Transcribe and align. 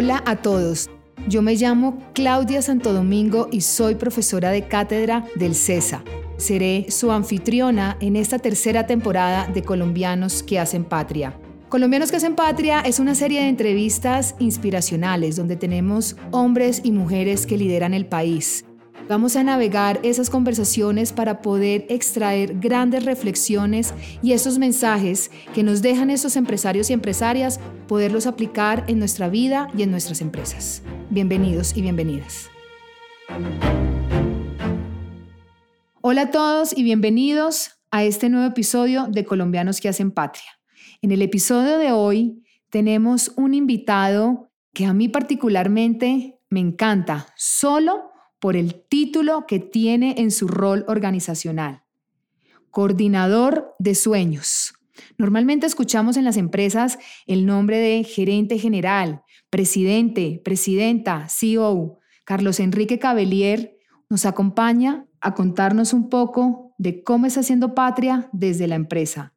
Hola 0.00 0.22
a 0.26 0.36
todos. 0.36 0.88
Yo 1.26 1.42
me 1.42 1.56
llamo 1.56 1.98
Claudia 2.14 2.62
Santo 2.62 2.92
Domingo 2.92 3.48
y 3.50 3.62
soy 3.62 3.96
profesora 3.96 4.52
de 4.52 4.68
cátedra 4.68 5.26
del 5.34 5.56
CESA. 5.56 6.04
Seré 6.36 6.86
su 6.88 7.10
anfitriona 7.10 7.96
en 7.98 8.14
esta 8.14 8.38
tercera 8.38 8.86
temporada 8.86 9.48
de 9.48 9.62
Colombianos 9.62 10.44
que 10.44 10.60
hacen 10.60 10.84
patria. 10.84 11.36
Colombianos 11.68 12.12
que 12.12 12.18
hacen 12.18 12.36
patria 12.36 12.78
es 12.78 13.00
una 13.00 13.16
serie 13.16 13.40
de 13.40 13.48
entrevistas 13.48 14.36
inspiracionales 14.38 15.34
donde 15.34 15.56
tenemos 15.56 16.14
hombres 16.30 16.80
y 16.84 16.92
mujeres 16.92 17.44
que 17.44 17.56
lideran 17.56 17.92
el 17.92 18.06
país. 18.06 18.67
Vamos 19.06 19.36
a 19.36 19.42
navegar 19.42 20.00
esas 20.02 20.28
conversaciones 20.28 21.12
para 21.12 21.40
poder 21.40 21.86
extraer 21.88 22.58
grandes 22.58 23.04
reflexiones 23.04 23.94
y 24.22 24.32
esos 24.32 24.58
mensajes 24.58 25.30
que 25.54 25.62
nos 25.62 25.82
dejan 25.82 26.10
esos 26.10 26.36
empresarios 26.36 26.90
y 26.90 26.94
empresarias, 26.94 27.60
poderlos 27.86 28.26
aplicar 28.26 28.84
en 28.88 28.98
nuestra 28.98 29.28
vida 29.28 29.68
y 29.76 29.82
en 29.82 29.90
nuestras 29.90 30.20
empresas. 30.20 30.82
Bienvenidos 31.10 31.76
y 31.76 31.82
bienvenidas. 31.82 32.50
Hola 36.00 36.22
a 36.22 36.30
todos 36.30 36.76
y 36.76 36.82
bienvenidos 36.82 37.80
a 37.90 38.04
este 38.04 38.28
nuevo 38.28 38.46
episodio 38.46 39.06
de 39.08 39.24
Colombianos 39.24 39.80
que 39.80 39.88
hacen 39.88 40.10
patria. 40.10 40.60
En 41.00 41.12
el 41.12 41.22
episodio 41.22 41.78
de 41.78 41.92
hoy 41.92 42.42
tenemos 42.68 43.32
un 43.36 43.54
invitado 43.54 44.50
que 44.74 44.84
a 44.84 44.92
mí 44.92 45.08
particularmente 45.08 46.40
me 46.50 46.60
encanta, 46.60 47.26
solo 47.36 48.10
por 48.38 48.56
el 48.56 48.74
título 48.88 49.46
que 49.46 49.58
tiene 49.58 50.14
en 50.18 50.30
su 50.30 50.48
rol 50.48 50.84
organizacional. 50.88 51.82
Coordinador 52.70 53.74
de 53.78 53.94
sueños. 53.94 54.74
Normalmente 55.16 55.66
escuchamos 55.66 56.16
en 56.16 56.24
las 56.24 56.36
empresas 56.36 56.98
el 57.26 57.46
nombre 57.46 57.78
de 57.78 58.04
gerente 58.04 58.58
general, 58.58 59.22
presidente, 59.50 60.40
presidenta, 60.44 61.26
CEO. 61.28 61.98
Carlos 62.24 62.60
Enrique 62.60 62.98
Cabellier 62.98 63.76
nos 64.10 64.26
acompaña 64.26 65.06
a 65.20 65.34
contarnos 65.34 65.92
un 65.92 66.08
poco 66.08 66.74
de 66.78 67.02
cómo 67.02 67.26
está 67.26 67.40
haciendo 67.40 67.74
patria 67.74 68.28
desde 68.32 68.68
la 68.68 68.76
empresa. 68.76 69.34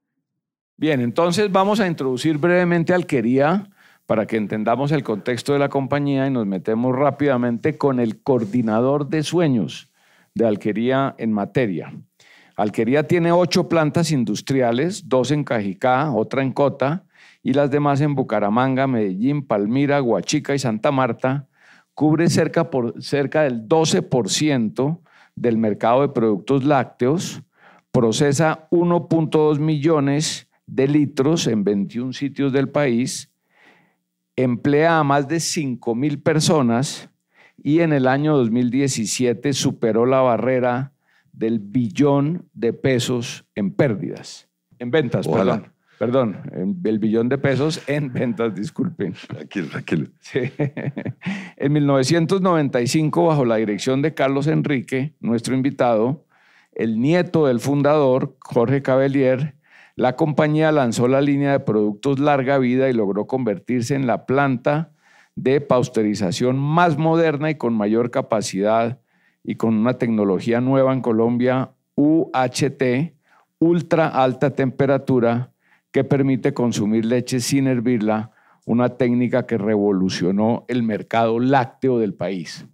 Bien, 0.77 0.99
entonces 1.01 1.51
vamos 1.51 1.79
a 1.79 1.87
introducir 1.87 2.37
brevemente 2.37 2.93
Alquería 2.93 3.69
para 4.11 4.25
que 4.25 4.35
entendamos 4.35 4.91
el 4.91 5.03
contexto 5.03 5.53
de 5.53 5.59
la 5.59 5.69
compañía 5.69 6.27
y 6.27 6.31
nos 6.31 6.45
metemos 6.45 6.93
rápidamente 6.93 7.77
con 7.77 7.97
el 7.97 8.21
coordinador 8.21 9.07
de 9.07 9.23
sueños 9.23 9.89
de 10.35 10.45
Alquería 10.45 11.15
en 11.17 11.31
materia. 11.31 11.93
Alquería 12.57 13.07
tiene 13.07 13.31
ocho 13.31 13.69
plantas 13.69 14.11
industriales, 14.11 15.07
dos 15.07 15.31
en 15.31 15.45
Cajicá, 15.45 16.11
otra 16.11 16.41
en 16.41 16.51
Cota 16.51 17.05
y 17.41 17.53
las 17.53 17.71
demás 17.71 18.01
en 18.01 18.13
Bucaramanga, 18.13 18.85
Medellín, 18.85 19.47
Palmira, 19.47 20.01
Huachica 20.01 20.53
y 20.53 20.59
Santa 20.59 20.91
Marta. 20.91 21.47
Cubre 21.93 22.29
cerca, 22.29 22.69
por, 22.69 23.01
cerca 23.01 23.43
del 23.43 23.65
12% 23.65 24.99
del 25.37 25.57
mercado 25.57 26.01
de 26.01 26.09
productos 26.09 26.65
lácteos, 26.65 27.43
procesa 27.93 28.67
1.2 28.71 29.57
millones 29.59 30.49
de 30.67 30.89
litros 30.89 31.47
en 31.47 31.63
21 31.63 32.11
sitios 32.11 32.51
del 32.51 32.67
país, 32.67 33.30
emplea 34.35 34.99
a 34.99 35.03
más 35.03 35.27
de 35.27 35.39
5 35.39 35.95
mil 35.95 36.21
personas 36.21 37.09
y 37.57 37.79
en 37.79 37.93
el 37.93 38.07
año 38.07 38.35
2017 38.37 39.53
superó 39.53 40.05
la 40.05 40.21
barrera 40.21 40.93
del 41.31 41.59
billón 41.59 42.49
de 42.53 42.73
pesos 42.73 43.45
en 43.55 43.71
pérdidas, 43.71 44.49
en 44.79 44.91
ventas, 44.91 45.27
perdón. 45.27 45.71
Perdón, 46.01 46.37
el 46.83 46.97
billón 46.97 47.29
de 47.29 47.37
pesos 47.37 47.83
en 47.87 48.11
ventas, 48.11 48.55
disculpen. 48.55 49.13
Tranquilo, 49.27 49.67
tranquilo. 49.69 50.07
En 51.57 51.73
1995, 51.73 53.23
bajo 53.27 53.45
la 53.45 53.57
dirección 53.57 54.01
de 54.01 54.15
Carlos 54.15 54.47
Enrique, 54.47 55.13
nuestro 55.19 55.53
invitado, 55.53 56.25
el 56.71 56.99
nieto 56.99 57.45
del 57.45 57.59
fundador, 57.59 58.35
Jorge 58.39 58.81
Cabellier, 58.81 59.53
la 59.95 60.15
compañía 60.15 60.71
lanzó 60.71 61.07
la 61.07 61.21
línea 61.21 61.51
de 61.51 61.59
productos 61.59 62.19
larga 62.19 62.57
vida 62.57 62.89
y 62.89 62.93
logró 62.93 63.27
convertirse 63.27 63.95
en 63.95 64.07
la 64.07 64.25
planta 64.25 64.91
de 65.35 65.61
pasteurización 65.61 66.57
más 66.57 66.97
moderna 66.97 67.49
y 67.49 67.55
con 67.55 67.73
mayor 67.73 68.11
capacidad 68.11 68.99
y 69.43 69.55
con 69.55 69.75
una 69.75 69.97
tecnología 69.97 70.61
nueva 70.61 70.93
en 70.93 71.01
Colombia, 71.01 71.71
UHT, 71.95 73.13
ultra 73.59 74.07
alta 74.07 74.51
temperatura, 74.51 75.51
que 75.91 76.03
permite 76.03 76.53
consumir 76.53 77.05
leche 77.05 77.39
sin 77.39 77.67
hervirla, 77.67 78.31
una 78.65 78.89
técnica 78.89 79.45
que 79.45 79.57
revolucionó 79.57 80.65
el 80.67 80.83
mercado 80.83 81.39
lácteo 81.39 81.99
del 81.99 82.13
país. 82.13 82.65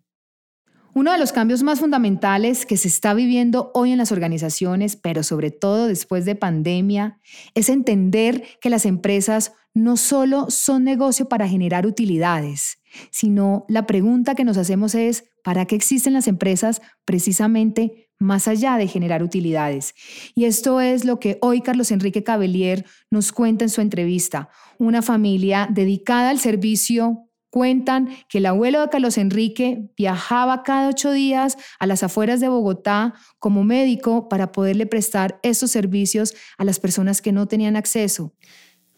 Uno 0.98 1.12
de 1.12 1.20
los 1.20 1.32
cambios 1.32 1.62
más 1.62 1.80
fundamentales 1.80 2.66
que 2.66 2.76
se 2.76 2.88
está 2.88 3.14
viviendo 3.14 3.70
hoy 3.76 3.92
en 3.92 4.00
las 4.00 4.12
organizaciones, 4.12 4.96
pero 4.96 5.22
sobre 5.22 5.52
todo 5.52 5.86
después 5.86 6.26
de 6.26 6.34
pandemia, 6.34 7.20
es 7.54 7.70
entender 7.70 8.44
que 8.62 8.72
las 8.72 8.84
empresas 8.84 9.54
no 9.76 9.96
solo 9.96 10.48
son 10.50 10.84
negocio 10.84 11.30
para 11.30 11.48
generar 11.48 11.86
utilidades, 11.86 12.80
sino 13.12 13.64
la 13.70 13.86
pregunta 13.86 14.34
que 14.34 14.44
nos 14.44 14.58
hacemos 14.58 14.96
es, 14.96 15.26
¿para 15.44 15.66
qué 15.66 15.76
existen 15.76 16.14
las 16.14 16.28
empresas 16.28 16.82
precisamente 17.06 18.10
más 18.18 18.48
allá 18.48 18.78
de 18.78 18.88
generar 18.88 19.22
utilidades? 19.22 19.94
Y 20.34 20.46
esto 20.46 20.82
es 20.82 21.06
lo 21.06 21.20
que 21.20 21.38
hoy 21.42 21.62
Carlos 21.62 21.92
Enrique 21.92 22.24
Cabellier 22.24 22.86
nos 23.12 23.32
cuenta 23.32 23.64
en 23.64 23.70
su 23.70 23.82
entrevista, 23.82 24.50
una 24.80 25.04
familia 25.04 25.70
dedicada 25.72 26.32
al 26.32 26.40
servicio 26.40 27.27
Cuentan 27.50 28.10
que 28.28 28.40
el 28.40 28.46
abuelo 28.46 28.82
de 28.82 28.90
Carlos 28.90 29.18
Enrique 29.18 29.90
viajaba 29.96 30.64
cada 30.64 30.90
ocho 30.90 31.12
días 31.12 31.58
a 31.80 31.88
las 31.88 32.04
afueras 32.04 32.42
de 32.42 32.50
Bogotá 32.50 33.14
como 33.40 33.64
médico 33.64 34.28
para 34.28 34.52
poderle 34.52 34.86
prestar 34.86 35.40
esos 35.44 35.72
servicios 35.72 36.36
a 36.58 36.66
las 36.66 36.80
personas 36.80 37.22
que 37.22 37.32
no 37.32 37.48
tenían 37.48 37.78
acceso. 37.78 38.34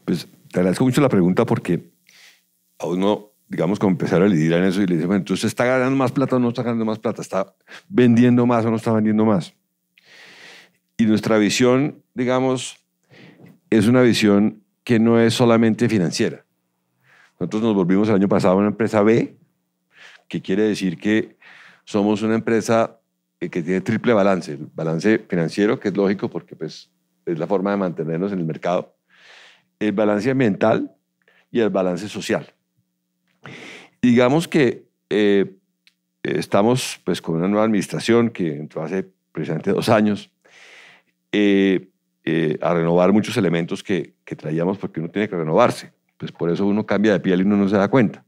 Pues 0.03 0.27
te 0.51 0.59
agradezco 0.59 0.83
mucho 0.83 0.99
la 0.99 1.09
pregunta 1.09 1.45
porque 1.45 1.91
a 2.79 2.87
uno, 2.87 3.33
digamos, 3.47 3.77
como 3.77 3.91
empezar 3.91 4.23
a 4.23 4.27
lidiar 4.27 4.61
en 4.61 4.65
eso 4.65 4.81
y 4.81 4.87
le 4.87 4.95
dice, 4.95 5.05
bueno, 5.05 5.19
entonces 5.19 5.45
está 5.45 5.65
ganando 5.65 5.95
más 5.95 6.11
plata 6.11 6.37
o 6.37 6.39
no 6.39 6.49
está 6.49 6.63
ganando 6.63 6.85
más 6.85 6.97
plata, 6.97 7.21
está 7.21 7.53
vendiendo 7.87 8.47
más 8.47 8.65
o 8.65 8.71
no 8.71 8.77
está 8.77 8.91
vendiendo 8.91 9.25
más. 9.25 9.53
Y 10.97 11.05
nuestra 11.05 11.37
visión, 11.37 12.03
digamos, 12.15 12.77
es 13.69 13.87
una 13.87 14.01
visión 14.01 14.63
que 14.83 14.99
no 14.99 15.19
es 15.19 15.35
solamente 15.35 15.87
financiera 15.87 16.48
nosotros 17.39 17.61
nos 17.61 17.73
volvimos 17.73 18.09
el 18.09 18.15
año 18.15 18.27
pasado 18.27 18.57
una 18.57 18.67
empresa 18.67 19.01
B, 19.01 19.37
que 20.27 20.41
quiere 20.41 20.63
decir 20.63 20.97
que 20.97 21.37
somos 21.85 22.21
una 22.21 22.35
empresa 22.35 22.99
eh, 23.39 23.49
que 23.49 23.63
tiene 23.63 23.79
triple 23.79 24.13
balance. 24.13 24.51
El 24.51 24.67
balance 24.73 25.19
financiero, 25.19 25.79
que 25.79 25.87
es 25.87 25.95
lógico 25.95 26.29
porque 26.29 26.55
pues, 26.57 26.89
es 27.25 27.39
la 27.39 27.47
forma 27.47 27.71
de 27.71 27.77
mantenernos 27.77 28.33
en 28.33 28.39
el 28.39 28.45
mercado. 28.45 28.93
El 29.79 29.93
balance 29.93 30.29
ambiental 30.29 30.93
y 31.49 31.61
el 31.61 31.69
balance 31.69 32.09
social. 32.09 32.53
Digamos 34.01 34.49
que 34.49 34.83
eh, 35.09 35.55
estamos 36.23 36.99
pues, 37.05 37.21
con 37.21 37.35
una 37.35 37.47
nueva 37.47 37.63
administración 37.63 38.31
que 38.31 38.57
entró 38.57 38.83
hace 38.83 39.07
precisamente 39.31 39.71
dos 39.71 39.87
años 39.87 40.29
eh, 41.31 41.87
a 42.61 42.73
renovar 42.73 43.13
muchos 43.13 43.37
elementos 43.37 43.81
que, 43.81 44.13
que 44.25 44.35
traíamos 44.35 44.77
porque 44.77 44.99
uno 44.99 45.09
tiene 45.09 45.29
que 45.29 45.35
renovarse 45.35 45.93
pues 46.19 46.33
por 46.33 46.51
eso 46.51 46.65
uno 46.67 46.85
cambia 46.85 47.13
de 47.13 47.19
piel 47.21 47.39
y 47.39 47.43
uno 47.43 47.55
no 47.55 47.69
se 47.69 47.77
da 47.77 47.87
cuenta. 47.87 48.23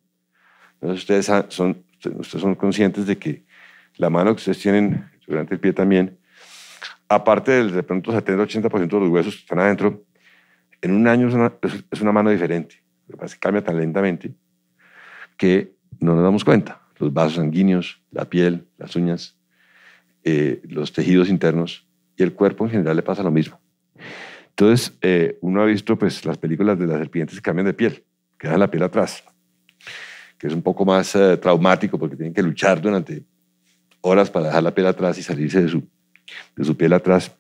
Entonces 0.76 1.02
ustedes 1.02 1.26
son, 1.54 1.84
ustedes 1.98 2.42
son 2.42 2.56
conscientes 2.56 3.06
de 3.06 3.18
que 3.18 3.46
la 3.98 4.10
mano 4.10 4.32
que 4.32 4.38
ustedes 4.40 4.60
tienen 4.60 5.12
durante 5.28 5.54
el 5.54 5.60
pie 5.60 5.74
también, 5.74 6.18
aparte 7.10 7.52
del 7.52 7.72
de 7.72 7.84
pronto 7.84 8.14
70-80% 8.14 8.88
de 8.88 9.00
los 9.00 9.10
huesos 9.10 9.36
que 9.36 9.42
están 9.42 9.60
adentro, 9.60 10.06
en 10.82 10.94
un 10.94 11.06
año 11.06 11.28
es 11.28 11.34
una, 11.34 11.54
es 11.92 12.02
una 12.02 12.14
mano 12.14 12.30
diferente. 12.30 12.82
Lo 13.08 13.18
que 13.18 13.28
cambia 13.38 13.62
tan 13.62 13.78
lentamente 13.78 14.34
que 15.38 15.76
no 16.00 16.16
nos 16.16 16.24
damos 16.24 16.46
cuenta. 16.46 16.82
Los 16.98 17.14
vasos 17.14 17.36
sanguíneos, 17.36 18.02
la 18.10 18.26
piel, 18.26 18.68
las 18.78 18.96
uñas, 18.96 19.38
eh, 20.24 20.62
los 20.64 20.94
tejidos 20.94 21.30
internos 21.30 21.88
y 22.16 22.24
el 22.24 22.34
cuerpo 22.34 22.64
en 22.64 22.72
general 22.72 22.96
le 22.96 23.04
pasa 23.04 23.22
lo 23.22 23.32
mismo. 23.32 23.60
Entonces, 24.52 24.98
eh, 25.02 25.38
uno 25.42 25.62
ha 25.62 25.66
visto 25.66 25.98
pues, 25.98 26.24
las 26.26 26.38
películas 26.38 26.78
de 26.78 26.86
las 26.86 27.00
serpientes 27.00 27.38
que 27.38 27.42
cambian 27.42 27.66
de 27.66 27.74
piel, 27.74 28.04
que 28.38 28.48
dejan 28.48 28.60
la 28.60 28.70
piel 28.70 28.84
atrás, 28.84 29.24
que 30.38 30.48
es 30.48 30.54
un 30.54 30.62
poco 30.62 30.86
más 30.86 31.16
eh, 31.16 31.38
traumático 31.38 31.98
porque 31.98 32.16
tienen 32.16 32.34
que 32.34 32.44
luchar 32.44 32.82
durante 32.82 33.24
horas 34.02 34.30
para 34.30 34.48
dejar 34.48 34.64
la 34.64 34.74
piel 34.74 34.88
atrás 34.88 35.18
y 35.18 35.24
salirse 35.24 35.62
de 35.62 35.70
su, 35.70 35.84
de 36.56 36.64
su 36.64 36.76
piel 36.76 36.94
atrás. 36.94 37.36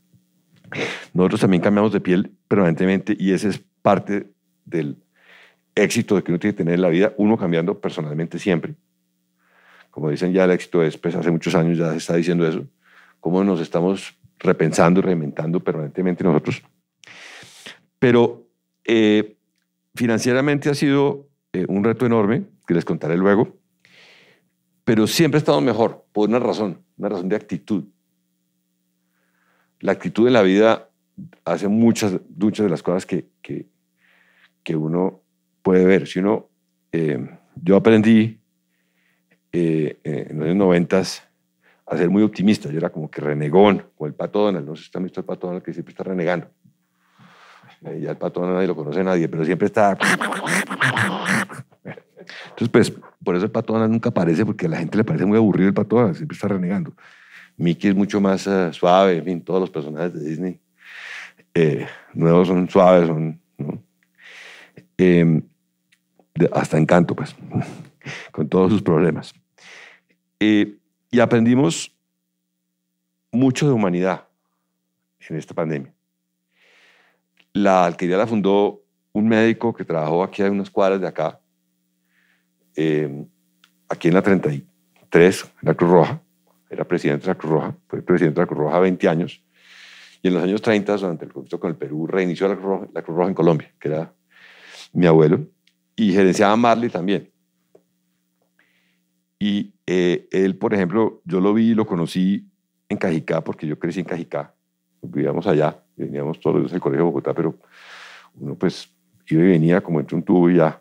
Nosotros 1.13 1.41
también 1.41 1.61
cambiamos 1.61 1.91
de 1.91 1.99
piel 1.99 2.31
permanentemente 2.47 3.15
y 3.19 3.33
ese 3.33 3.49
es 3.49 3.61
parte 3.81 4.31
del 4.65 4.97
éxito 5.75 6.15
de 6.15 6.23
que 6.23 6.31
uno 6.31 6.39
tiene 6.39 6.53
que 6.53 6.57
tener 6.59 6.75
en 6.75 6.81
la 6.81 6.89
vida, 6.89 7.13
uno 7.17 7.37
cambiando 7.37 7.79
personalmente 7.79 8.39
siempre. 8.39 8.75
Como 9.89 10.09
dicen 10.09 10.31
ya, 10.31 10.45
el 10.45 10.51
éxito 10.51 10.81
es, 10.81 10.97
pues 10.97 11.15
hace 11.15 11.29
muchos 11.29 11.53
años 11.55 11.77
ya 11.77 11.91
se 11.91 11.97
está 11.97 12.15
diciendo 12.15 12.47
eso, 12.47 12.65
cómo 13.19 13.43
nos 13.43 13.59
estamos 13.59 14.15
repensando 14.39 15.01
y 15.01 15.03
reinventando 15.03 15.59
permanentemente 15.59 16.23
nosotros 16.23 16.63
pero 18.01 18.50
eh, 18.83 19.38
financieramente 19.94 20.71
ha 20.71 20.74
sido 20.74 21.30
eh, 21.53 21.68
un 21.69 21.83
reto 21.83 22.07
enorme, 22.07 22.45
que 22.65 22.74
les 22.74 22.83
contaré 22.83 23.15
luego, 23.15 23.59
pero 24.83 25.06
siempre 25.06 25.38
ha 25.38 25.42
estado 25.42 25.62
mejor, 25.62 26.07
por 26.12 26.27
una 26.27 26.39
razón, 26.39 26.80
una 26.98 27.09
razón 27.09 27.30
de 27.30 27.36
actitud. 27.36 27.83
La 29.81 29.92
actitud 29.92 30.25
en 30.25 30.33
la 30.33 30.42
vida 30.42 30.89
hace 31.45 31.68
muchas, 31.68 32.19
muchas 32.36 32.63
de 32.63 32.71
las 32.71 32.81
cosas 32.81 33.06
que, 33.06 33.27
que, 33.44 34.75
uno 34.75 35.21
puede 35.62 35.86
ver. 35.86 36.07
Si 36.07 36.18
uno, 36.18 36.50
eh, 36.92 37.19
yo 37.62 37.75
aprendí 37.75 38.39
en 39.51 40.39
los 40.39 40.45
años 40.45 40.56
noventas 40.56 41.24
a 41.86 41.98
ser 41.98 42.09
muy 42.09 42.24
optimista. 42.24 42.68
Yo 42.71 42.80
era 42.80 42.89
como 42.89 43.12
que 43.12 43.21
renegón, 43.21 43.86
como 43.95 44.07
el 44.07 44.15
pato 44.15 44.39
Donald. 44.39 44.65
No 44.65 44.75
sé 44.75 44.81
si 44.81 44.86
está 44.86 44.98
visto 44.98 45.19
el 45.19 45.25
pato 45.25 45.45
Donald 45.45 45.63
que 45.63 45.71
siempre 45.71 45.92
está 45.92 46.03
renegando. 46.03 46.50
Eh, 47.85 47.99
ya 48.01 48.11
el 48.11 48.17
pato 48.17 48.45
nadie 48.45 48.67
lo 48.67 48.75
conoce 48.75 49.03
nadie, 49.03 49.27
pero 49.27 49.45
siempre 49.45 49.67
está... 49.67 49.97
Entonces, 52.49 52.69
pues, 52.69 52.93
por 53.23 53.35
eso 53.35 53.45
el 53.45 53.51
pato 53.51 53.87
nunca 53.87 54.09
aparece, 54.09 54.45
porque 54.45 54.67
a 54.67 54.69
la 54.69 54.77
gente 54.77 54.97
le 54.97 55.03
parece 55.03 55.25
muy 55.25 55.37
aburrido 55.37 55.69
el 55.69 55.73
pato 55.73 56.13
siempre 56.13 56.35
está 56.35 56.47
renegando. 56.47 56.93
Mickey 57.57 57.89
es 57.89 57.95
mucho 57.95 58.21
más 58.21 58.47
suave, 58.71 59.17
en 59.17 59.25
fin, 59.25 59.41
todos 59.41 59.59
los 59.59 59.69
personajes 59.69 60.13
de 60.13 60.29
Disney 60.29 60.59
nuevos 62.13 62.47
son 62.47 62.69
suaves, 62.69 63.07
son... 63.07 63.39
Em, 64.97 65.41
hasta 66.51 66.77
encanto, 66.77 67.15
pues, 67.15 67.35
con 68.31 68.47
todos 68.47 68.71
sus 68.71 68.81
problemas. 68.81 69.33
Eh, 70.39 70.77
y 71.09 71.19
aprendimos 71.19 71.95
mucho 73.31 73.67
de 73.67 73.73
humanidad 73.73 74.27
en 75.27 75.37
esta 75.37 75.53
pandemia. 75.53 75.93
La 77.53 77.86
alquería 77.86 78.18
la 78.18 78.27
fundó 78.27 78.81
un 79.13 79.27
médico 79.27 79.74
que 79.74 79.83
trabajó 79.83 80.24
aquí 80.24 80.42
a 80.42 80.50
unas 80.50 80.69
cuadras 80.69 81.01
de 81.01 81.07
acá, 81.07 81.39
em, 82.75 83.27
aquí 83.89 84.07
en 84.07 84.13
la 84.13 84.21
33, 84.21 85.44
en 85.44 85.68
la 85.68 85.74
Cruz 85.74 85.92
Roja. 85.92 86.21
Era 86.69 86.86
presidente 86.86 87.25
de 87.25 87.31
la 87.31 87.38
Cruz 87.38 87.51
Roja, 87.51 87.75
fue 87.88 88.01
presidente 88.01 88.39
de 88.39 88.44
la 88.44 88.48
Cruz 88.48 88.59
Roja 88.59 88.80
20 88.80 89.07
años. 89.09 89.44
Y 90.21 90.30
en 90.30 90.36
los 90.36 90.44
años 90.44 90.62
30, 90.62 90.95
durante 90.95 91.25
el 91.25 91.33
conflicto 91.33 91.59
con 91.59 91.71
el 91.71 91.75
Perú, 91.75 92.07
reinició 92.07 92.48
la 92.48 92.56
la 92.94 93.01
Cruz 93.01 93.18
Roja 93.18 93.27
en 93.30 93.36
Colombia, 93.36 93.74
que 93.80 93.89
era 93.89 94.13
mi 94.94 95.06
abuelo 95.06 95.45
y 95.95 96.12
gerenciaba 96.13 96.56
Marley 96.56 96.89
también. 96.89 97.31
Y 99.39 99.74
eh, 99.86 100.27
él, 100.31 100.57
por 100.57 100.74
ejemplo, 100.74 101.21
yo 101.25 101.39
lo 101.39 101.53
vi 101.53 101.71
y 101.71 101.74
lo 101.74 101.86
conocí 101.86 102.48
en 102.89 102.98
Cajicá, 102.98 103.44
porque 103.44 103.68
yo 103.68 103.80
crecí 103.80 104.00
en 104.00 104.06
Cajicá. 104.06 104.53
Vivíamos 105.01 105.48
allá, 105.48 105.83
veníamos 106.01 106.39
todos 106.39 106.56
los 106.56 106.63
días 106.63 106.74
al 106.74 106.81
colegio 106.81 107.06
de 107.06 107.09
Bogotá, 107.09 107.33
pero 107.33 107.56
uno 108.39 108.56
pues 108.56 108.89
iba 109.27 109.44
y 109.44 109.48
venía 109.48 109.81
como 109.81 110.00
entre 110.00 110.15
un 110.15 110.24
tubo 110.24 110.50
y 110.50 110.57
ya. 110.57 110.80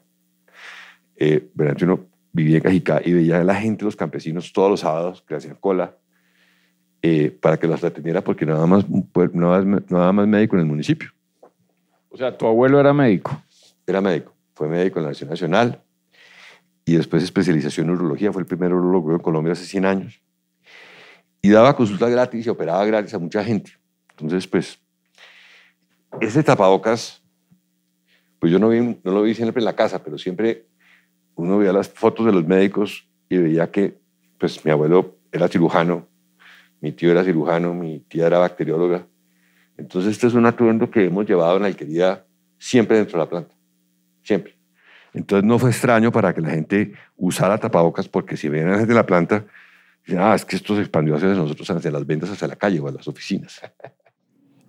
Eh, 1.17 1.49
uno 1.83 2.01
vivía 2.33 2.57
en 2.57 2.63
Cajicá 2.63 3.01
y 3.05 3.13
veía 3.13 3.41
a 3.41 3.45
la 3.45 3.55
gente, 3.55 3.85
los 3.85 3.97
campesinos, 3.97 4.53
todos 4.53 4.71
los 4.71 4.81
sábados 4.81 5.23
que 5.27 5.35
hacían 5.35 5.57
cola 5.57 5.95
eh, 7.03 7.31
para 7.31 7.57
que 7.57 7.67
los 7.67 7.83
atendiera, 7.83 8.23
porque 8.23 8.47
nada 8.47 8.67
más, 8.67 8.85
pues, 9.13 9.35
nada, 9.35 9.65
nada 9.89 10.13
más 10.13 10.27
médico 10.27 10.57
en 10.57 10.61
el 10.61 10.67
municipio. 10.67 11.11
O 12.09 12.17
sea, 12.17 12.37
tu 12.37 12.47
abuelo 12.47 12.81
era 12.81 12.93
médico. 12.93 13.43
Era 13.87 14.01
médico 14.01 14.35
fue 14.61 14.69
médico 14.69 14.99
en 14.99 15.05
la 15.05 15.11
Nación 15.13 15.31
Nacional 15.31 15.81
y 16.85 16.95
después 16.95 17.23
especialización 17.23 17.87
en 17.87 17.95
urología, 17.95 18.31
fue 18.31 18.43
el 18.43 18.47
primer 18.47 18.75
urologo 18.75 19.13
en 19.13 19.19
Colombia 19.19 19.55
hace 19.55 19.65
100 19.65 19.87
años. 19.87 20.21
Y 21.41 21.49
daba 21.49 21.75
consultas 21.75 22.11
gratis 22.11 22.45
y 22.45 22.51
operaba 22.51 22.85
gratis 22.85 23.15
a 23.15 23.19
mucha 23.19 23.43
gente. 23.43 23.73
Entonces, 24.11 24.47
pues, 24.47 24.79
ese 26.21 26.43
tapabocas, 26.43 27.23
pues 28.39 28.53
yo 28.53 28.59
no, 28.59 28.71
vi, 28.71 28.99
lo 29.05 29.23
vi 29.23 29.35
siempre 29.35 29.61
en 29.61 29.65
la 29.65 29.77
casa, 29.77 30.03
pero 30.03 30.19
siempre 30.19 30.67
uno 31.35 31.59
veía 31.59 31.73
las 31.73 31.89
fotos 31.89 32.27
de 32.27 32.33
los 32.33 32.47
médicos 32.47 33.09
y 33.29 33.37
veía 33.37 33.71
que, 33.71 33.99
pues, 34.39 34.65
mi 34.65 34.71
abuelo 34.71 35.17
era 35.31 35.49
cirujano, 35.49 36.07
mi 36.81 36.93
tío 36.93 37.11
era 37.11 37.25
cirujano, 37.25 37.75
mi 37.75 38.01
tía 38.01 38.27
era 38.27 38.39
bacterióloga. 38.39 39.07
Entonces, 39.77 40.13
este 40.13 40.27
es 40.27 40.35
un 40.35 40.47
atuendo 40.47 40.91
que 40.91 41.05
hemos 41.05 41.27
llevado 41.27 41.57
en 41.57 41.63
la 41.63 41.69
alquería 41.69 42.25
siempre 42.59 42.97
dentro 42.97 43.19
de 43.19 43.25
la 43.25 43.31
planta 43.31 43.61
siempre. 44.23 44.57
Entonces 45.13 45.45
no 45.45 45.59
fue 45.59 45.71
extraño 45.71 46.13
para 46.13 46.33
que 46.33 46.41
la 46.41 46.51
gente 46.51 46.93
usara 47.17 47.59
tapabocas 47.59 48.09
porque 48.09 48.37
si 48.37 48.49
vienen 48.49 48.79
desde 48.79 48.95
la 48.95 49.05
planta, 49.05 49.45
ah, 50.17 50.35
es 50.35 50.45
que 50.45 50.57
esto 50.57 50.77
se 50.77 50.83
expandió 50.83 51.17
hacia 51.17 51.29
nosotros, 51.29 51.69
hacia 51.71 51.91
las 51.91 52.07
ventas, 52.07 52.31
hacia 52.31 52.47
la 52.47 52.57
calle 52.57 52.79
o 52.79 52.89
a 52.89 52.93
las 52.93 53.09
oficinas. 53.09 53.61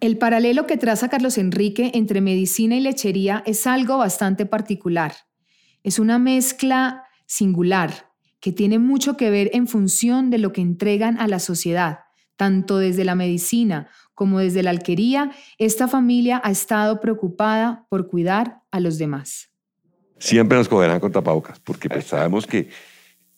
El 0.01 0.17
paralelo 0.17 0.67
que 0.67 0.75
traza 0.75 1.07
Carlos 1.07 1.37
Enrique 1.37 1.91
entre 1.93 2.19
medicina 2.19 2.75
y 2.75 2.81
lechería 2.81 3.43
es 3.45 3.65
algo 3.65 3.97
bastante 3.97 4.45
particular. 4.45 5.13
Es 5.83 5.97
una 5.97 6.19
mezcla 6.19 7.05
singular 7.25 8.11
que 8.41 8.51
tiene 8.51 8.79
mucho 8.79 9.15
que 9.15 9.29
ver 9.29 9.49
en 9.53 9.67
función 9.67 10.29
de 10.29 10.39
lo 10.39 10.51
que 10.51 10.59
entregan 10.59 11.17
a 11.19 11.27
la 11.27 11.39
sociedad, 11.39 11.99
tanto 12.35 12.79
desde 12.79 13.05
la 13.05 13.15
medicina 13.15 13.87
como 14.13 14.39
desde 14.39 14.61
la 14.61 14.71
alquería, 14.71 15.31
esta 15.57 15.87
familia 15.87 16.41
ha 16.43 16.51
estado 16.51 16.99
preocupada 16.99 17.87
por 17.89 18.07
cuidar 18.07 18.61
a 18.71 18.79
los 18.81 18.97
demás 18.97 19.51
siempre 20.21 20.57
nos 20.57 20.69
cogerán 20.69 20.99
con 20.99 21.11
tapabocas, 21.11 21.59
porque 21.59 21.89
pues 21.89 22.05
sabemos 22.05 22.45
que 22.45 22.69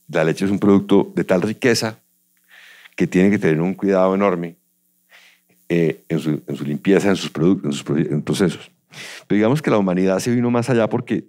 la 0.10 0.24
leche 0.24 0.46
es 0.46 0.52
un 0.52 0.60
producto 0.60 1.12
de 1.16 1.24
tal 1.24 1.42
riqueza 1.42 2.00
que 2.96 3.08
tiene 3.08 3.32
que 3.32 3.40
tener 3.40 3.62
un 3.62 3.74
cuidado 3.74 4.14
enorme 4.14 4.58
eh, 5.76 6.06
en, 6.08 6.20
su, 6.20 6.44
en, 6.46 6.56
su, 6.56 6.64
limpieza, 6.66 7.10
en 7.10 7.16
sus, 7.16 7.32
productos, 7.32 7.66
en 7.66 7.74
sus 7.74 8.22
procesos. 8.24 8.72
Pero 9.26 9.38
digamos 9.38 9.60
que 9.60 9.72
la 9.72 9.80
humanidad 9.80 10.20
se 10.20 10.30
vino 10.30 10.52
más 10.52 10.70
allá 10.70 10.88
porque 10.88 11.26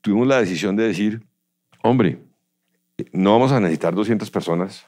tuvimos 0.00 0.28
la 0.28 0.38
decisión 0.38 0.76
de 0.76 0.86
decir, 0.86 1.20
hombre, 1.82 2.20
no 3.12 3.32
vamos 3.32 3.50
a 3.50 3.58
necesitar 3.58 3.92
200 3.92 4.30
personas, 4.30 4.86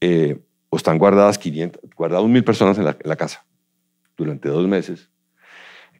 eh, 0.00 0.40
o 0.70 0.76
están 0.76 0.98
guardadas 0.98 1.38
500, 1.38 1.80
guardadas 1.94 2.26
mil 2.26 2.42
personas 2.42 2.76
en 2.78 2.84
la, 2.86 2.96
en 3.00 3.08
la 3.08 3.14
casa 3.14 3.46
durante 4.16 4.48
dos 4.48 4.66
meses, 4.66 5.08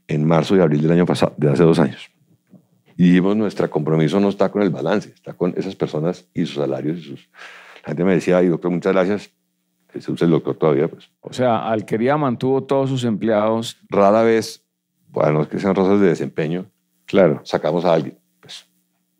en 0.09 0.25
marzo 0.25 0.57
y 0.57 0.61
abril 0.61 0.83
del 0.83 0.91
año 0.91 1.07
pasado, 1.07 1.33
de 1.37 1.49
hace 1.49 1.63
dos 1.63 1.79
años. 1.79 2.11
Y 2.97 3.05
dijimos, 3.05 3.37
nuestro 3.37 3.71
compromiso 3.71 4.19
no 4.19 4.31
está 4.31 4.51
con 4.51 4.63
el 4.63 4.71
balance, 4.71 5.11
está 5.15 5.33
con 5.35 5.55
esas 5.57 5.77
personas 5.77 6.27
y 6.35 6.45
sus 6.45 6.57
salarios. 6.57 6.99
Y 6.99 7.03
sus... 7.03 7.31
La 7.83 7.91
gente 7.91 8.03
me 8.03 8.15
decía, 8.15 8.43
doctor, 8.43 8.73
muchas 8.73 8.93
gracias. 8.93 9.31
El 9.95 10.31
doctor 10.31 10.57
todavía, 10.57 10.89
pues. 10.89 11.11
O 11.21 11.33
sea, 11.33 11.69
Alquería 11.69 12.17
mantuvo 12.17 12.63
todos 12.63 12.89
sus 12.89 13.05
empleados. 13.05 13.79
Rara 13.89 14.23
vez, 14.23 14.65
bueno, 15.09 15.33
no 15.33 15.43
es 15.43 15.49
que 15.49 15.59
sean 15.59 15.75
rosas 15.75 16.01
de 16.01 16.09
desempeño, 16.09 16.67
claro, 17.07 17.41
sacamos 17.45 17.85
a 17.85 17.95
alguien, 17.95 18.19
pues. 18.41 18.67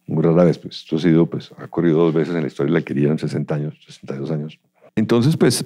Muy 0.07 0.23
rara 0.23 0.45
vez, 0.45 0.59
pues. 0.59 0.77
Esto 0.79 0.97
ha 0.97 1.01
sido, 1.01 1.27
pues, 1.27 1.53
ha 1.59 1.65
ocurrido 1.65 1.99
dos 1.99 2.15
veces 2.15 2.35
en 2.35 2.43
la 2.43 2.47
historia 2.47 2.69
de 2.69 2.73
la 2.73 2.79
Alquería 2.79 3.11
en 3.11 3.19
60 3.19 3.55
años, 3.55 3.75
62 3.87 4.31
años. 4.31 4.61
Entonces, 4.97 5.37
pues, 5.37 5.65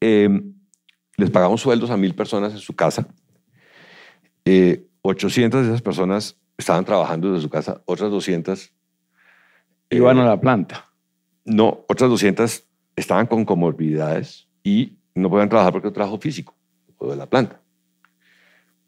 em, 0.00 0.54
les 1.16 1.30
pagamos 1.30 1.60
sueldos 1.60 1.90
a 1.90 1.96
mil 1.96 2.14
personas 2.14 2.52
en 2.52 2.58
su 2.58 2.74
casa. 2.74 3.06
800 5.02 5.58
eh, 5.58 5.62
de 5.62 5.68
esas 5.68 5.82
personas 5.82 6.36
estaban 6.58 6.84
trabajando 6.84 7.30
desde 7.30 7.42
su 7.42 7.50
casa, 7.50 7.82
otras 7.86 8.10
200 8.10 8.72
iban 9.90 10.18
a 10.18 10.24
la 10.24 10.40
planta. 10.40 10.90
No, 11.44 11.84
otras 11.88 12.10
200 12.10 12.64
estaban 12.96 13.26
con 13.26 13.44
comorbilidades 13.44 14.48
y 14.64 14.98
no 15.14 15.30
podían 15.30 15.48
trabajar 15.48 15.72
porque 15.72 15.86
era 15.86 15.94
trabajo 15.94 16.18
físico 16.18 16.52
o 16.98 17.08
de 17.08 17.16
la 17.16 17.26
planta. 17.26 17.60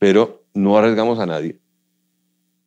Pero 0.00 0.42
no 0.54 0.76
arriesgamos 0.76 1.20
a 1.20 1.26
nadie. 1.26 1.60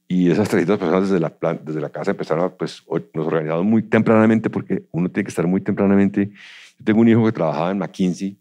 Y 0.08 0.32
esas 0.32 0.48
300 0.48 0.80
personas 0.80 1.10
desde 1.10 1.20
la, 1.20 1.30
planta, 1.30 1.64
desde 1.66 1.82
la 1.82 1.90
casa 1.90 2.12
empezaron 2.12 2.46
a, 2.46 2.50
pues, 2.50 2.82
nos 3.14 3.28
organizamos 3.28 3.66
muy 3.66 3.84
tempranamente 3.84 4.50
porque 4.50 4.84
uno 4.92 5.10
tiene 5.10 5.26
que 5.26 5.30
estar 5.30 5.46
muy 5.46 5.60
tempranamente. 5.60 6.32
Yo 6.78 6.86
tengo 6.86 7.02
un 7.02 7.10
hijo 7.10 7.26
que 7.26 7.34
trabajaba 7.34 7.72
en 7.72 7.80
McKinsey 7.80 8.38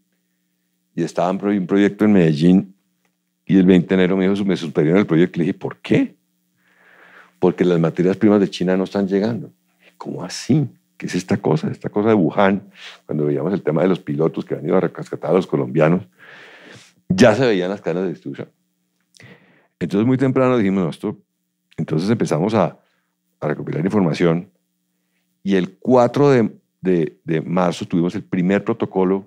y 0.95 1.03
estaba 1.03 1.29
en 1.29 1.59
un 1.59 1.67
proyecto 1.67 2.05
en 2.05 2.13
Medellín 2.13 2.75
y 3.45 3.57
el 3.57 3.65
20 3.65 3.87
de 3.87 3.93
enero 3.95 4.15
me 4.15 4.27
dijo, 4.27 4.45
me 4.45 4.55
suspendieron 4.55 4.99
el 4.99 5.05
proyecto 5.05 5.37
y 5.37 5.39
le 5.39 5.45
dije, 5.47 5.59
¿por 5.59 5.77
qué? 5.77 6.15
porque 7.39 7.65
las 7.65 7.79
materias 7.79 8.17
primas 8.17 8.39
de 8.41 8.49
China 8.49 8.77
no 8.77 8.83
están 8.83 9.07
llegando. 9.07 9.51
¿Cómo 9.97 10.23
así? 10.23 10.67
¿Qué 10.99 11.05
es 11.05 11.15
esta 11.15 11.37
cosa? 11.37 11.71
Esta 11.71 11.87
cosa 11.87 12.09
de 12.09 12.15
Wuhan, 12.15 12.73
cuando 13.05 13.25
veíamos 13.25 13.53
el 13.53 13.63
tema 13.63 13.81
de 13.81 13.87
los 13.87 14.01
pilotos 14.01 14.43
que 14.43 14.55
han 14.55 14.65
ido 14.65 14.75
a 14.75 14.81
rescatar 14.81 15.31
a 15.31 15.33
los 15.33 15.47
colombianos, 15.47 16.05
ya 17.07 17.33
se 17.33 17.47
veían 17.47 17.69
las 17.69 17.79
cadenas 17.79 18.03
de 18.03 18.09
distribución. 18.09 18.49
Entonces, 19.79 20.05
muy 20.05 20.17
temprano 20.17 20.57
dijimos, 20.57 20.93
esto, 20.93 21.17
entonces 21.77 22.09
empezamos 22.09 22.53
a, 22.53 22.77
a, 23.39 23.47
recopilar 23.47 23.85
información 23.85 24.51
y 25.41 25.55
el 25.55 25.77
4 25.77 26.31
de, 26.31 26.59
de, 26.81 27.17
de, 27.23 27.39
marzo 27.39 27.85
tuvimos 27.85 28.13
el 28.15 28.23
primer 28.25 28.65
protocolo, 28.65 29.25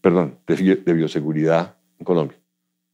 perdón, 0.00 0.38
de, 0.46 0.76
de 0.76 0.92
bioseguridad 0.94 1.76
en 1.98 2.04
Colombia. 2.06 2.38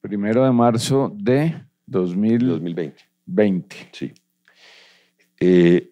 Primero 0.00 0.44
de 0.44 0.50
marzo 0.50 1.12
de 1.16 1.62
2000... 1.86 2.48
2020. 2.48 3.02
20. 3.24 3.76
Sí. 3.92 4.12
Eh, 5.38 5.91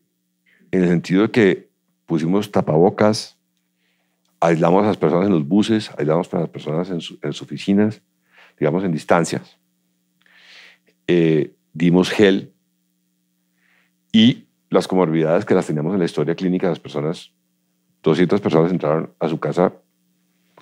en 0.71 0.83
el 0.83 0.89
sentido 0.89 1.23
de 1.23 1.31
que 1.31 1.71
pusimos 2.07 2.51
tapabocas, 2.51 3.39
aislamos 4.41 4.85
a 4.85 4.89
las 4.89 4.97
personas 4.97 5.27
en 5.27 5.33
los 5.33 5.47
buses, 5.47 5.91
aislamos 5.99 6.33
a 6.35 6.41
las 6.41 6.49
personas 6.49 6.91
en, 6.91 7.01
sus 7.01 7.43
oficinas, 7.43 8.03
digamos 8.59 8.85
en 8.85 8.93
distancias. 8.93 9.59
Eh, 11.07 11.55
dimos 11.73 12.11
gel 12.11 12.53
Y 14.13 14.47
las 14.71 14.87
comorbilidades 14.87 15.45
que 15.45 15.55
las 15.55 15.67
teníamos 15.67 15.93
en 15.93 15.99
la 15.99 16.05
historia 16.05 16.35
clínica, 16.35 16.69
las 16.69 16.81
personas, 16.81 17.33
200 18.03 18.41
personas 18.41 18.71
entraron 18.71 19.13
a 19.19 19.29
su 19.29 19.39
casa 19.39 19.73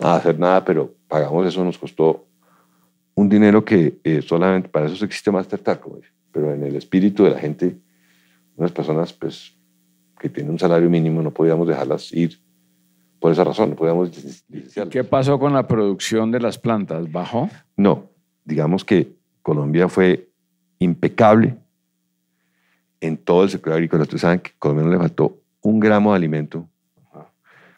a 0.00 0.16
hacer 0.16 0.38
nada, 0.38 0.64
pero 0.64 0.94
pagamos 1.08 1.46
eso, 1.46 1.64
nos 1.64 1.78
costó 1.78 2.26
un 3.14 3.28
dinero 3.28 3.64
que 3.64 3.98
eh, 4.04 4.22
solamente 4.22 4.68
para 4.68 4.86
eso 4.86 5.04
existe 5.04 5.30
Mastercard, 5.30 5.80
como 5.80 5.96
dice, 5.96 6.10
pero 6.30 6.52
en 6.52 6.62
el 6.62 6.76
espíritu 6.76 7.24
de 7.24 7.30
la 7.30 7.38
gente, 7.38 7.76
unas 8.56 8.72
personas 8.72 9.12
pues 9.12 9.57
que 10.18 10.28
tienen 10.28 10.52
un 10.52 10.58
salario 10.58 10.90
mínimo 10.90 11.22
no 11.22 11.32
podíamos 11.32 11.66
dejarlas 11.68 12.12
ir 12.12 12.38
por 13.20 13.32
esa 13.32 13.44
razón, 13.44 13.70
no 13.70 13.76
podíamos 13.76 14.10
licenciarlas. 14.48 14.92
¿Qué 14.92 15.04
pasó 15.04 15.38
con 15.38 15.52
la 15.52 15.66
producción 15.66 16.30
de 16.30 16.40
las 16.40 16.58
plantas? 16.58 17.10
¿Bajó? 17.10 17.50
No, 17.76 18.10
digamos 18.44 18.84
que 18.84 19.12
Colombia 19.42 19.88
fue 19.88 20.28
impecable 20.78 21.56
en 23.00 23.16
todo 23.16 23.44
el 23.44 23.50
sector 23.50 23.72
agrícola. 23.72 24.02
Ustedes 24.02 24.20
saben 24.20 24.40
que 24.40 24.50
a 24.50 24.54
Colombia 24.58 24.86
no 24.86 24.92
le 24.92 24.98
faltó 24.98 25.40
un 25.62 25.80
gramo 25.80 26.12
de 26.12 26.16
alimento 26.16 26.68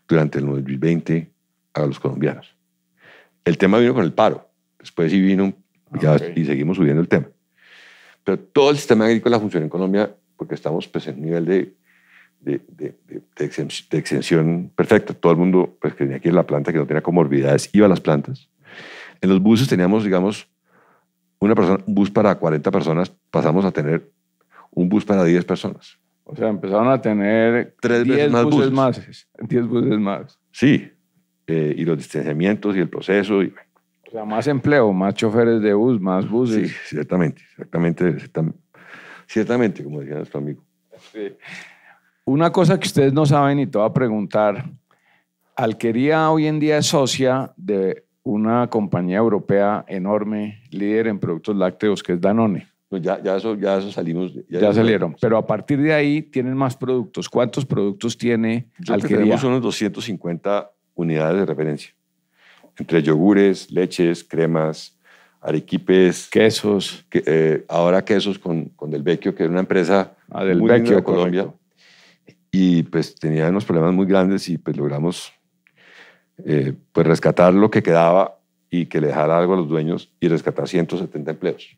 durante 0.07 0.39
el 0.39 0.47
2020 0.47 1.31
a 1.75 1.87
los 1.87 2.01
colombianos. 2.01 2.55
El 3.45 3.57
tema 3.57 3.79
vino 3.79 3.95
con 3.95 4.05
el 4.05 4.13
paro. 4.13 4.49
Después 4.79 5.11
sí 5.11 5.21
vino 5.21 5.53
ya, 6.01 6.17
y 6.35 6.45
seguimos 6.45 6.77
subiendo 6.77 7.01
el 7.01 7.09
tema. 7.09 7.29
Pero 8.25 8.39
todo 8.39 8.71
el 8.71 8.77
sistema 8.77 9.07
agrícola 9.07 9.39
funciona 9.41 9.65
en 9.65 9.71
Colombia 9.71 10.15
porque 10.37 10.55
estamos 10.55 10.89
pues, 10.89 11.07
en 11.07 11.21
nivel 11.21 11.45
de, 11.45 11.75
de, 12.41 12.61
de, 12.69 12.95
de, 13.07 13.45
exención 13.45 14.71
perfecta. 14.75 15.15
Todo 15.15 15.33
el 15.33 15.39
mundo 15.39 15.77
pues, 15.81 15.95
que 15.95 16.05
tenía 16.05 16.21
que 16.21 16.29
ir 16.29 16.35
a 16.35 16.37
la 16.39 16.47
planta, 16.47 16.73
que 16.73 16.79
no 16.79 16.87
tenía 16.87 17.03
comorbilidades, 17.03 17.69
iba 17.73 17.87
a 17.87 17.89
las 17.89 18.01
plantas. 18.01 18.49
En 19.21 19.29
los 19.29 19.41
buses 19.41 19.69
teníamos, 19.69 20.05
digamos, 20.05 20.49
una 21.39 21.55
persona, 21.55 21.83
un 21.87 21.95
bus 21.95 22.11
para 22.11 22.35
40 22.35 22.71
personas, 22.71 23.11
pasamos 23.31 23.65
a 23.65 23.71
tener 23.71 24.11
un 24.71 24.89
bus 24.89 25.05
para 25.05 25.25
10 25.25 25.45
personas. 25.45 25.99
O 26.25 26.37
sea, 26.37 26.49
empezaron 26.49 26.89
a 26.89 27.01
tener 27.01 27.75
Tres 27.81 28.05
10 28.05 28.31
más 28.31 28.45
buses 28.45 28.71
buses. 28.71 28.73
más. 28.73 29.29
10 29.49 29.67
buses 29.67 29.99
más. 29.99 30.39
Sí, 30.53 30.91
eh, 31.47 31.75
y 31.77 31.85
los 31.85 31.99
distanciamientos 31.99 32.77
y 32.77 32.81
el 32.81 32.89
proceso. 32.89 33.43
Y, 33.43 33.53
O 34.09 34.11
sea, 34.13 34.25
más 34.25 34.47
empleo, 34.47 34.93
más 34.93 35.15
choferes 35.15 35.61
de 35.61 35.75
bus, 35.75 36.01
más 36.01 36.25
sí, 36.25 36.31
buses. 36.31 36.77
ciertamente, 36.87 37.43
exactamente, 37.53 38.05
ciertam- 38.17 38.55
ciertamente, 39.27 39.83
como 39.85 40.01
decía 40.01 40.17
nuestro 40.17 40.39
amigo. 40.41 40.63
Una 42.31 42.53
cosa 42.53 42.79
que 42.79 42.87
ustedes 42.87 43.13
no 43.13 43.27
saben 43.27 43.59
y 43.59 43.67
te 43.67 43.77
voy 43.77 43.89
a 43.89 43.93
preguntar, 43.93 44.71
Alquería 45.57 46.31
hoy 46.31 46.47
en 46.47 46.61
día 46.61 46.79
es 46.79 46.87
socia 46.87 47.53
de 47.57 48.05
una 48.23 48.69
compañía 48.71 49.17
europea 49.19 49.85
enorme, 49.89 50.63
líder 50.71 51.09
en 51.09 51.19
productos 51.19 51.57
lácteos, 51.57 52.05
que 52.05 52.13
es 52.13 52.21
Danone. 52.21 52.69
No, 52.89 52.99
ya, 52.99 53.21
ya, 53.21 53.37
eso, 53.37 53.57
ya 53.57 53.79
eso 53.79 53.91
salimos. 53.91 54.33
Ya, 54.49 54.73
salieron. 54.73 55.17
Pero 55.21 55.39
a 55.39 55.45
partir 55.45 55.81
de 55.83 55.93
ahí 55.93 56.23
tienen 56.23 56.57
más 56.57 56.77
productos. 56.77 57.29
¿Cuántos 57.29 57.67
productos 57.67 58.17
tiene 58.17 58.69
Yo 58.79 58.95
Alquería? 58.95 59.19
tenemos 59.19 59.43
unos 59.43 59.61
250 59.63 60.71
unidades 60.95 61.41
de 61.41 61.47
referencia. 61.47 61.91
Entre 62.79 63.03
yogures, 63.03 63.73
leches, 63.73 64.23
cremas, 64.23 64.97
arequipes, 65.41 66.29
Quesos. 66.31 67.05
que, 67.11 67.25
eh, 67.27 67.65
ahora 67.69 68.05
quesos 68.05 68.39
con, 68.39 68.67
con 68.77 68.89
Del 68.93 69.03
Vecchio, 69.03 69.35
que 69.35 69.43
era 69.43 69.51
una 69.51 69.61
empresa 69.61 70.13
Ah, 70.31 70.45
Del 70.45 70.61
muy 70.61 70.71
Vecchio, 70.71 70.95
de 70.95 71.03
Colombia. 71.03 71.43
correcto. 71.43 71.60
Y 72.51 72.83
pues 72.85 73.15
tenía 73.15 73.49
unos 73.49 73.65
problemas 73.65 73.95
muy 73.95 74.07
grandes 74.07 74.49
y 74.49 74.59
pues 74.59 74.77
logramos 74.77 75.33
eh, 76.45 76.75
pues 76.93 77.07
rescatar 77.07 77.55
lo 77.55 77.71
que 77.71 77.83
quedaba 77.83 78.41
y 78.71 78.87
que 78.87 79.01
le 79.01 79.09
dejara 79.09 79.39
algo 79.39 79.55
a 79.55 79.57
los 79.57 79.69
dueños 79.69 80.13
y 80.21 80.29
rescatar 80.29 80.69
170 80.69 81.31
empleos. 81.31 81.69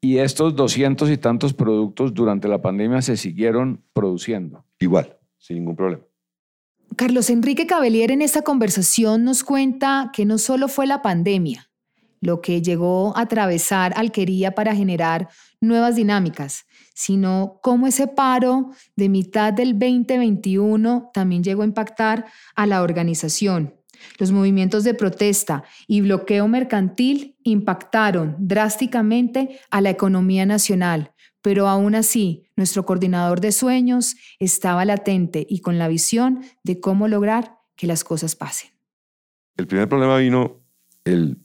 Y 0.00 0.18
estos 0.18 0.56
200 0.56 1.10
y 1.10 1.18
tantos 1.18 1.52
productos 1.52 2.14
durante 2.14 2.48
la 2.48 2.62
pandemia 2.62 3.02
se 3.02 3.16
siguieron 3.16 3.82
produciendo. 3.92 4.64
Igual, 4.78 5.16
sin 5.38 5.58
ningún 5.58 5.76
problema. 5.76 6.02
Carlos 6.96 7.30
Enrique 7.30 7.66
Cabellier 7.66 8.10
en 8.10 8.22
esta 8.22 8.42
conversación 8.42 9.24
nos 9.24 9.44
cuenta 9.44 10.10
que 10.12 10.24
no 10.24 10.38
solo 10.38 10.68
fue 10.68 10.86
la 10.86 11.02
pandemia 11.02 11.70
lo 12.20 12.40
que 12.40 12.62
llegó 12.62 13.16
a 13.16 13.22
atravesar 13.22 13.92
Alquería 13.96 14.54
para 14.54 14.74
generar 14.74 15.28
nuevas 15.60 15.96
dinámicas, 15.96 16.66
sino 16.94 17.58
cómo 17.62 17.86
ese 17.86 18.06
paro 18.06 18.70
de 18.96 19.08
mitad 19.08 19.52
del 19.52 19.78
2021 19.78 21.10
también 21.12 21.42
llegó 21.42 21.62
a 21.62 21.66
impactar 21.66 22.26
a 22.54 22.66
la 22.66 22.82
organización. 22.82 23.74
Los 24.18 24.32
movimientos 24.32 24.84
de 24.84 24.94
protesta 24.94 25.64
y 25.86 26.00
bloqueo 26.00 26.48
mercantil 26.48 27.36
impactaron 27.42 28.36
drásticamente 28.38 29.60
a 29.70 29.80
la 29.80 29.90
economía 29.90 30.46
nacional, 30.46 31.12
pero 31.42 31.68
aún 31.68 31.94
así 31.94 32.44
nuestro 32.56 32.84
coordinador 32.84 33.40
de 33.40 33.52
sueños 33.52 34.16
estaba 34.38 34.84
latente 34.84 35.46
y 35.48 35.60
con 35.60 35.78
la 35.78 35.88
visión 35.88 36.42
de 36.64 36.80
cómo 36.80 37.08
lograr 37.08 37.56
que 37.76 37.86
las 37.86 38.04
cosas 38.04 38.36
pasen. 38.36 38.70
El 39.56 39.66
primer 39.66 39.88
problema 39.88 40.16
vino 40.18 40.56
el 41.04 41.38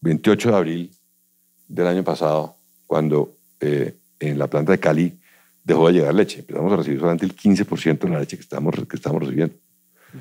28 0.00 0.50
de 0.50 0.56
abril 0.56 0.90
del 1.68 1.86
año 1.86 2.04
pasado, 2.04 2.56
cuando 2.86 3.36
eh, 3.60 3.96
en 4.20 4.38
la 4.38 4.46
planta 4.46 4.72
de 4.72 4.78
Cali 4.78 5.18
dejó 5.64 5.88
de 5.88 5.94
llegar 5.94 6.14
leche. 6.14 6.40
Empezamos 6.40 6.72
a 6.72 6.76
recibir 6.76 7.00
solamente 7.00 7.26
el 7.26 7.34
15% 7.34 7.98
de 7.98 8.08
la 8.08 8.20
leche 8.20 8.36
que 8.36 8.42
estamos, 8.42 8.74
que 8.88 8.96
estamos 8.96 9.20
recibiendo, 9.22 9.54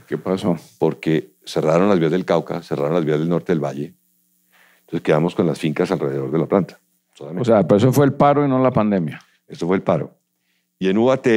¿Qué 0.07 0.17
pasó? 0.17 0.57
porque 0.79 1.35
cerraron 1.45 1.87
las 1.89 1.99
vías 1.99 2.11
del 2.11 2.25
Cauca, 2.25 2.61
cerraron 2.61 2.93
las 2.93 3.05
vías 3.05 3.19
del 3.19 3.29
norte 3.29 3.51
del 3.51 3.63
valle. 3.63 3.93
Entonces 4.81 5.01
quedamos 5.01 5.35
con 5.35 5.47
las 5.47 5.59
fincas 5.59 5.91
alrededor 5.91 6.31
de 6.31 6.39
la 6.39 6.45
planta. 6.47 6.79
solamente. 7.13 7.41
O 7.41 7.45
sea, 7.45 7.63
pero 7.63 7.77
eso 7.77 7.93
fue 7.93 8.05
el 8.05 8.13
paro 8.13 8.45
y 8.45 8.49
no 8.49 8.61
la 8.61 8.71
pandemia. 8.71 9.21
Esto 9.47 9.67
fue 9.67 9.77
el 9.77 9.83
paro. 9.83 10.17
Y 10.79 10.89
en 10.89 10.97
UAT, 10.97 11.27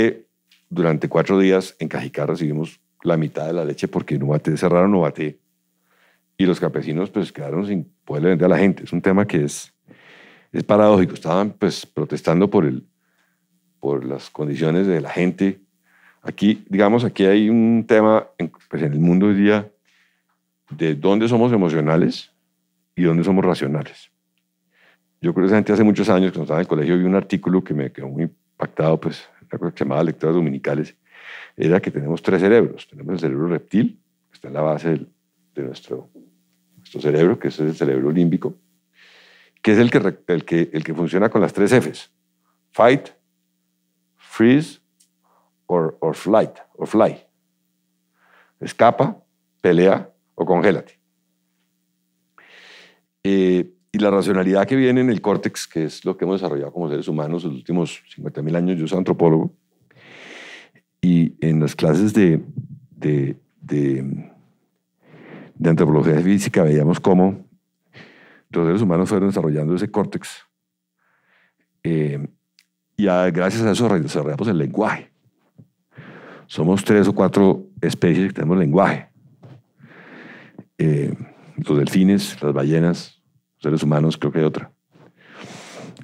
durante 0.69 1.09
cuatro 1.09 1.39
días, 1.39 1.77
en 1.79 1.89
Cajicá 1.89 2.27
recibimos 2.27 2.81
la 3.03 3.17
mitad 3.17 3.47
de 3.47 3.53
la 3.53 3.65
leche 3.65 3.87
porque 3.89 4.17
en 4.17 4.23
UAT 4.25 4.49
cerraron 4.57 4.95
UAT 4.95 5.19
y 6.37 6.47
los 6.47 6.61
campesinos 6.61 7.11
pues 7.11 7.33
quedaron 7.33 7.67
sin 7.67 7.93
poderle 8.05 8.31
vender 8.31 8.47
a 8.47 8.49
la 8.49 8.59
gente. 8.59 8.85
Es 8.85 8.93
un 8.93 9.03
tema 9.03 9.27
que 9.27 9.45
es, 9.45 9.73
es 10.53 10.65
paradójico. 10.65 11.15
Estaban 11.15 11.51
pues 11.53 11.87
protestando 11.87 12.49
por, 12.49 12.65
el, 12.65 12.87
por 13.81 14.05
las 14.05 14.31
condiciones 14.31 14.87
de 14.87 15.01
la 15.01 15.11
gente. 15.11 15.61
Aquí, 16.23 16.65
digamos, 16.69 17.05
aquí 17.05 17.25
hay 17.25 17.49
un 17.49 17.85
tema 17.87 18.27
en, 18.39 18.51
pues, 18.69 18.83
en 18.83 18.93
el 18.93 19.01
mundo 19.01 19.27
hoy 19.27 19.35
día 19.35 19.71
de 20.71 20.95
dónde 20.95 21.29
somos 21.29 21.53
emocionales 21.53 22.33
y 22.95 23.03
dónde 23.03 23.25
somos 23.25 23.45
racionales. 23.45 24.11
Yo 25.21 25.33
curiosamente 25.33 25.73
hace 25.73 25.83
muchos 25.83 26.09
años, 26.09 26.33
cuando 26.33 26.43
estaba 26.45 26.61
en 26.61 26.65
el 26.65 26.69
colegio, 26.69 26.99
vi 26.99 27.05
un 27.05 27.15
artículo 27.15 27.65
que 27.65 27.75
me 27.75 27.91
quedó 27.91 28.09
muy 28.09 28.25
impactado, 28.25 29.01
pues, 29.01 29.29
una 29.51 29.59
cosa 29.59 29.73
que 29.73 29.79
se 29.79 29.85
llamaba 29.85 30.05
Lecturas 30.05 30.35
Dominicales, 30.35 30.97
era 31.57 31.81
que 31.81 31.91
tenemos 31.91 32.23
tres 32.23 32.41
cerebros. 32.41 32.87
Tenemos 32.89 33.15
el 33.15 33.19
cerebro 33.21 33.49
reptil, 33.49 34.01
que 34.31 34.35
está 34.35 34.49
en 34.49 34.55
la 34.55 34.61
base 34.61 34.91
del- 34.91 35.09
de 35.55 35.63
nuestro, 35.63 36.09
nuestro 36.77 37.01
cerebro, 37.01 37.39
que 37.39 37.49
es 37.49 37.59
el 37.59 37.75
cerebro 37.75 38.13
límbico, 38.13 38.55
que 39.63 39.73
es 39.73 39.79
el 39.79 39.91
que, 39.91 40.19
el, 40.27 40.45
que, 40.45 40.71
el 40.73 40.85
que 40.85 40.95
funciona 40.95 41.29
con 41.29 41.41
las 41.41 41.53
tres 41.53 41.73
Fs. 41.73 42.11
Fight, 42.71 43.09
freeze 44.17 44.81
or, 45.67 45.97
or 46.01 46.15
flight, 46.15 46.59
or 46.75 46.87
fly. 46.87 47.25
Escapa, 48.61 49.23
pelea 49.61 50.11
o 50.35 50.45
congélate. 50.45 50.99
Eh, 53.23 53.75
y 53.91 53.99
la 53.99 54.11
racionalidad 54.11 54.67
que 54.67 54.77
viene 54.77 55.01
en 55.01 55.11
el 55.11 55.21
córtex, 55.21 55.67
que 55.67 55.85
es 55.85 56.05
lo 56.05 56.17
que 56.17 56.25
hemos 56.25 56.41
desarrollado 56.41 56.73
como 56.73 56.89
seres 56.89 57.09
humanos 57.09 57.45
los 57.45 57.55
últimos 57.55 58.03
50.000 58.17 58.57
años, 58.57 58.79
yo 58.79 58.87
soy 58.87 58.99
antropólogo, 58.99 59.55
y 61.01 61.35
en 61.47 61.61
las 61.61 61.75
clases 61.75 62.13
de, 62.13 62.43
de, 62.91 63.37
de, 63.61 64.33
de 65.55 65.71
antropología 65.71 66.21
física 66.21 66.63
veíamos 66.63 67.01
cómo 67.01 67.48
los 68.51 68.67
seres 68.67 68.83
humanos 68.83 69.09
fueron 69.09 69.29
desarrollando 69.29 69.75
ese 69.75 69.91
córtex. 69.91 70.47
eh, 71.85 72.27
y 72.97 73.07
a- 73.07 73.31
gracias 73.31 73.63
a 73.63 73.71
eso 73.71 73.89
desarrollamos 73.99 74.49
el 74.49 74.59
lenguaje. 74.59 75.11
Somos 76.47 76.85
tres 76.85 77.07
o 77.07 77.15
cuatro 77.15 77.67
especies 77.81 78.29
que 78.29 78.33
tenemos 78.35 78.59
lenguaje. 78.59 79.09
Eh, 80.79 81.15
los 81.57 81.79
delfines, 81.79 82.41
las 82.43 82.53
ballenas, 82.53 83.23
los 83.57 83.63
seres 83.63 83.83
humanos, 83.83 84.17
creo 84.17 84.33
que 84.33 84.39
hay 84.41 84.45
otra. 84.45 84.73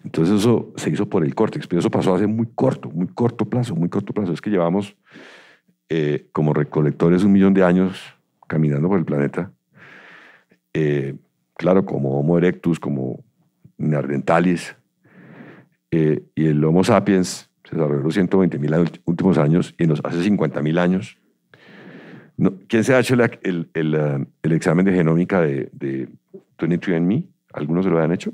Entonces 0.05 0.41
eso 0.41 0.73
se 0.77 0.91
hizo 0.91 1.09
por 1.09 1.25
el 1.25 1.35
córtex, 1.35 1.67
pero 1.67 1.81
eso 1.81 1.91
pasó 1.91 2.15
hace 2.15 2.27
muy 2.27 2.47
corto, 2.55 2.91
muy 2.91 3.09
corto 3.09 3.45
plazo, 3.47 3.75
muy 3.75 3.89
corto 3.89 4.13
plazo. 4.13 4.33
Es 4.33 4.41
que 4.41 4.51
llevamos 4.51 4.97
eh, 5.89 6.29
como 6.33 6.53
recolectores 6.55 7.25
un 7.25 7.33
millón 7.33 7.55
de 7.55 7.65
años 7.65 8.01
caminando 8.47 8.89
por 8.89 8.99
el 8.99 9.05
planeta. 9.05 9.51
Eh, 10.73 11.17
claro, 11.57 11.85
como 11.85 12.19
Homo 12.19 12.39
erectus, 12.39 12.79
como 12.81 13.25
Neanderthalis, 13.79 14.77
eh, 15.91 16.23
y 16.35 16.47
el 16.47 16.65
Homo 16.65 16.83
sapiens 16.85 17.51
se 17.65 17.77
desarrolló 17.77 17.99
en 17.99 18.05
los 18.05 18.15
120 18.15 18.59
mil 18.59 18.75
últimos 19.05 19.39
años 19.39 19.75
y 19.79 19.85
en 19.85 19.91
los 19.91 20.01
hace 20.05 20.23
50 20.23 20.61
mil 20.63 20.79
años. 20.79 21.17
No, 22.37 22.53
¿Quién 22.69 22.83
se 22.83 22.95
ha 22.95 22.99
hecho 23.01 23.15
el, 23.15 23.39
el, 23.43 23.71
el, 23.75 24.27
el 24.43 24.53
examen 24.53 24.85
de 24.85 24.93
genómica 24.93 25.41
de, 25.41 25.69
de 25.73 26.09
23andMe? 26.59 27.29
¿Algunos 27.53 27.85
se 27.85 27.91
lo 27.91 27.99
han 28.01 28.11
hecho? 28.13 28.33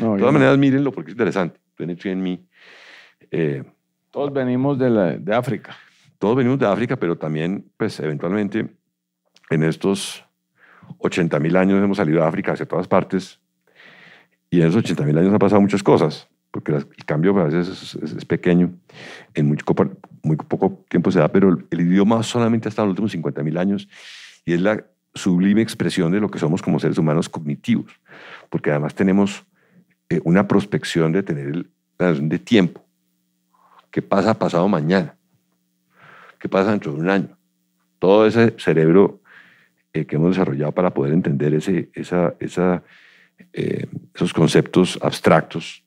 No, 0.00 0.14
De 0.14 0.18
todas 0.20 0.32
no. 0.32 0.38
maneras, 0.38 0.56
mírenlo 0.58 0.92
porque 0.92 1.10
es 1.10 1.14
interesante. 1.14 1.60
23andMe 1.78 2.40
eh, 3.30 3.62
Todos 4.10 4.32
venimos 4.32 4.78
de, 4.78 4.88
la- 4.90 5.18
de 5.18 5.34
África. 5.34 5.76
Todos 6.18 6.36
venimos 6.36 6.58
de 6.58 6.66
África, 6.66 6.96
pero 6.96 7.18
también, 7.18 7.66
pues, 7.76 8.00
eventualmente, 8.00 8.66
en 9.50 9.62
estos 9.62 10.23
80 10.98 11.38
mil 11.40 11.56
años 11.56 11.82
hemos 11.82 11.96
salido 11.96 12.20
de 12.20 12.26
África 12.26 12.52
hacia 12.52 12.66
todas 12.66 12.88
partes. 12.88 13.40
Y 14.50 14.60
en 14.60 14.68
esos 14.68 14.76
80 14.84 15.04
mil 15.04 15.18
años 15.18 15.32
han 15.32 15.38
pasado 15.38 15.60
muchas 15.60 15.82
cosas, 15.82 16.28
porque 16.50 16.72
el 16.72 17.04
cambio 17.04 17.36
a 17.38 17.44
veces 17.44 17.68
es, 17.68 17.94
es- 18.02 18.12
es 18.12 18.24
pequeño, 18.24 18.72
en 19.34 19.46
muy, 19.46 19.58
muy 20.22 20.36
poco 20.36 20.84
tiempo 20.88 21.10
se 21.10 21.18
da, 21.18 21.28
pero 21.28 21.58
el, 21.70 21.80
idioma 21.80 22.22
solamente 22.22 22.68
ha 22.68 22.70
estado 22.70 22.86
en 22.86 22.90
los 22.90 22.94
últimos 22.94 23.12
50 23.12 23.42
mil 23.42 23.58
años 23.58 23.88
y 24.44 24.52
es 24.52 24.60
la 24.60 24.84
sublime 25.14 25.62
expresión 25.62 26.12
de 26.12 26.20
lo 26.20 26.28
que 26.30 26.38
somos 26.38 26.62
como 26.62 26.78
seres 26.78 26.98
humanos 26.98 27.28
cognitivos, 27.28 27.92
porque 28.50 28.70
además 28.70 28.94
tenemos 28.94 29.44
eh, 30.08 30.20
una 30.24 30.46
prospección 30.46 31.12
de 31.12 31.22
tener 31.22 31.66
la 31.98 32.08
noción 32.10 32.28
de 32.28 32.38
tiempo. 32.38 32.84
¿Qué 33.90 34.02
pasa 34.02 34.34
pasado 34.34 34.68
mañana? 34.68 35.16
¿Qué 36.38 36.48
pasa 36.48 36.70
dentro 36.72 36.92
de 36.92 37.00
un 37.00 37.08
año? 37.10 37.38
Todo 37.98 38.26
ese 38.26 38.54
cerebro 38.58 39.20
que 40.02 40.16
hemos 40.16 40.30
desarrollado 40.30 40.72
para 40.72 40.92
poder 40.92 41.12
entender 41.14 41.54
ese, 41.54 41.88
esa, 41.94 42.34
esa, 42.40 42.82
eh, 43.52 43.86
esos 44.12 44.32
conceptos 44.32 44.98
abstractos 45.00 45.84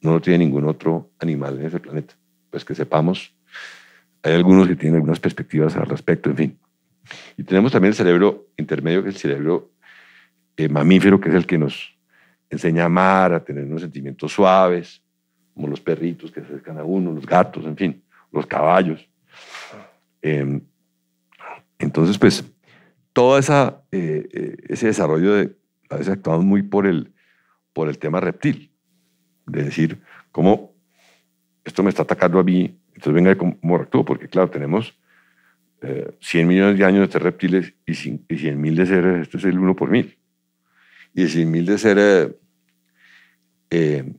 no 0.00 0.12
lo 0.12 0.20
tiene 0.20 0.44
ningún 0.44 0.64
otro 0.64 1.10
animal 1.18 1.58
en 1.58 1.66
ese 1.66 1.80
planeta. 1.80 2.14
Pues 2.50 2.64
que 2.64 2.76
sepamos, 2.76 3.34
hay 4.22 4.34
algunos 4.34 4.68
que 4.68 4.76
tienen 4.76 4.96
algunas 4.96 5.18
perspectivas 5.18 5.74
al 5.76 5.86
respecto, 5.86 6.30
en 6.30 6.36
fin. 6.36 6.58
Y 7.36 7.42
tenemos 7.42 7.72
también 7.72 7.90
el 7.90 7.96
cerebro 7.96 8.46
intermedio, 8.56 9.02
que 9.02 9.08
es 9.08 9.16
el 9.16 9.20
cerebro 9.20 9.72
eh, 10.56 10.68
mamífero, 10.68 11.20
que 11.20 11.30
es 11.30 11.34
el 11.34 11.46
que 11.46 11.58
nos 11.58 11.96
enseña 12.48 12.84
a 12.84 12.86
amar, 12.86 13.32
a 13.34 13.44
tener 13.44 13.64
unos 13.64 13.82
sentimientos 13.82 14.32
suaves, 14.32 15.02
como 15.52 15.66
los 15.66 15.80
perritos 15.80 16.30
que 16.30 16.40
se 16.40 16.46
acercan 16.46 16.78
a 16.78 16.84
uno, 16.84 17.12
los 17.12 17.26
gatos, 17.26 17.64
en 17.64 17.76
fin, 17.76 18.02
los 18.30 18.46
caballos. 18.46 19.08
Eh, 20.22 20.60
entonces, 21.80 22.18
pues, 22.18 22.44
todo 23.18 23.36
esa, 23.36 23.82
eh, 23.90 24.28
eh, 24.32 24.56
ese 24.68 24.86
desarrollo 24.86 25.34
de, 25.34 25.56
a 25.90 25.96
veces 25.96 26.12
actuamos 26.12 26.44
muy 26.44 26.62
por 26.62 26.86
el, 26.86 27.12
por 27.72 27.88
el 27.88 27.98
tema 27.98 28.20
reptil, 28.20 28.70
de 29.44 29.64
decir, 29.64 30.00
¿cómo 30.30 30.72
esto 31.64 31.82
me 31.82 31.88
está 31.88 32.04
atacando 32.04 32.38
a 32.38 32.44
mí? 32.44 32.78
Entonces 32.94 33.12
venga, 33.12 33.36
¿cómo 33.36 33.74
actúo? 33.74 34.04
Porque 34.04 34.28
claro, 34.28 34.50
tenemos 34.50 34.96
eh, 35.82 36.12
100 36.20 36.46
millones 36.46 36.78
de 36.78 36.84
años 36.84 37.08
de 37.08 37.12
ser 37.12 37.24
reptiles 37.24 37.74
y 37.86 37.94
100 37.94 38.60
mil 38.60 38.76
de 38.76 38.86
seres, 38.86 39.22
esto 39.22 39.38
es 39.38 39.44
el 39.46 39.58
1 39.58 39.74
por 39.74 39.90
mil. 39.90 40.16
Y 41.12 41.26
100 41.26 41.50
mil 41.50 41.66
de 41.66 41.76
seres, 41.76 42.30
eh, 43.68 44.12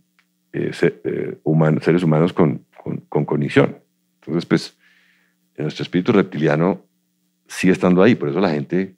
eh, 0.51 0.71
eh, 1.05 1.37
humanos, 1.43 1.85
seres 1.85 2.03
humanos 2.03 2.33
con, 2.33 2.65
con, 2.83 2.97
con 3.07 3.23
cognición. 3.23 3.79
Entonces, 4.19 4.45
pues, 4.45 4.77
en 5.55 5.63
nuestro 5.63 5.83
espíritu 5.83 6.11
reptiliano 6.11 6.88
sigue 7.49 7.73
estando 7.73 8.01
ahí. 8.01 8.15
Por 8.15 8.29
eso 8.29 8.39
la 8.39 8.51
gente 8.51 8.95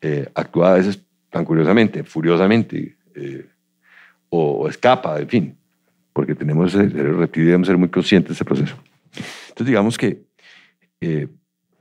eh, 0.00 0.28
actúa 0.34 0.72
a 0.72 0.74
veces 0.74 1.00
tan 1.30 1.44
curiosamente, 1.44 2.04
furiosamente, 2.04 2.96
eh, 3.14 3.46
o, 4.28 4.64
o 4.64 4.68
escapa, 4.68 5.18
en 5.18 5.28
fin, 5.28 5.58
porque 6.12 6.34
tenemos 6.34 6.74
ese 6.74 6.90
cerebro 6.90 7.20
reptil 7.20 7.44
y 7.44 7.46
debemos 7.46 7.66
ser 7.66 7.78
muy 7.78 7.88
conscientes 7.88 8.28
de 8.30 8.34
ese 8.34 8.44
proceso. 8.44 8.76
Entonces, 9.48 9.66
digamos 9.66 9.96
que 9.96 10.24
eh, 11.00 11.28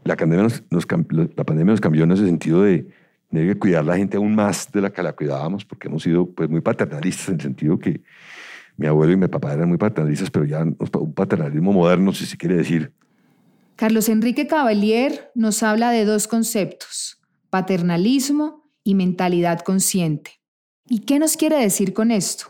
la, 0.03 0.15
pandemia 0.15 0.43
nos, 0.43 0.63
nos 0.69 0.87
la 1.35 1.43
pandemia 1.43 1.71
nos 1.71 1.81
cambió 1.81 2.03
en 2.03 2.11
ese 2.11 2.25
sentido 2.25 2.63
de 2.63 2.87
tener 3.29 3.53
que 3.53 3.59
cuidar 3.59 3.81
a 3.81 3.87
la 3.87 3.97
gente 3.97 4.17
aún 4.17 4.35
más 4.35 4.71
de 4.71 4.81
la 4.81 4.91
que 4.91 5.01
la 5.03 5.13
cuidábamos, 5.13 5.65
porque 5.65 5.87
hemos 5.87 6.03
sido 6.03 6.29
pues, 6.29 6.49
muy 6.49 6.61
paternalistas 6.61 7.29
en 7.29 7.35
el 7.35 7.41
sentido 7.41 7.79
que 7.79 8.01
mi 8.77 8.87
abuelo 8.87 9.13
y 9.13 9.17
mi 9.17 9.27
papá 9.27 9.53
eran 9.53 9.69
muy 9.69 9.77
paternalistas, 9.77 10.29
pero 10.29 10.45
ya 10.45 10.63
un 10.63 11.13
paternalismo 11.13 11.73
moderno, 11.73 12.11
si 12.11 12.25
se 12.25 12.37
quiere 12.37 12.55
decir, 12.55 12.91
Carlos 13.75 14.07
Enrique 14.07 14.45
Cavalier 14.45 15.31
nos 15.33 15.63
habla 15.63 15.89
de 15.91 16.05
dos 16.05 16.27
conceptos, 16.27 17.21
paternalismo 17.49 18.69
y 18.83 18.93
mentalidad 18.93 19.61
consciente. 19.61 20.41
¿Y 20.87 20.99
qué 20.99 21.17
nos 21.17 21.37
quiere 21.37 21.57
decir 21.57 21.93
con 21.93 22.11
esto? 22.11 22.47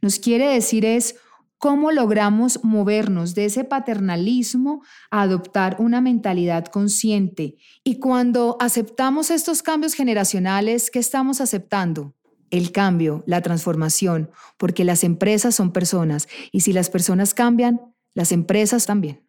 Nos 0.00 0.18
quiere 0.18 0.48
decir 0.48 0.84
es 0.84 1.14
cómo 1.58 1.92
logramos 1.92 2.62
movernos 2.64 3.34
de 3.34 3.46
ese 3.46 3.64
paternalismo 3.64 4.82
a 5.10 5.22
adoptar 5.22 5.76
una 5.78 6.00
mentalidad 6.00 6.66
consciente. 6.66 7.56
Y 7.84 8.00
cuando 8.00 8.56
aceptamos 8.60 9.30
estos 9.30 9.62
cambios 9.62 9.94
generacionales, 9.94 10.90
¿qué 10.90 10.98
estamos 10.98 11.40
aceptando? 11.40 12.14
El 12.50 12.72
cambio, 12.72 13.22
la 13.26 13.40
transformación, 13.42 14.30
porque 14.58 14.84
las 14.84 15.04
empresas 15.04 15.54
son 15.54 15.72
personas 15.72 16.28
y 16.52 16.60
si 16.60 16.72
las 16.72 16.90
personas 16.90 17.32
cambian, 17.32 17.80
las 18.12 18.32
empresas 18.32 18.86
también. 18.86 19.23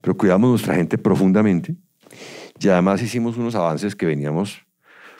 Pero 0.00 0.16
cuidamos 0.16 0.50
nuestra 0.50 0.74
gente 0.74 0.98
profundamente 0.98 1.74
y 2.58 2.68
además 2.68 3.02
hicimos 3.02 3.36
unos 3.36 3.54
avances 3.54 3.94
que 3.94 4.06
veníamos 4.06 4.60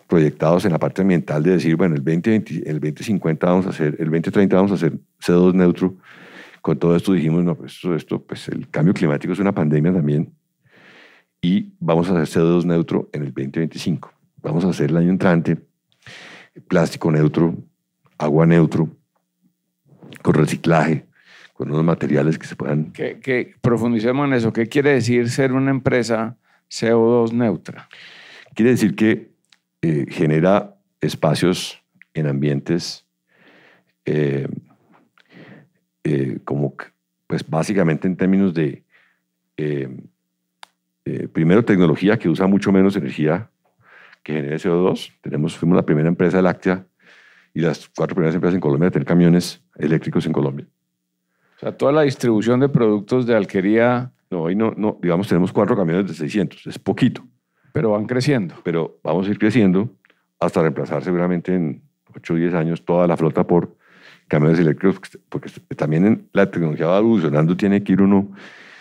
proyectados 0.07 0.65
en 0.65 0.73
la 0.73 0.79
parte 0.79 1.03
ambiental 1.03 1.43
de 1.43 1.53
decir, 1.53 1.77
bueno, 1.77 1.95
el 1.95 2.05
2020, 2.05 2.69
el 2.69 2.81
2050 2.81 3.47
vamos 3.47 3.67
a 3.67 3.71
hacer, 3.71 3.97
el 3.99 4.11
2030 4.11 4.57
vamos 4.57 4.73
a 4.73 4.75
hacer 4.75 4.99
CO2 5.25 5.55
neutro. 5.55 5.97
Con 6.61 6.79
todo 6.79 6.97
esto 6.97 7.13
dijimos, 7.13 7.45
no, 7.45 7.55
pues 7.55 7.75
esto, 7.75 7.95
esto, 7.95 8.23
pues 8.23 8.49
el 8.49 8.69
cambio 8.69 8.93
climático 8.93 9.33
es 9.33 9.39
una 9.39 9.55
pandemia 9.55 9.93
también 9.93 10.33
y 11.41 11.73
vamos 11.79 12.11
a 12.11 12.21
hacer 12.21 12.43
CO2 12.43 12.65
neutro 12.65 13.09
en 13.13 13.23
el 13.23 13.29
2025. 13.29 14.13
Vamos 14.43 14.65
a 14.65 14.71
hacer 14.71 14.91
el 14.91 14.97
año 14.97 15.11
entrante 15.11 15.59
plástico 16.69 17.11
neutro, 17.11 17.55
agua 18.19 18.47
neutro, 18.47 18.89
con 20.23 20.35
reciclaje, 20.35 21.07
con 21.61 21.71
unos 21.71 21.85
materiales 21.85 22.39
que 22.39 22.47
se 22.47 22.57
puedan 22.57 22.91
Que, 22.91 23.21
que 23.21 23.55
profundicemos 23.61 24.27
en 24.27 24.33
eso. 24.33 24.51
¿Qué 24.51 24.67
quiere 24.67 24.95
decir 24.95 25.29
ser 25.29 25.53
una 25.53 25.71
empresa 25.71 26.39
CO2 26.71 27.33
neutra? 27.33 27.87
Quiere 28.55 28.71
decir 28.71 28.97
que 28.97 29.33
eh, 29.83 30.07
genera 30.09 30.75
espacios 31.03 31.83
en 32.15 32.29
ambientes 32.29 33.05
eh, 34.07 34.49
eh, 36.05 36.39
como, 36.45 36.75
pues 37.27 37.47
básicamente 37.47 38.09
en 38.09 38.17
términos 38.17 38.55
de, 38.55 38.83
primero, 41.35 41.63
tecnología 41.63 42.19
que 42.19 42.31
usa 42.31 42.47
mucho 42.47 42.73
menos 42.73 42.97
energía 42.97 43.51
que 44.23 44.33
genera 44.33 44.57
CO2. 44.57 45.13
Tenemos, 45.21 45.59
fuimos 45.59 45.77
la 45.77 45.85
primera 45.85 46.09
empresa 46.09 46.41
láctea 46.41 46.87
y 47.53 47.61
las 47.61 47.87
cuatro 47.95 48.15
primeras 48.15 48.35
empresas 48.35 48.55
en 48.55 48.63
Colombia 48.63 48.89
a 48.89 48.93
tener 48.93 49.07
camiones 49.07 49.63
eléctricos 49.77 50.25
en 50.25 50.33
Colombia. 50.33 50.67
O 51.61 51.67
sea, 51.67 51.77
toda 51.77 51.93
la 51.93 52.03
distribución 52.03 52.61
de 52.61 52.69
productos 52.69 53.27
de 53.27 53.37
alquería, 53.37 54.13
No, 54.31 54.43
hoy 54.43 54.55
no, 54.55 54.73
no, 54.77 54.99
digamos, 55.03 55.29
tenemos 55.29 55.53
cuatro 55.53 55.77
camiones 55.77 56.07
de 56.09 56.15
600, 56.15 56.67
es 56.67 56.79
poquito. 56.79 57.23
pero 57.73 57.91
van 57.91 58.07
creciendo. 58.07 58.55
pero 58.65 58.99
vamos 59.05 59.27
a 59.27 59.31
ir 59.31 59.39
creciendo 59.39 59.91
hasta 60.39 60.63
reemplazar 60.63 61.03
seguramente 61.05 61.55
en 61.55 61.83
8 62.17 62.35
o 62.35 62.37
10 62.37 62.55
años 62.55 62.85
toda 62.85 63.07
la 63.07 63.17
flota 63.17 63.47
por 63.47 63.77
camiones 64.29 64.59
eléctricos, 64.59 65.01
porque 65.29 65.51
también 65.77 66.07
en- 66.07 66.29
la 66.33 66.51
tecnología 66.51 66.87
va 66.87 66.99
evolucionando, 66.99 67.57
tiene 67.57 67.83
que 67.83 67.93
ir 67.93 68.01
uno 68.03 68.31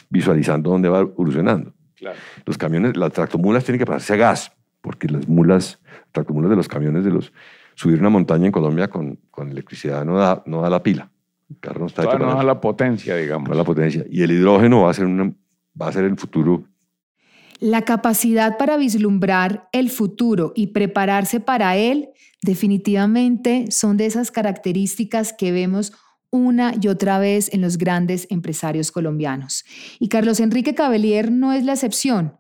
visualizando 0.10 0.70
dónde 0.70 0.89
va 0.89 1.00
evolucionando. 1.00 1.74
Claro. 1.96 2.18
Los 2.46 2.58
camiones, 2.58 2.96
las 2.96 3.12
tractomulas 3.12 3.63
tienen 3.65 3.80
que 3.80 3.86
pasarse 3.86 4.13
a 4.13 4.18
gas, 4.18 4.52
porque 4.82 5.08
las 5.10 5.28
mulas, 5.28 5.80
tractomulas 6.12 6.50
de 6.50 6.56
los 6.56 6.68
camiones 6.68 7.04
de 7.04 7.12
los... 7.12 7.34
Subir 7.76 8.00
una 8.00 8.10
montaña 8.10 8.46
en 8.46 8.52
Colombia 8.52 8.88
con, 8.89 9.20
con 9.32 9.50
electricidad 9.50 10.04
no 10.06 10.18
da, 10.18 10.44
no 10.46 10.62
da 10.62 10.70
la 10.70 10.82
pila. 10.84 11.10
El 11.49 11.59
carro 11.59 11.81
no 11.81 11.88
está 11.88 12.03
hecho 12.03 12.13
no 12.13 12.19
para 12.19 12.33
da 12.33 12.39
eso, 12.39 12.47
la 12.47 12.62
potencia, 12.62 13.15
digamos. 13.15 13.49
no 13.49 13.55
la 13.55 13.63
potencia. 13.63 14.05
Y 14.09 14.21
el 14.21 14.31
hidrógeno 14.31 14.83
va 14.83 14.91
a 14.91 14.93
ser, 14.93 15.05
una, 15.05 15.33
va 15.79 15.88
a 15.88 15.91
ser 15.91 16.05
el 16.05 16.17
futuro 16.17 16.65
La 17.59 17.83
capacidad 17.83 18.57
para 18.57 18.77
vislumbrar 18.77 19.67
el 19.71 19.89
futuro 19.89 20.53
y 20.55 20.67
prepararse 20.67 21.39
para 21.39 21.75
él 21.75 22.09
definitivamente 22.41 23.65
son 23.69 23.97
de 23.97 24.05
esas 24.05 24.31
características 24.31 25.33
que 25.33 25.51
vemos 25.51 25.93
una 26.31 26.73
y 26.79 26.88
otra 26.88 27.19
vez 27.19 27.51
en 27.53 27.62
los 27.62 27.77
grandes 27.77 28.27
empresarios 28.29 28.91
colombianos. 28.91 29.65
Y 29.99 30.09
Carlos 30.09 30.39
Enrique 30.39 30.75
Cabellier 30.75 31.31
no 31.31 31.53
es 31.53 31.63
la 31.63 31.73
excepción. 31.73 32.38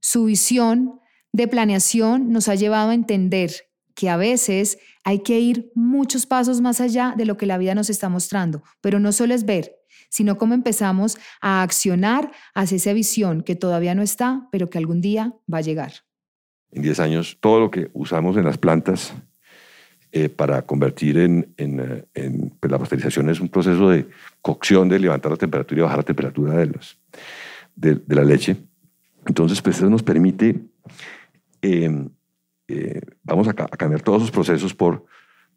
Su 0.00 0.24
visión 0.24 1.00
de 1.32 1.48
planeación 1.48 2.30
nos 2.30 2.48
ha 2.48 2.54
llevado 2.54 2.90
a 2.90 2.94
entender 2.94 3.50
que 3.94 4.08
a 4.10 4.16
veces 4.16 4.78
hay 5.04 5.20
que 5.20 5.38
ir 5.40 5.70
muchos 5.74 6.26
pasos 6.26 6.60
más 6.60 6.80
allá 6.80 7.14
de 7.16 7.24
lo 7.26 7.36
que 7.36 7.46
la 7.46 7.58
vida 7.58 7.74
nos 7.74 7.90
está 7.90 8.08
mostrando, 8.08 8.62
pero 8.80 8.98
no 9.00 9.12
solo 9.12 9.34
es 9.34 9.44
ver, 9.44 9.72
sino 10.08 10.36
cómo 10.38 10.54
empezamos 10.54 11.18
a 11.40 11.62
accionar 11.62 12.32
hacia 12.54 12.76
esa 12.76 12.92
visión 12.92 13.42
que 13.42 13.54
todavía 13.56 13.94
no 13.94 14.02
está, 14.02 14.48
pero 14.52 14.68
que 14.70 14.78
algún 14.78 15.00
día 15.00 15.34
va 15.52 15.58
a 15.58 15.62
llegar. 15.62 15.92
en 16.72 16.82
10 16.82 16.98
años 17.00 17.38
todo 17.40 17.60
lo 17.60 17.70
que 17.70 17.88
usamos 17.92 18.36
en 18.36 18.44
las 18.44 18.58
plantas 18.58 19.12
eh, 20.10 20.28
para 20.28 20.62
convertir 20.62 21.18
eh, 21.18 21.44
en- 21.56 22.52
pues 22.60 22.70
la 22.70 22.78
pasteurización 22.78 23.30
es 23.30 23.38
un 23.40 23.48
proceso 23.48 23.90
de 23.90 24.06
cocción, 24.42 24.88
de 24.88 24.98
levantar 24.98 25.30
la 25.32 25.36
temperatura 25.38 25.80
y 25.80 25.82
bajar 25.82 25.98
la 25.98 26.02
temperatura 26.04 26.54
de, 27.76 28.00
la 28.08 28.24
leche. 28.24 28.56
Entonces, 29.26 29.60
pues 29.62 29.76
eso 29.76 29.88
nos 29.90 30.02
permite, 30.02 30.60
eh, 31.62 32.08
eh, 32.68 33.00
vamos 33.22 33.48
a, 33.48 33.52
ca- 33.54 33.68
a 33.70 33.76
cambiar 33.76 34.02
todos 34.02 34.22
esos 34.22 34.30
procesos 34.30 34.74
por 34.74 35.04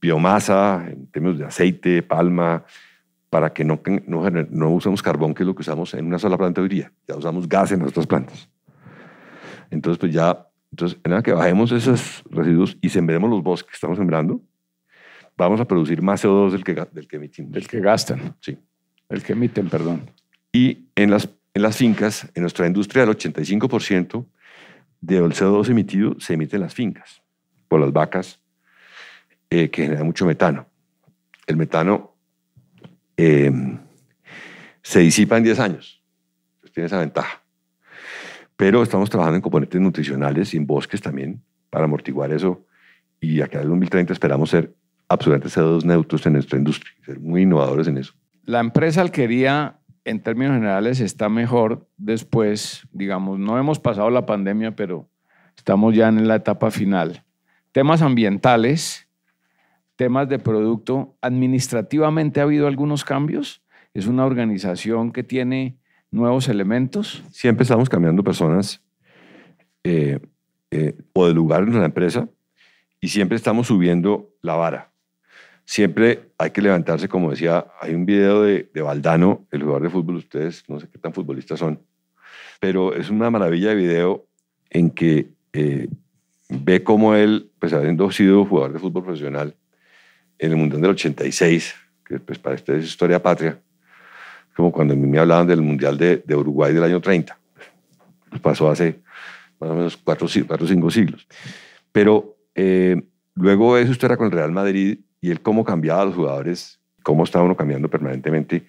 biomasa, 0.02 0.86
en 0.90 1.08
términos 1.08 1.40
de 1.40 1.46
aceite, 1.46 2.04
palma, 2.04 2.64
para 3.30 3.52
que 3.52 3.64
no, 3.66 3.82
no, 4.06 4.30
no 4.30 4.70
usemos 4.72 5.02
carbón, 5.02 5.34
que 5.34 5.44
es 5.44 5.48
lo 5.48 5.56
que 5.56 5.62
usamos 5.62 5.94
en 5.94 6.06
una 6.06 6.20
sola 6.20 6.38
planta 6.38 6.62
hoy 6.62 6.70
día. 6.70 6.92
Ya 7.08 7.16
usamos 7.16 7.48
gas 7.50 7.72
en 7.72 7.80
nuestras 7.80 8.08
plantas. 8.08 8.50
Entonces, 9.70 9.98
pues 10.00 10.14
ya, 10.14 10.48
entonces, 10.72 10.98
en 11.04 11.10
nada 11.12 11.24
que 11.24 11.34
bajemos 11.34 11.72
esos 11.72 12.24
residuos 12.30 12.78
y 12.82 12.90
sembremos 12.90 13.30
los 13.30 13.44
bosques 13.44 13.72
que 13.72 13.76
estamos 13.76 13.98
sembrando, 13.98 14.42
vamos 15.36 15.60
a 15.60 15.66
producir 15.66 16.02
más 16.02 16.24
CO2 16.24 16.52
del 16.52 16.64
que, 16.64 16.74
del 16.92 17.08
que 17.08 17.16
emitimos. 17.18 17.52
Del 17.52 17.68
que 17.68 17.80
gastan. 17.82 18.36
Sí. 18.40 18.58
El 19.10 19.24
que 19.24 19.34
emiten, 19.34 19.70
perdón. 19.70 20.10
Y 20.54 20.88
en 20.96 21.12
las, 21.12 21.30
en 21.54 21.62
las 21.62 21.78
fincas, 21.78 22.30
en 22.34 22.42
nuestra 22.44 22.66
industria, 22.68 23.04
el 23.04 23.10
85% 23.10 24.26
del 25.02 25.34
CO2 25.34 25.70
emitido 25.70 26.20
se 26.20 26.34
emite 26.34 26.56
en 26.56 26.64
las 26.64 26.74
fincas, 26.74 27.22
por 27.68 27.80
las 27.80 27.92
vacas, 27.92 28.40
eh, 29.50 29.70
que 29.70 29.84
genera 29.84 30.04
mucho 30.04 30.26
metano. 30.26 30.68
El 31.46 31.56
metano 31.58 32.14
eh, 33.16 33.52
se 34.82 35.00
disipa 35.00 35.38
en 35.38 35.44
10 35.44 35.60
años. 35.60 36.04
Entonces 36.56 36.74
tiene 36.74 36.88
esa 36.88 37.00
ventaja. 37.00 37.42
Pero 38.56 38.82
estamos 38.82 39.10
trabajando 39.10 39.36
en 39.36 39.42
componentes 39.42 39.80
nutricionales 39.80 40.54
y 40.54 40.58
en 40.58 40.66
bosques 40.66 41.02
también 41.02 41.42
para 41.70 41.86
amortiguar 41.86 42.32
eso. 42.32 42.66
Y 43.20 43.42
acá 43.42 43.58
en 43.58 43.64
el 43.64 43.70
2030 43.70 44.14
esperamos 44.14 44.50
ser 44.50 44.74
absolutamente 45.08 45.50
CO2 45.50 45.84
neutros 45.84 46.26
en 46.26 46.34
nuestra 46.34 46.58
industria, 46.58 46.92
ser 47.06 47.20
muy 47.20 47.44
innovadores 47.44 47.88
en 47.88 47.98
eso. 47.98 48.14
La 48.46 48.60
empresa 48.60 49.02
alquería, 49.02 49.78
en 50.08 50.22
términos 50.24 50.56
generales, 50.56 51.02
está 51.02 51.28
mejor 51.28 51.86
después, 51.98 52.88
digamos, 52.94 53.40
no 53.40 53.60
hemos 53.60 53.78
pasado 53.78 54.10
la 54.10 54.26
pandemia, 54.26 54.74
pero 54.74 55.10
estamos 55.58 55.94
ya 55.94 56.08
en 56.08 56.30
la 56.30 56.36
etapa 56.36 56.72
final. 56.72 57.26
Temas 57.74 58.02
ambientales, 58.02 59.10
temas 59.98 60.30
de 60.30 60.40
producto, 60.40 61.18
administrativamente 61.22 62.40
ha 62.40 62.44
habido 62.44 62.68
algunos 62.68 63.04
cambios. 63.04 63.62
Es 63.94 64.08
una 64.08 64.26
organización 64.26 65.12
que 65.12 65.24
tiene 65.24 65.78
nuevos 66.10 66.48
elementos. 66.48 67.22
Siempre 67.30 67.64
estamos 67.64 67.90
cambiando 67.90 68.24
personas 68.24 68.82
eh, 69.84 70.22
eh, 70.72 70.98
o 71.12 71.28
de 71.28 71.34
lugar 71.34 71.64
en 71.64 71.80
la 71.80 71.86
empresa 71.86 72.30
y 73.02 73.10
siempre 73.10 73.36
estamos 73.36 73.68
subiendo 73.68 74.30
la 74.42 74.56
vara 74.56 74.94
siempre 75.68 76.32
hay 76.38 76.52
que 76.52 76.62
levantarse, 76.62 77.10
como 77.10 77.30
decía, 77.30 77.68
hay 77.82 77.94
un 77.94 78.06
video 78.06 78.42
de, 78.42 78.70
de 78.74 78.82
Valdano, 78.82 79.46
el 79.52 79.62
jugador 79.64 79.84
de 79.84 79.90
fútbol, 79.90 80.16
ustedes 80.16 80.64
no 80.70 80.80
sé 80.80 80.88
qué 80.90 80.98
tan 80.98 81.14
futbolistas 81.14 81.60
son, 81.60 81.82
pero 82.62 82.96
es 82.96 83.10
una 83.10 83.30
maravilla 83.30 83.70
de 83.70 83.76
video 83.76 84.26
en 84.70 84.90
que 84.90 85.28
eh, 85.52 85.90
ve 86.48 86.84
cómo 86.84 87.16
él, 87.16 87.52
pues 87.60 87.74
habiendo 87.74 88.10
sido 88.12 88.46
jugador 88.46 88.72
de 88.72 88.80
fútbol 88.80 89.04
profesional 89.04 89.56
en 90.40 90.52
el 90.52 90.58
Mundial 90.58 90.82
del 90.82 90.92
86, 90.92 91.76
que 92.06 92.20
pues 92.22 92.40
para 92.40 92.56
ustedes 92.56 92.86
es 92.86 92.90
historia 92.92 93.22
patria, 93.22 93.60
como 94.56 94.72
cuando 94.72 94.94
a 94.94 94.98
mí 94.98 95.06
me 95.06 95.20
hablaban 95.20 95.48
del 95.48 95.62
Mundial 95.62 95.98
de, 95.98 96.24
de 96.26 96.36
Uruguay 96.36 96.74
del 96.74 96.84
año 96.84 97.02
30, 97.02 97.38
pues 98.30 98.42
pasó 98.42 98.70
hace 98.72 99.02
más 99.60 99.70
o 99.70 99.76
menos 99.76 99.98
cuatro 99.98 100.28
o 100.28 100.68
cinco 100.68 100.90
siglos. 100.90 101.28
Pero 101.92 102.38
eh, 102.56 103.02
luego 103.36 103.78
eso 103.78 103.92
usted 103.92 104.16
con 104.16 104.28
el 104.28 104.32
Real 104.32 104.54
Madrid 104.54 105.00
y 105.22 105.32
él 105.32 105.42
cómo 105.42 105.64
cambiaba 105.64 106.02
a 106.02 106.06
los 106.06 106.16
jugadores, 106.16 106.80
cómo 107.04 107.24
estaba 107.24 107.46
uno 107.46 107.56
cambiando 107.56 107.90
permanentemente, 107.90 108.66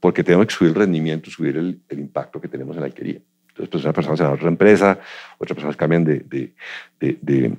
porque 0.00 0.22
tenemos 0.22 0.46
que 0.46 0.54
subir 0.54 0.70
el 0.70 0.74
rendimiento, 0.76 1.30
subir 1.30 1.56
el, 1.56 1.80
el 1.88 1.98
impacto 1.98 2.40
que 2.40 2.48
tenemos 2.48 2.76
en 2.76 2.80
la 2.80 2.86
alquería. 2.86 3.20
Entonces, 3.48 3.68
pues 3.70 3.84
una 3.84 3.92
persona 3.92 4.16
se 4.16 4.22
va 4.22 4.30
a 4.30 4.34
otra 4.34 4.48
empresa, 4.48 5.00
otras 5.38 5.54
personas 5.54 5.76
cambian 5.76 6.04
de, 6.04 6.20
de, 6.20 6.54
de, 7.00 7.56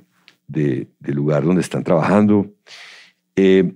de, 0.47 0.88
de 0.99 1.13
lugar 1.13 1.43
donde 1.43 1.62
están 1.62 1.84
trabajando. 1.84 2.47
Eh, 3.36 3.73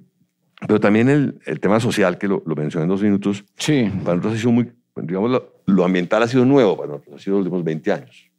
pero 0.65 0.79
también 0.79 1.09
el, 1.09 1.39
el, 1.45 1.59
tema 1.59 1.79
social, 1.79 2.17
que 2.17 2.27
lo, 2.27 2.41
lo, 2.45 2.55
mencioné 2.55 2.83
en 2.83 2.89
dos 2.89 3.03
minutos, 3.03 3.43
sí. 3.57 3.91
para 4.03 4.15
nosotros 4.15 4.35
ha 4.35 4.37
sido 4.37 4.51
muy, 4.51 4.71
digamos, 4.95 5.31
lo, 5.31 5.53
lo, 5.65 5.83
ambiental 5.83 6.23
ha 6.23 6.27
sido 6.27 6.45
nuevo 6.45 6.77
para 6.77 6.91
nosotros, 6.91 7.15
ha 7.15 7.19
sido 7.19 7.37
los 7.37 7.45
últimos 7.45 7.65
20 7.65 7.91
años. 7.91 8.31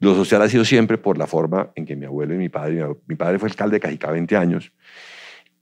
Lo 0.00 0.14
social 0.14 0.42
ha 0.42 0.48
sido 0.48 0.64
siempre 0.64 0.96
por 0.96 1.18
la 1.18 1.26
forma 1.26 1.70
en 1.74 1.84
que 1.84 1.96
mi 1.96 2.06
abuelo 2.06 2.34
y 2.34 2.38
mi 2.38 2.48
padre, 2.48 2.84
mi, 3.06 3.16
padre 3.16 3.38
fue 3.38 3.48
alcalde 3.48 3.76
de 3.76 3.80
Cajicá 3.80 4.10
20 4.12 4.36
años, 4.36 4.72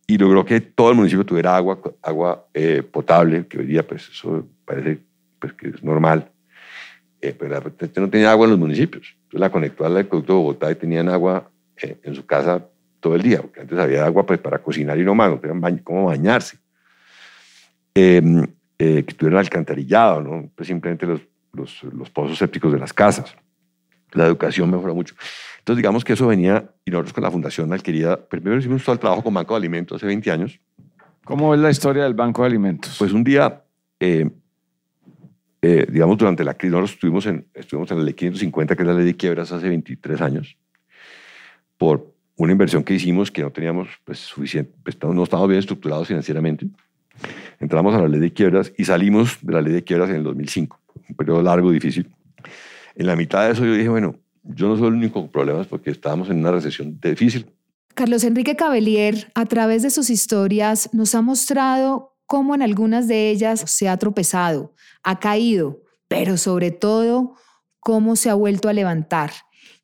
y 0.07 0.18
logró 0.18 0.44
que 0.44 0.61
todo 0.61 0.90
el 0.90 0.96
municipio 0.96 1.25
tuviera 1.25 1.57
agua, 1.57 1.81
agua 2.03 2.46
eh, 2.55 2.83
potable, 2.83 3.46
que 3.46 3.59
hoy 3.59 3.66
día 3.66 3.87
pues 3.87 4.09
eso 4.09 4.46
parece 4.64 5.01
pues, 5.38 5.53
que 5.55 5.68
es 5.68 5.83
normal. 5.83 6.31
Eh, 7.20 7.35
pero 7.37 7.55
de 7.55 7.61
repente 7.61 8.01
no 8.01 8.09
tenía 8.09 8.31
agua 8.31 8.44
en 8.44 8.51
los 8.51 8.61
municipios. 8.61 9.16
Entonces 9.25 9.40
la 9.40 9.51
conectó 9.51 9.85
al 9.85 9.96
acueducto 9.96 10.35
de 10.35 10.38
Bogotá 10.38 10.70
y 10.70 10.77
tenían 10.77 11.09
agua 11.09 11.51
eh, 11.83 11.96
en 12.05 12.14
su 12.14 12.25
casa 12.25 12.64
todo 13.01 13.16
el 13.16 13.22
día, 13.22 13.40
porque 13.40 13.61
antes 13.61 13.79
había 13.79 14.05
agua 14.05 14.25
pues, 14.25 14.38
para 14.38 14.59
cocinar 14.59 14.99
y 14.99 15.05
no 15.05 15.14
más, 15.14 15.31
no 15.31 15.40
tenían 15.40 15.79
cómo 15.79 16.07
bañarse. 16.07 16.59
Em, 17.94 18.46
que 18.79 19.14
tuviera 19.16 19.40
alcantarillado, 19.40 20.20
¿no? 20.20 20.51
Pues 20.55 20.68
simplemente 20.68 21.07
los, 21.07 21.22
los, 21.55 21.83
los 21.85 22.11
pozos 22.11 22.37
sépticos 22.37 22.70
de 22.70 22.79
las 22.79 22.92
casas. 22.92 23.35
La 24.17 24.27
educación 24.27 24.71
mejoró 24.71 24.95
mucho. 24.95 25.15
Entonces, 25.59 25.79
digamos 25.79 26.05
que 26.05 26.15
eso 26.15 26.27
venía, 26.27 26.71
y 26.85 26.91
nosotros 26.91 27.13
con 27.13 27.25
la 27.25 27.31
Fundación 27.31 27.73
Alquería, 27.73 28.17
primero 28.17 28.57
hicimos 28.57 28.85
todo 28.85 28.95
el 28.95 28.99
trabajo 28.99 29.23
con 29.23 29.35
Banco 29.35 29.55
de 29.55 29.59
Alimentos 29.59 29.97
hace 29.97 30.07
20 30.07 30.31
años. 30.31 30.61
¿Cómo 31.25 31.55
es 31.55 31.61
la 31.61 31.71
historia 31.71 32.05
del 32.05 32.15
Banco 32.15 32.43
de 32.43 32.49
Alimentos? 32.49 32.97
Pues 32.99 33.13
un 33.13 33.25
día, 33.25 33.63
eh, 33.99 34.31
eh, 35.61 35.87
digamos, 35.91 36.17
durante 36.19 36.45
la 36.45 36.55
crisis, 36.55 36.71
nosotros 36.73 36.93
estuvimos 36.93 37.27
en, 37.27 37.47
estuvimos 37.53 37.91
en 37.91 37.99
la 37.99 38.05
ley 38.05 38.15
550, 38.15 38.77
que 38.77 38.83
es 38.83 38.87
la 38.87 38.95
ley 38.95 39.05
de 39.05 39.17
quiebras, 39.17 39.51
hace 39.51 39.69
23 39.69 40.21
años, 40.21 40.57
por 41.77 42.15
una 42.37 42.53
inversión 42.53 42.85
que 42.85 42.95
hicimos 42.95 43.31
que 43.31 43.43
no 43.43 43.51
teníamos 43.51 43.89
pues, 44.05 44.21
suficiente, 44.21 44.73
pues, 44.83 44.97
no 45.03 45.23
estábamos 45.25 45.49
bien 45.49 45.59
estructurados 45.59 46.07
financieramente. 46.07 46.69
Entramos 47.59 47.95
a 47.95 48.03
la 48.03 48.09
ley 48.09 48.21
de 48.21 48.33
quiebras 48.33 48.73
y 48.79 48.85
salimos 48.85 49.39
de 49.43 49.53
la 49.53 49.63
ley 49.63 49.73
de 49.73 49.83
quiebras 49.83 50.11
en 50.11 50.17
el 50.17 50.23
2005, 50.23 50.81
un 51.09 51.17
periodo 51.17 51.43
largo, 51.43 51.73
difícil. 51.73 52.09
En 52.97 53.07
la 53.07 53.15
mitad 53.15 53.47
de 53.47 53.53
eso 53.53 53.65
yo 53.65 53.75
dije, 53.75 53.89
bueno, 53.89 54.17
yo 54.43 54.69
no 54.69 54.77
soy 54.77 54.89
el 54.89 54.95
único 54.95 55.31
problema 55.31 55.63
porque 55.65 55.91
estábamos 55.91 56.31
en 56.31 56.39
una 56.39 56.51
recesión 56.51 56.99
difícil. 57.01 57.47
Carlos 57.95 58.25
Enrique 58.25 58.57
Cabellier, 58.57 59.31
a 59.35 59.47
través 59.47 59.83
de 59.83 59.91
sus 59.91 60.11
historias, 60.11 60.91
nos 60.93 61.15
ha 61.15 61.23
mostrado 61.23 62.17
cómo 62.27 62.55
en 62.55 62.63
algunas 62.63 63.07
de 63.07 63.31
ellas 63.31 63.65
se 63.67 63.89
ha 63.89 63.97
tropezado, 63.97 64.75
ha 65.03 65.19
caído, 65.19 65.83
pero 66.09 66.37
sobre 66.37 66.71
todo 66.71 67.35
cómo 67.81 68.17
se 68.17 68.31
ha 68.31 68.35
vuelto 68.35 68.69
a 68.69 68.73
levantar. 68.73 69.33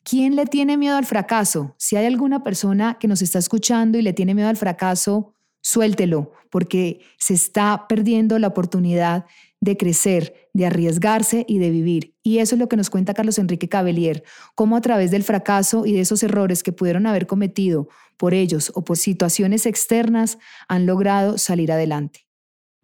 ¿Quién 0.04 0.34
le 0.34 0.46
tiene 0.46 0.76
miedo 0.76 0.96
al 0.96 1.06
fracaso? 1.06 1.74
Si 1.78 1.96
hay 1.96 2.06
alguna 2.06 2.42
persona 2.42 2.96
que 2.98 3.08
nos 3.08 3.22
está 3.22 3.38
escuchando 3.38 3.98
y 3.98 4.02
le 4.02 4.12
tiene 4.12 4.34
miedo 4.34 4.48
al 4.48 4.56
fracaso, 4.56 5.34
suéltelo, 5.60 6.32
porque 6.50 7.00
se 7.18 7.34
está 7.34 7.86
perdiendo 7.88 8.38
la 8.38 8.48
oportunidad 8.48 9.26
de 9.62 9.76
crecer, 9.76 10.48
de 10.52 10.66
arriesgarse 10.66 11.44
y 11.48 11.60
de 11.60 11.70
vivir. 11.70 12.14
Y 12.24 12.38
eso 12.38 12.56
es 12.56 12.58
lo 12.58 12.68
que 12.68 12.76
nos 12.76 12.90
cuenta 12.90 13.14
Carlos 13.14 13.38
Enrique 13.38 13.68
Cabellier, 13.68 14.24
cómo 14.56 14.76
a 14.76 14.80
través 14.80 15.12
del 15.12 15.22
fracaso 15.22 15.86
y 15.86 15.92
de 15.92 16.00
esos 16.00 16.24
errores 16.24 16.64
que 16.64 16.72
pudieron 16.72 17.06
haber 17.06 17.28
cometido 17.28 17.88
por 18.16 18.34
ellos 18.34 18.72
o 18.74 18.82
por 18.82 18.96
situaciones 18.96 19.64
externas 19.64 20.38
han 20.66 20.84
logrado 20.84 21.38
salir 21.38 21.70
adelante. 21.70 22.26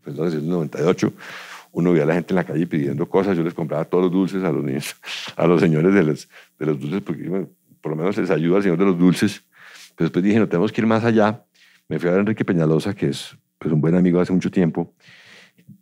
Pues 0.04 0.16
en 0.16 0.40
el 0.40 0.48
98 0.48 1.12
uno 1.72 1.90
veía 1.90 2.04
a 2.04 2.06
la 2.06 2.14
gente 2.14 2.32
en 2.32 2.36
la 2.36 2.44
calle 2.44 2.66
pidiendo 2.68 3.08
cosas, 3.08 3.36
yo 3.36 3.42
les 3.42 3.54
compraba 3.54 3.84
todos 3.84 4.04
los 4.04 4.12
dulces 4.12 4.44
a 4.44 4.52
los 4.52 4.62
niños, 4.62 4.94
a 5.36 5.46
los 5.48 5.60
señores 5.60 5.92
de 5.92 6.04
los, 6.04 6.28
de 6.60 6.66
los 6.66 6.78
dulces, 6.78 7.02
porque 7.02 7.28
bueno, 7.28 7.48
por 7.80 7.90
lo 7.90 7.96
menos 7.96 8.16
les 8.16 8.30
ayuda 8.30 8.58
al 8.58 8.62
señor 8.62 8.78
de 8.78 8.84
los 8.84 8.96
dulces. 8.96 9.42
Pero 9.96 10.06
después 10.06 10.24
dije, 10.24 10.38
no, 10.38 10.48
tenemos 10.48 10.70
que 10.70 10.80
ir 10.80 10.86
más 10.86 11.02
allá. 11.02 11.44
Me 11.88 11.98
fui 11.98 12.08
a 12.08 12.12
ver 12.12 12.18
a 12.18 12.20
Enrique 12.20 12.44
Peñalosa, 12.44 12.94
que 12.94 13.08
es 13.08 13.36
pues, 13.58 13.74
un 13.74 13.80
buen 13.80 13.96
amigo 13.96 14.20
hace 14.20 14.32
mucho 14.32 14.48
tiempo, 14.48 14.94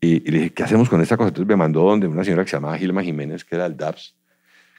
y, 0.01 0.29
y, 0.29 0.31
le 0.31 0.39
dije, 0.39 0.53
¿qué 0.53 0.63
hacemos 0.63 0.89
con 0.89 1.01
esta 1.01 1.17
cosa? 1.17 1.29
Entonces 1.29 1.49
me 1.49 1.57
mandó 1.57 1.83
donde 1.83 2.07
una 2.07 2.25
señora 2.25 2.45
que 2.45 2.51
se 2.51 2.57
llamaba 2.57 2.79
Gilma 2.79 3.03
Jiménez, 3.03 3.45
que 3.45 3.55
era 3.57 3.67
el 3.67 3.77
DAPS, 3.77 4.17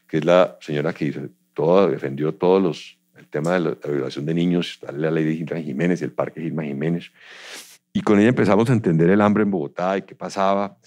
que 0.08 0.18
es 0.18 0.26
la 0.26 0.58
señora 0.62 0.94
que 0.94 1.06
hizo 1.06 1.22
todo, 1.54 1.90
defendió 1.90 2.34
todos 2.36 2.62
los, 2.62 3.00
el 3.18 3.28
tema 3.28 3.54
de 3.54 3.60
la, 3.60 3.78
la 3.84 3.92
violación 3.92 4.26
de 4.26 4.34
niños, 4.34 4.80
la 4.92 5.12
ley 5.12 5.24
de 5.24 5.36
Gilma 5.36 5.62
Jiménez, 5.62 6.02
el 6.02 6.12
parque 6.12 6.42
Gilma 6.42 6.64
Jiménez. 6.64 7.12
Y 7.94 8.02
con 8.02 8.20
ella 8.20 8.30
empezamos 8.30 8.70
a 8.70 8.74
entender 8.74 9.10
el 9.10 9.22
hambre 9.22 9.44
en 9.44 9.52
Bogotá 9.52 9.98
y 9.98 10.04
qué 10.04 10.16
pasaba. 10.16 10.78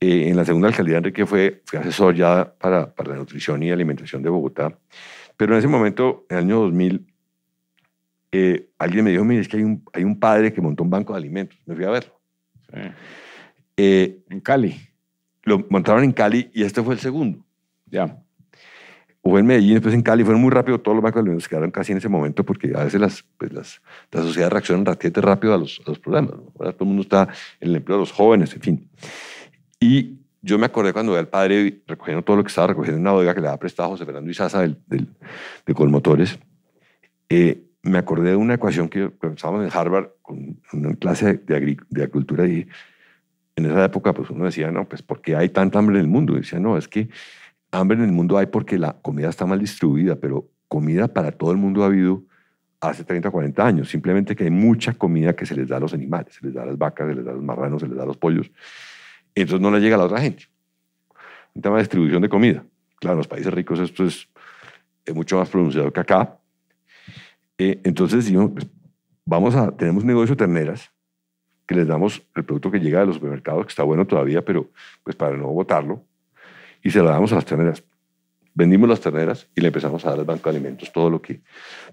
Eh, 0.00 0.28
en 0.28 0.36
la 0.36 0.44
segunda 0.44 0.68
alcaldía, 0.68 0.98
Enrique 0.98 1.26
fue, 1.26 1.62
fue 1.64 1.78
asesor 1.78 2.14
ya 2.14 2.52
para, 2.58 2.94
para 2.94 3.10
la 3.10 3.16
nutrición 3.16 3.62
y 3.62 3.70
alimentación 3.70 4.22
de 4.22 4.30
Bogotá. 4.30 4.78
Pero 5.36 5.52
en 5.52 5.58
ese 5.58 5.68
momento, 5.68 6.26
en 6.28 6.36
el 6.38 6.44
año 6.44 6.60
2000, 6.60 7.06
eh, 8.32 8.70
alguien 8.78 9.04
me 9.04 9.10
dijo, 9.10 9.24
mire, 9.24 9.42
es 9.42 9.48
que 9.48 9.58
hay 9.58 9.64
un, 9.64 9.84
hay 9.92 10.04
un 10.04 10.18
padre 10.18 10.52
que 10.52 10.60
montó 10.60 10.82
un 10.82 10.90
banco 10.90 11.12
de 11.12 11.18
alimentos. 11.18 11.58
Me 11.66 11.74
fui 11.74 11.84
a 11.84 11.90
verlo. 11.90 12.18
Sí. 12.72 12.80
Eh, 13.76 14.24
en 14.30 14.40
Cali. 14.40 14.76
Lo 15.42 15.64
montaron 15.68 16.04
en 16.04 16.12
Cali 16.12 16.50
y 16.52 16.62
este 16.62 16.82
fue 16.82 16.94
el 16.94 17.00
segundo. 17.00 17.44
Ya. 17.86 18.22
Hubo 19.22 19.38
en 19.38 19.46
Medellín, 19.46 19.74
después 19.74 19.94
en 19.94 20.02
Cali, 20.02 20.22
fueron 20.22 20.40
muy 20.40 20.50
rápido, 20.50 20.80
todos 20.80 20.94
los 20.94 21.02
bancos 21.02 21.16
de 21.16 21.22
alimentos 21.22 21.48
quedaron 21.48 21.70
casi 21.70 21.92
en 21.92 21.98
ese 21.98 22.08
momento 22.08 22.44
porque 22.44 22.72
a 22.76 22.84
veces 22.84 23.00
las, 23.00 23.24
pues 23.36 23.52
las, 23.52 23.82
las 24.12 24.24
sociedades 24.24 24.52
reaccionan 24.52 24.86
rápido, 24.86 25.20
rápido 25.20 25.54
a 25.54 25.58
los, 25.58 25.82
a 25.84 25.90
los 25.90 25.98
problemas. 25.98 26.32
¿no? 26.32 26.52
Ahora 26.58 26.72
todo 26.72 26.84
el 26.84 26.88
mundo 26.88 27.02
está 27.02 27.28
en 27.60 27.70
el 27.70 27.76
empleo 27.76 27.98
de 27.98 28.02
los 28.02 28.12
jóvenes, 28.12 28.54
en 28.54 28.60
fin. 28.60 28.90
Y 29.80 30.20
yo 30.42 30.58
me 30.58 30.66
acordé 30.66 30.92
cuando 30.92 31.12
veía 31.12 31.20
al 31.20 31.28
padre 31.28 31.82
recogiendo 31.88 32.22
todo 32.22 32.36
lo 32.36 32.44
que 32.44 32.48
estaba 32.48 32.68
recogiendo 32.68 32.98
en 32.98 33.02
una 33.02 33.12
bodega 33.12 33.34
que 33.34 33.40
le 33.40 33.48
había 33.48 33.58
prestado 33.58 33.88
José 33.90 34.04
Fernando 34.04 34.30
Izaza 34.30 34.60
del, 34.60 34.78
del, 34.86 35.08
de 35.66 35.74
Colmotores. 35.74 36.38
Eh, 37.28 37.64
me 37.82 37.98
acordé 37.98 38.30
de 38.30 38.36
una 38.36 38.54
ecuación 38.54 38.88
que 38.88 39.08
cuando 39.08 39.36
estábamos 39.36 39.64
en 39.64 39.76
Harvard 39.76 40.10
con 40.22 40.60
una 40.72 40.94
clase 40.94 41.34
de, 41.34 41.56
agricultura 41.56 42.46
y 42.46 42.66
en 43.56 43.64
esa 43.64 43.84
época 43.84 44.12
pues 44.12 44.30
uno 44.30 44.44
decía, 44.44 44.70
no, 44.70 44.86
pues 44.86 45.02
¿por 45.02 45.20
qué 45.22 45.34
hay 45.34 45.48
tanta 45.48 45.78
hambre 45.78 45.96
en 45.96 46.02
el 46.02 46.08
mundo? 46.08 46.34
Y 46.34 46.40
decía, 46.40 46.60
no, 46.60 46.76
es 46.76 46.86
que 46.86 47.08
hambre 47.70 47.96
en 47.96 48.04
el 48.04 48.12
mundo 48.12 48.36
hay 48.38 48.46
porque 48.46 48.78
la 48.78 48.92
comida 49.00 49.30
está 49.30 49.46
mal 49.46 49.58
distribuida, 49.58 50.16
pero 50.16 50.48
comida 50.68 51.08
para 51.08 51.32
todo 51.32 51.52
el 51.52 51.56
mundo 51.56 51.82
ha 51.82 51.86
habido 51.86 52.22
hace 52.80 53.02
30 53.02 53.30
o 53.30 53.32
40 53.32 53.66
años. 53.66 53.88
Simplemente 53.88 54.36
que 54.36 54.44
hay 54.44 54.50
mucha 54.50 54.92
comida 54.92 55.34
que 55.34 55.46
se 55.46 55.56
les 55.56 55.68
da 55.68 55.78
a 55.78 55.80
los 55.80 55.94
animales, 55.94 56.34
se 56.34 56.46
les 56.46 56.54
da 56.54 56.62
a 56.62 56.66
las 56.66 56.76
vacas, 56.76 57.08
se 57.08 57.14
les 57.14 57.24
da 57.24 57.32
a 57.32 57.34
los 57.34 57.42
marranos, 57.42 57.80
se 57.80 57.88
les 57.88 57.96
da 57.96 58.02
a 58.02 58.06
los 58.06 58.18
pollos. 58.18 58.50
Entonces 59.34 59.60
no 59.60 59.70
le 59.70 59.80
llega 59.80 59.96
a 59.96 59.98
la 59.98 60.04
otra 60.04 60.20
gente. 60.20 60.44
Un 61.54 61.62
tema 61.62 61.76
de 61.76 61.82
distribución 61.82 62.20
de 62.20 62.28
comida. 62.28 62.62
Claro, 63.00 63.14
en 63.14 63.18
los 63.18 63.28
países 63.28 63.52
ricos 63.52 63.80
esto 63.80 64.04
es, 64.04 64.28
es 65.04 65.14
mucho 65.14 65.38
más 65.38 65.48
pronunciado 65.48 65.90
que 65.92 66.00
acá. 66.00 66.38
Eh, 67.56 67.80
entonces, 67.84 68.30
pues, 68.52 68.66
vamos 69.24 69.54
a, 69.54 69.74
tenemos 69.74 70.02
un 70.02 70.08
negocio 70.08 70.34
de 70.34 70.38
terneras 70.38 70.90
que 71.66 71.74
les 71.74 71.86
damos 71.86 72.22
el 72.34 72.44
producto 72.44 72.70
que 72.70 72.78
llega 72.78 73.00
de 73.00 73.06
los 73.06 73.16
supermercados, 73.16 73.66
que 73.66 73.70
está 73.70 73.82
bueno 73.82 74.06
todavía, 74.06 74.44
pero 74.44 74.70
pues 75.02 75.16
para 75.16 75.36
no 75.36 75.48
botarlo, 75.48 76.04
y 76.82 76.90
se 76.90 77.00
lo 77.00 77.06
damos 77.06 77.32
a 77.32 77.36
las 77.36 77.44
terneras. 77.44 77.82
Vendimos 78.54 78.88
las 78.88 79.00
terneras 79.00 79.48
y 79.54 79.60
le 79.60 79.66
empezamos 79.66 80.04
a 80.06 80.10
dar 80.10 80.20
al 80.20 80.24
Banco 80.24 80.50
de 80.50 80.56
Alimentos 80.56 80.90
todo 80.90 81.10
lo 81.10 81.20
que, 81.20 81.42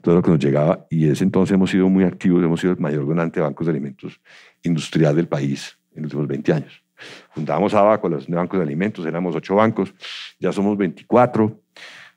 todo 0.01 0.15
lo 0.15 0.21
que 0.21 0.31
nos 0.31 0.39
llegaba. 0.39 0.86
Y 0.89 1.09
ese 1.09 1.25
entonces 1.25 1.53
hemos 1.53 1.69
sido 1.69 1.89
muy 1.89 2.05
activos, 2.05 2.41
hemos 2.41 2.62
sido 2.62 2.71
el 2.71 2.79
mayor 2.79 3.05
donante 3.05 3.39
de 3.39 3.43
bancos 3.45 3.67
de 3.67 3.71
alimentos 3.71 4.21
industrial 4.62 5.15
del 5.15 5.27
país 5.27 5.77
en 5.93 6.03
los 6.03 6.13
últimos 6.13 6.27
20 6.27 6.53
años. 6.53 6.83
Fundamos 7.31 7.73
ABA 7.73 7.99
los 8.07 8.27
bancos 8.27 8.59
de 8.59 8.63
alimentos, 8.63 9.05
éramos 9.05 9.36
ocho 9.36 9.55
bancos, 9.55 9.93
ya 10.39 10.53
somos 10.53 10.77
24, 10.77 11.59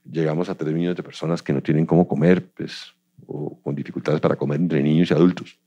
llegamos 0.08 0.48
a 0.48 0.54
3 0.54 0.72
millones 0.72 0.96
de 0.96 1.02
personas 1.02 1.42
que 1.42 1.52
no 1.52 1.62
tienen 1.62 1.86
cómo 1.86 2.06
comer, 2.06 2.48
pues, 2.54 2.94
o 3.26 3.60
con 3.60 3.74
dificultades 3.74 4.20
para 4.20 4.36
comer 4.36 4.60
entre 4.60 4.82
niños 4.82 5.10
y 5.10 5.14
adultos. 5.14 5.58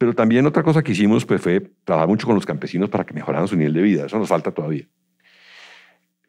Pero 0.00 0.14
también 0.14 0.46
otra 0.46 0.64
cosa 0.64 0.82
que 0.82 0.92
hicimos 0.92 1.24
pues, 1.24 1.40
fue 1.40 1.60
trabajar 1.84 2.08
mucho 2.08 2.26
con 2.26 2.34
los 2.34 2.46
campesinos 2.46 2.88
para 2.88 3.04
que 3.04 3.14
mejoraran 3.14 3.46
su 3.46 3.54
nivel 3.54 3.74
de 3.74 3.82
vida, 3.82 4.06
eso 4.06 4.18
nos 4.18 4.28
falta 4.28 4.50
todavía 4.50 4.88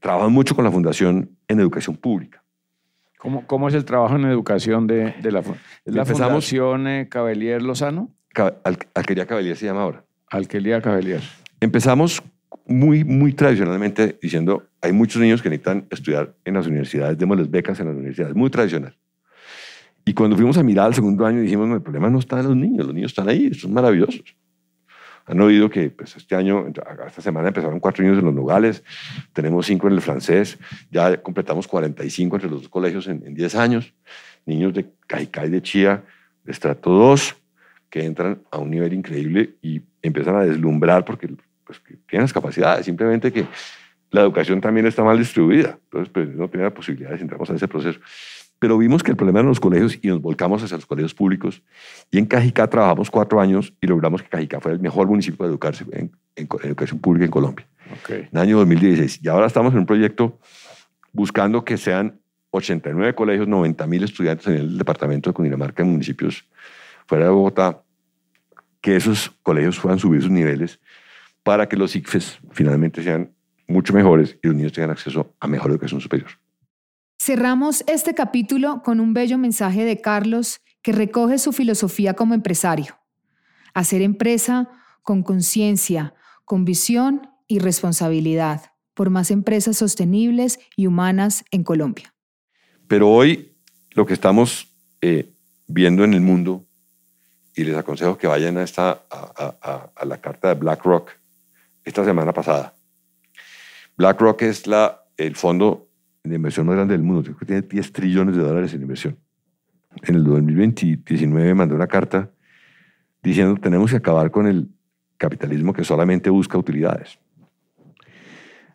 trabajan 0.01 0.33
mucho 0.33 0.55
con 0.55 0.65
la 0.65 0.71
Fundación 0.71 1.37
en 1.47 1.59
Educación 1.61 1.95
Pública. 1.95 2.43
¿Cómo, 3.17 3.45
cómo 3.45 3.69
es 3.69 3.75
el 3.75 3.85
trabajo 3.85 4.15
en 4.15 4.25
educación 4.25 4.87
de, 4.87 5.13
de 5.21 5.31
la, 5.31 5.43
la 5.85 6.05
Fundación 6.05 6.87
eh, 6.87 7.07
Cabelier 7.07 7.61
Lozano? 7.61 8.09
Alquería 8.95 9.27
Cabelier 9.27 9.55
se 9.55 9.67
llama 9.67 9.83
ahora. 9.83 10.03
Alquería 10.27 10.81
Cabelier. 10.81 11.21
Empezamos 11.59 12.23
muy, 12.65 13.03
muy 13.03 13.33
tradicionalmente 13.33 14.17
diciendo, 14.19 14.63
hay 14.81 14.91
muchos 14.91 15.21
niños 15.21 15.41
que 15.41 15.49
necesitan 15.49 15.85
estudiar 15.91 16.33
en 16.45 16.55
las 16.55 16.65
universidades, 16.65 17.17
démosles 17.17 17.51
becas 17.51 17.79
en 17.79 17.87
las 17.87 17.95
universidades, 17.95 18.35
muy 18.35 18.49
tradicional. 18.49 18.97
Y 20.11 20.13
cuando 20.13 20.35
fuimos 20.35 20.57
a 20.57 20.63
mirar 20.63 20.87
al 20.87 20.93
segundo 20.93 21.25
año 21.25 21.39
dijimos, 21.39 21.69
no, 21.69 21.75
el 21.75 21.81
problema 21.81 22.09
no 22.09 22.19
está 22.19 22.41
en 22.41 22.47
los 22.47 22.55
niños, 22.57 22.85
los 22.85 22.93
niños 22.93 23.11
están 23.11 23.29
ahí, 23.29 23.53
son 23.53 23.71
maravillosos. 23.71 24.35
Han 25.25 25.39
oído 25.39 25.69
que 25.69 25.89
pues, 25.89 26.17
este 26.17 26.35
año, 26.35 26.67
esta 27.07 27.21
semana 27.21 27.47
empezaron 27.47 27.79
cuatro 27.79 28.03
niños 28.03 28.19
en 28.19 28.25
los 28.25 28.33
Nogales, 28.33 28.83
tenemos 29.31 29.67
cinco 29.67 29.87
en 29.87 29.93
el 29.93 30.01
francés, 30.01 30.59
ya 30.89 31.15
completamos 31.21 31.65
45 31.65 32.35
entre 32.35 32.49
los 32.49 32.63
dos 32.63 32.69
colegios 32.69 33.07
en, 33.07 33.25
en 33.25 33.33
10 33.33 33.55
años, 33.55 33.93
niños 34.45 34.73
de 34.73 34.85
Caicay 35.07 35.49
de 35.49 35.61
Chía, 35.61 36.03
de 36.43 36.51
estrato 36.51 36.89
2, 36.89 37.33
que 37.89 38.03
entran 38.03 38.41
a 38.51 38.57
un 38.57 38.69
nivel 38.69 38.91
increíble 38.91 39.55
y 39.61 39.81
empiezan 40.01 40.35
a 40.35 40.41
deslumbrar 40.41 41.05
porque 41.05 41.29
pues, 41.63 41.81
tienen 42.05 42.23
las 42.23 42.33
capacidades, 42.33 42.85
simplemente 42.85 43.31
que 43.31 43.45
la 44.09 44.19
educación 44.19 44.59
también 44.59 44.85
está 44.87 45.05
mal 45.05 45.17
distribuida, 45.17 45.79
entonces 45.85 46.11
pues, 46.11 46.27
no 46.35 46.49
tiene 46.49 46.65
la 46.65 46.73
posibilidad 46.73 47.11
de 47.11 47.21
entramos 47.21 47.49
a 47.49 47.55
ese 47.55 47.69
proceso. 47.69 48.01
Pero 48.61 48.77
vimos 48.77 49.01
que 49.01 49.09
el 49.09 49.17
problema 49.17 49.39
eran 49.39 49.49
los 49.49 49.59
colegios 49.59 49.97
y 50.03 50.07
nos 50.07 50.21
volcamos 50.21 50.61
hacia 50.61 50.77
los 50.77 50.85
colegios 50.85 51.15
públicos. 51.15 51.63
Y 52.11 52.19
en 52.19 52.27
Cajicá 52.27 52.67
trabajamos 52.67 53.09
cuatro 53.09 53.41
años 53.41 53.73
y 53.81 53.87
logramos 53.87 54.21
que 54.21 54.29
Cajicá 54.29 54.59
fuera 54.59 54.75
el 54.75 54.81
mejor 54.83 55.07
municipio 55.07 55.43
de 55.43 55.49
educarse 55.49 55.83
en, 55.91 56.11
educación 56.35 56.99
pública 56.99 57.25
en 57.25 57.31
Colombia. 57.31 57.65
En 58.07 58.29
el 58.31 58.37
año 58.37 58.57
2016. 58.59 59.21
Y 59.23 59.27
ahora 59.29 59.47
estamos 59.47 59.73
en 59.73 59.79
un 59.79 59.87
proyecto 59.87 60.37
buscando 61.11 61.65
que 61.65 61.75
sean 61.75 62.19
89 62.51 63.15
colegios, 63.15 63.47
90 63.47 63.87
mil 63.87 64.03
estudiantes 64.03 64.45
en 64.45 64.53
el 64.53 64.77
departamento 64.77 65.31
de 65.31 65.33
Cundinamarca, 65.33 65.81
en 65.81 65.89
municipios 65.89 66.47
fuera 67.07 67.25
de 67.25 67.31
Bogotá, 67.31 67.81
que 68.79 68.95
esos 68.95 69.31
colegios 69.41 69.79
puedan 69.79 69.97
subir 69.97 70.21
sus 70.21 70.29
niveles 70.29 70.79
para 71.41 71.67
que 71.67 71.77
los 71.77 71.95
ICFES 71.95 72.41
finalmente 72.51 73.01
sean 73.01 73.31
mucho 73.67 73.91
mejores 73.91 74.37
y 74.43 74.47
los 74.49 74.55
niños 74.55 74.71
tengan 74.71 74.91
acceso 74.91 75.33
a 75.39 75.47
mejor 75.47 75.71
educación 75.71 75.99
superior. 75.99 76.29
Cerramos 77.23 77.83
este 77.85 78.15
capítulo 78.15 78.81
con 78.83 78.99
un 78.99 79.13
bello 79.13 79.37
mensaje 79.37 79.85
de 79.85 80.01
Carlos 80.01 80.59
que 80.81 80.91
recoge 80.91 81.37
su 81.37 81.53
filosofía 81.53 82.15
como 82.15 82.33
empresario. 82.33 82.97
Hacer 83.75 84.01
empresa 84.01 84.69
con 85.03 85.21
conciencia, 85.21 86.15
con 86.45 86.65
visión 86.65 87.29
y 87.47 87.59
responsabilidad 87.59 88.71
por 88.95 89.11
más 89.11 89.29
empresas 89.29 89.77
sostenibles 89.77 90.59
y 90.75 90.87
humanas 90.87 91.45
en 91.51 91.63
Colombia. 91.63 92.11
Pero 92.87 93.11
hoy 93.11 93.55
lo 93.91 94.07
que 94.07 94.15
estamos 94.15 94.73
eh, 95.01 95.31
viendo 95.67 96.03
en 96.03 96.15
el 96.15 96.21
mundo, 96.21 96.65
y 97.55 97.65
les 97.65 97.77
aconsejo 97.77 98.17
que 98.17 98.25
vayan 98.25 98.57
a, 98.57 98.63
esta, 98.63 99.03
a, 99.11 100.05
la 100.05 100.19
carta 100.19 100.47
de 100.47 100.55
BlackRock 100.55 101.11
esta 101.83 102.03
semana 102.03 102.33
pasada. 102.33 102.73
BlackRock 103.95 104.41
es 104.41 104.65
la, 104.65 105.03
el 105.17 105.35
fondo 105.35 105.90
de 106.23 106.35
inversión 106.35 106.65
más 106.67 106.75
grande 106.75 106.93
del 106.93 107.03
mundo, 107.03 107.23
creo 107.23 107.37
que 107.37 107.45
tiene 107.45 107.61
10 107.63 107.91
trillones 107.91 108.35
de 108.35 108.43
dólares 108.43 108.73
en 108.73 108.81
inversión. 108.81 109.17
En 110.03 110.15
el 110.15 110.23
2019 110.23 111.53
mandó 111.53 111.75
una 111.75 111.87
carta 111.87 112.31
diciendo 113.21 113.55
tenemos 113.59 113.91
que 113.91 113.97
acabar 113.97 114.31
con 114.31 114.47
el 114.47 114.69
capitalismo 115.17 115.73
que 115.73 115.83
solamente 115.83 116.29
busca 116.29 116.57
utilidades. 116.57 117.19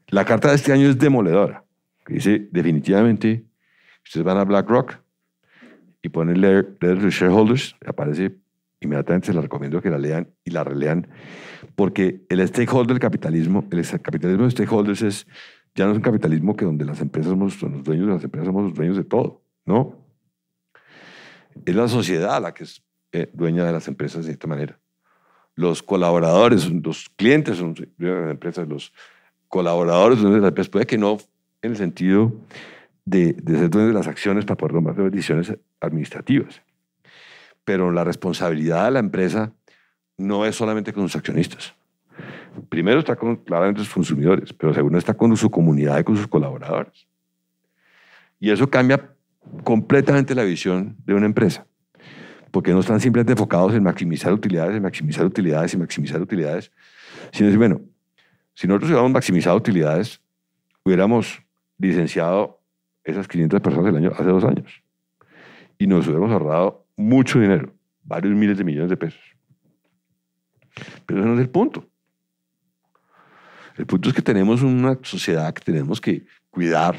La 0.09 0.25
carta 0.25 0.51
de 0.51 0.57
este 0.57 0.73
año 0.73 0.89
es 0.89 0.99
demoledora, 0.99 1.65
que 2.05 2.15
dice 2.15 2.49
definitivamente, 2.53 3.45
ustedes 4.05 4.25
van 4.25 4.39
a 4.39 4.45
BlackRock 4.45 5.01
y 6.03 6.09
ponen 6.09 6.41
leer, 6.41 6.77
leer 6.81 6.99
shareholders, 7.11 7.75
aparece 7.85 8.37
inmediatamente, 8.81 9.29
se 9.29 9.33
la 9.33 9.41
recomiendo 9.41 9.83
que 9.83 9.91
la 9.91 9.99
lean 9.99 10.29
y 10.45 10.51
la 10.51 10.63
relean, 10.63 11.09
porque 11.75 12.25
el 12.29 12.47
stakeholder 12.47 12.95
del 12.95 13.01
capitalismo, 13.01 13.65
el 13.71 13.85
capitalismo 14.01 14.45
de 14.45 14.51
stakeholders 14.51 15.03
es 15.03 15.27
ya 15.77 15.85
no 15.85 15.91
es 15.93 15.99
un 15.99 16.03
capitalismo 16.03 16.57
que 16.57 16.65
donde 16.65 16.87
las 16.87 17.01
empresas 17.03 17.31
somos 17.31 17.61
los 17.63 17.85
dueños 17.85 18.07
de 18.07 18.15
las 18.15 18.25
empresas, 18.25 18.47
somos 18.47 18.65
los 18.65 18.75
dueños 18.75 18.97
de 18.97 19.05
todo, 19.05 19.43
¿no? 19.67 19.95
Es 21.65 21.75
la 21.75 21.87
sociedad 21.87 22.41
la 22.41 22.55
que 22.55 22.65
es 22.65 22.83
eh, 23.13 23.31
dueña 23.33 23.65
de 23.65 23.73
las 23.73 23.87
empresas 23.87 24.25
de 24.25 24.33
esta 24.33 24.47
manera. 24.47 24.79
Los 25.55 25.83
colaboradores, 25.83 26.71
los 26.71 27.11
clientes 27.11 27.59
son 27.59 27.75
dueños 27.75 27.95
de 27.99 28.21
las 28.23 28.31
empresas, 28.31 28.67
los 28.67 28.93
colaboradores 29.49 30.19
son 30.19 30.29
dueños 30.29 30.43
de 30.43 30.47
las 30.47 30.51
empresas. 30.51 30.71
Puede 30.71 30.87
que 30.87 30.99
no 30.99 31.19
en 31.61 31.73
el 31.73 31.77
sentido 31.77 32.33
de, 33.05 33.35
de 33.35 33.59
ser 33.59 33.69
dueños 33.71 33.93
de 33.93 33.99
las 33.99 34.07
acciones 34.07 34.47
para 34.47 34.57
poder 34.57 34.75
tomar 34.75 35.11
decisiones 35.11 35.55
administrativas. 35.81 36.63
Pero 37.65 37.93
la 37.93 38.05
responsabilidad 38.05 38.87
de 38.87 38.91
la 38.93 38.99
empresa 38.99 39.53
no 40.17 40.47
es 40.47 40.57
solamente 40.57 40.95
con 40.95 41.03
sus 41.05 41.17
accionistas 41.17 41.75
primero 42.69 43.01
está 43.01 43.17
con 43.17 43.37
claramente 43.37 43.81
sus 43.81 43.93
consumidores, 43.93 44.53
pero 44.53 44.75
segundo 44.75 44.99
está 44.99 45.15
con 45.15 45.37
su 45.37 45.51
comunidad 45.51 45.99
y 45.99 46.05
con 46.05 46.17
sus 46.17 46.27
colaboradores. 46.27 47.07
Y 48.39 48.51
eso 48.51 48.69
cambia 48.69 49.11
completamente 49.65 50.35
la 50.35 50.45
visión 50.45 50.97
de 51.05 51.15
una 51.15 51.27
empresa, 51.27 51.67
porque 52.51 52.73
no 52.73 52.81
están 52.81 53.01
simplemente 53.01 53.33
enfocados 53.33 53.75
en 53.75 53.83
maximizar 53.83 54.33
utilidades, 54.33 54.77
en 54.77 54.83
maximizar 54.83 55.25
utilidades 55.25 55.75
y 55.75 55.77
maximizar 55.77 56.21
utilidades, 56.21 56.73
sino 57.33 57.47
decir, 57.47 57.59
bueno, 57.59 57.81
si 58.55 58.67
nosotros 58.67 58.91
hubiéramos 58.91 59.13
maximizado 59.13 59.57
utilidades, 59.57 60.21
hubiéramos 60.85 61.43
licenciado 61.79 62.61
esas 63.05 63.29
500 63.29 63.61
personas 63.61 63.91
el 63.91 63.97
año, 63.97 64.13
hace 64.15 64.25
dos 64.25 64.45
años 64.45 64.83
y 65.79 65.87
nos 65.87 66.07
hubiéramos 66.07 66.33
ahorrado 66.33 66.87
mucho 66.97 67.39
dinero, 67.39 67.73
varios 68.03 68.35
miles 68.35 68.59
de 68.59 68.65
millones 68.65 68.91
de 68.91 68.97
pesos. 68.97 69.21
Pero 71.05 71.21
ese 71.21 71.29
no 71.29 71.35
es 71.35 71.41
el 71.41 71.51
punto. 71.51 71.87
El 73.77 73.87
punto 73.87 74.09
es 74.09 74.15
que 74.15 74.23
tenemos 74.23 74.63
una 74.63 74.99
sociedad 75.03 75.53
que 75.53 75.63
tenemos 75.63 76.01
que 76.01 76.25
cuidar, 76.51 76.97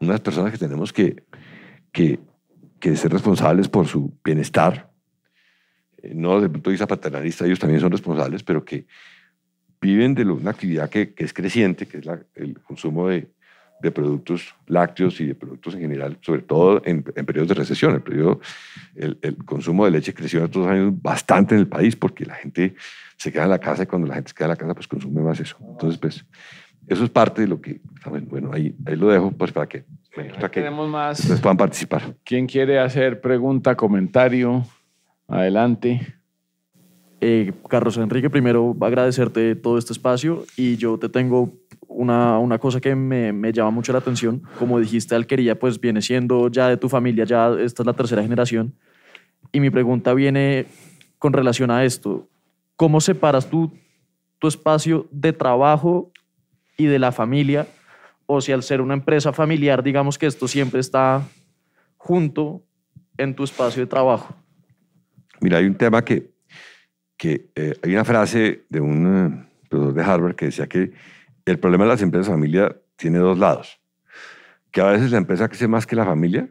unas 0.00 0.20
personas 0.20 0.52
que 0.52 0.58
tenemos 0.58 0.92
que, 0.92 1.22
que, 1.92 2.18
que 2.80 2.96
ser 2.96 3.12
responsables 3.12 3.68
por 3.68 3.86
su 3.86 4.12
bienestar. 4.24 4.90
Eh, 6.02 6.12
no 6.14 6.34
desde 6.34 6.46
el 6.46 6.52
punto 6.52 6.70
de 6.70 6.74
vista 6.74 6.86
paternalista, 6.86 7.46
ellos 7.46 7.60
también 7.60 7.80
son 7.80 7.92
responsables, 7.92 8.42
pero 8.42 8.64
que 8.64 8.86
viven 9.80 10.14
de 10.14 10.24
una 10.24 10.50
actividad 10.50 10.90
que, 10.90 11.14
que 11.14 11.24
es 11.24 11.32
creciente, 11.32 11.86
que 11.86 11.98
es 11.98 12.06
el 12.34 12.60
consumo 12.60 13.08
de, 13.08 13.33
de 13.84 13.92
productos 13.92 14.54
lácteos 14.66 15.20
y 15.20 15.26
de 15.26 15.34
productos 15.34 15.74
en 15.74 15.80
general, 15.80 16.18
sobre 16.22 16.42
todo 16.42 16.82
en, 16.84 17.04
en 17.14 17.26
periodos 17.26 17.48
de 17.48 17.54
recesión. 17.54 17.94
El, 17.94 18.02
periodo, 18.02 18.40
el, 18.94 19.18
el, 19.20 19.36
consumo 19.44 19.84
de 19.84 19.90
leche 19.90 20.14
creció 20.14 20.40
en 20.40 20.46
estos 20.46 20.66
años 20.66 20.92
bastante 21.02 21.54
en 21.54 21.60
el 21.60 21.68
país 21.68 21.94
porque 21.94 22.24
la 22.24 22.34
gente 22.34 22.74
se 23.16 23.30
queda 23.30 23.44
en 23.44 23.50
la 23.50 23.58
casa 23.58 23.82
y 23.82 23.86
cuando 23.86 24.08
la 24.08 24.14
gente 24.14 24.30
se 24.30 24.34
queda 24.34 24.46
en 24.46 24.50
la 24.50 24.56
casa, 24.56 24.74
pues 24.74 24.88
consume 24.88 25.20
más 25.20 25.38
eso. 25.38 25.56
Entonces, 25.60 25.98
pues, 25.98 26.24
eso 26.86 27.04
es 27.04 27.10
parte 27.10 27.42
de 27.42 27.48
lo 27.48 27.60
que, 27.60 27.80
bueno, 28.28 28.50
ahí, 28.52 28.74
ahí 28.86 28.96
lo 28.96 29.08
dejo, 29.08 29.30
pues, 29.32 29.52
para 29.52 29.68
que 29.68 29.84
Bueno, 30.16 30.34
para 30.34 30.50
que 30.50 30.60
Tenemos 30.60 30.88
más. 30.88 31.20
ustedes 31.20 31.40
puedan 31.40 31.56
participar. 31.56 32.14
¿Quién 32.24 32.46
quiere 32.46 32.78
hacer 32.78 33.20
pregunta, 33.20 33.74
comentario? 33.76 34.64
Adelante. 35.28 36.14
Eh, 37.20 37.52
Carlos 37.70 37.96
Enrique, 37.96 38.28
primero 38.28 38.76
agradecerte 38.82 39.54
todo 39.56 39.78
este 39.78 39.94
espacio 39.94 40.44
y 40.58 40.76
yo 40.76 40.98
te 40.98 41.08
tengo 41.08 41.54
una, 41.88 42.38
una 42.38 42.58
cosa 42.58 42.80
que 42.80 42.94
me, 42.94 43.32
me 43.32 43.52
llama 43.52 43.70
mucho 43.70 43.92
la 43.92 43.98
atención. 43.98 44.42
Como 44.58 44.78
dijiste, 44.80 45.14
Alquería 45.14 45.58
pues 45.58 45.80
viene 45.80 46.02
siendo 46.02 46.48
ya 46.48 46.68
de 46.68 46.76
tu 46.76 46.88
familia, 46.88 47.24
ya 47.24 47.54
esta 47.58 47.82
es 47.82 47.86
la 47.86 47.92
tercera 47.92 48.22
generación. 48.22 48.74
Y 49.52 49.60
mi 49.60 49.70
pregunta 49.70 50.14
viene 50.14 50.66
con 51.18 51.32
relación 51.32 51.70
a 51.70 51.84
esto. 51.84 52.28
¿Cómo 52.76 53.00
separas 53.00 53.48
tú 53.48 53.72
tu 54.38 54.48
espacio 54.48 55.06
de 55.10 55.32
trabajo 55.32 56.10
y 56.76 56.86
de 56.86 56.98
la 56.98 57.12
familia? 57.12 57.66
O 58.26 58.40
si 58.40 58.52
al 58.52 58.62
ser 58.62 58.80
una 58.80 58.94
empresa 58.94 59.32
familiar, 59.32 59.82
digamos 59.82 60.18
que 60.18 60.26
esto 60.26 60.48
siempre 60.48 60.80
está 60.80 61.22
junto 61.96 62.62
en 63.16 63.34
tu 63.34 63.44
espacio 63.44 63.82
de 63.82 63.86
trabajo. 63.86 64.34
Mira, 65.40 65.58
hay 65.58 65.66
un 65.66 65.74
tema 65.74 66.04
que, 66.04 66.30
que 67.16 67.50
eh, 67.54 67.74
hay 67.82 67.92
una 67.92 68.04
frase 68.04 68.64
de 68.68 68.80
un 68.80 69.46
profesor 69.68 69.94
de 69.94 70.02
Harvard 70.02 70.34
que 70.34 70.46
decía 70.46 70.66
que 70.66 70.92
el 71.44 71.58
problema 71.58 71.84
de 71.84 71.90
las 71.90 72.02
empresas 72.02 72.28
familia 72.28 72.76
tiene 72.96 73.18
dos 73.18 73.38
lados. 73.38 73.80
Que 74.70 74.80
a 74.80 74.86
veces 74.86 75.10
la 75.10 75.18
empresa 75.18 75.48
crece 75.48 75.68
más 75.68 75.86
que 75.86 75.96
la 75.96 76.04
familia 76.04 76.48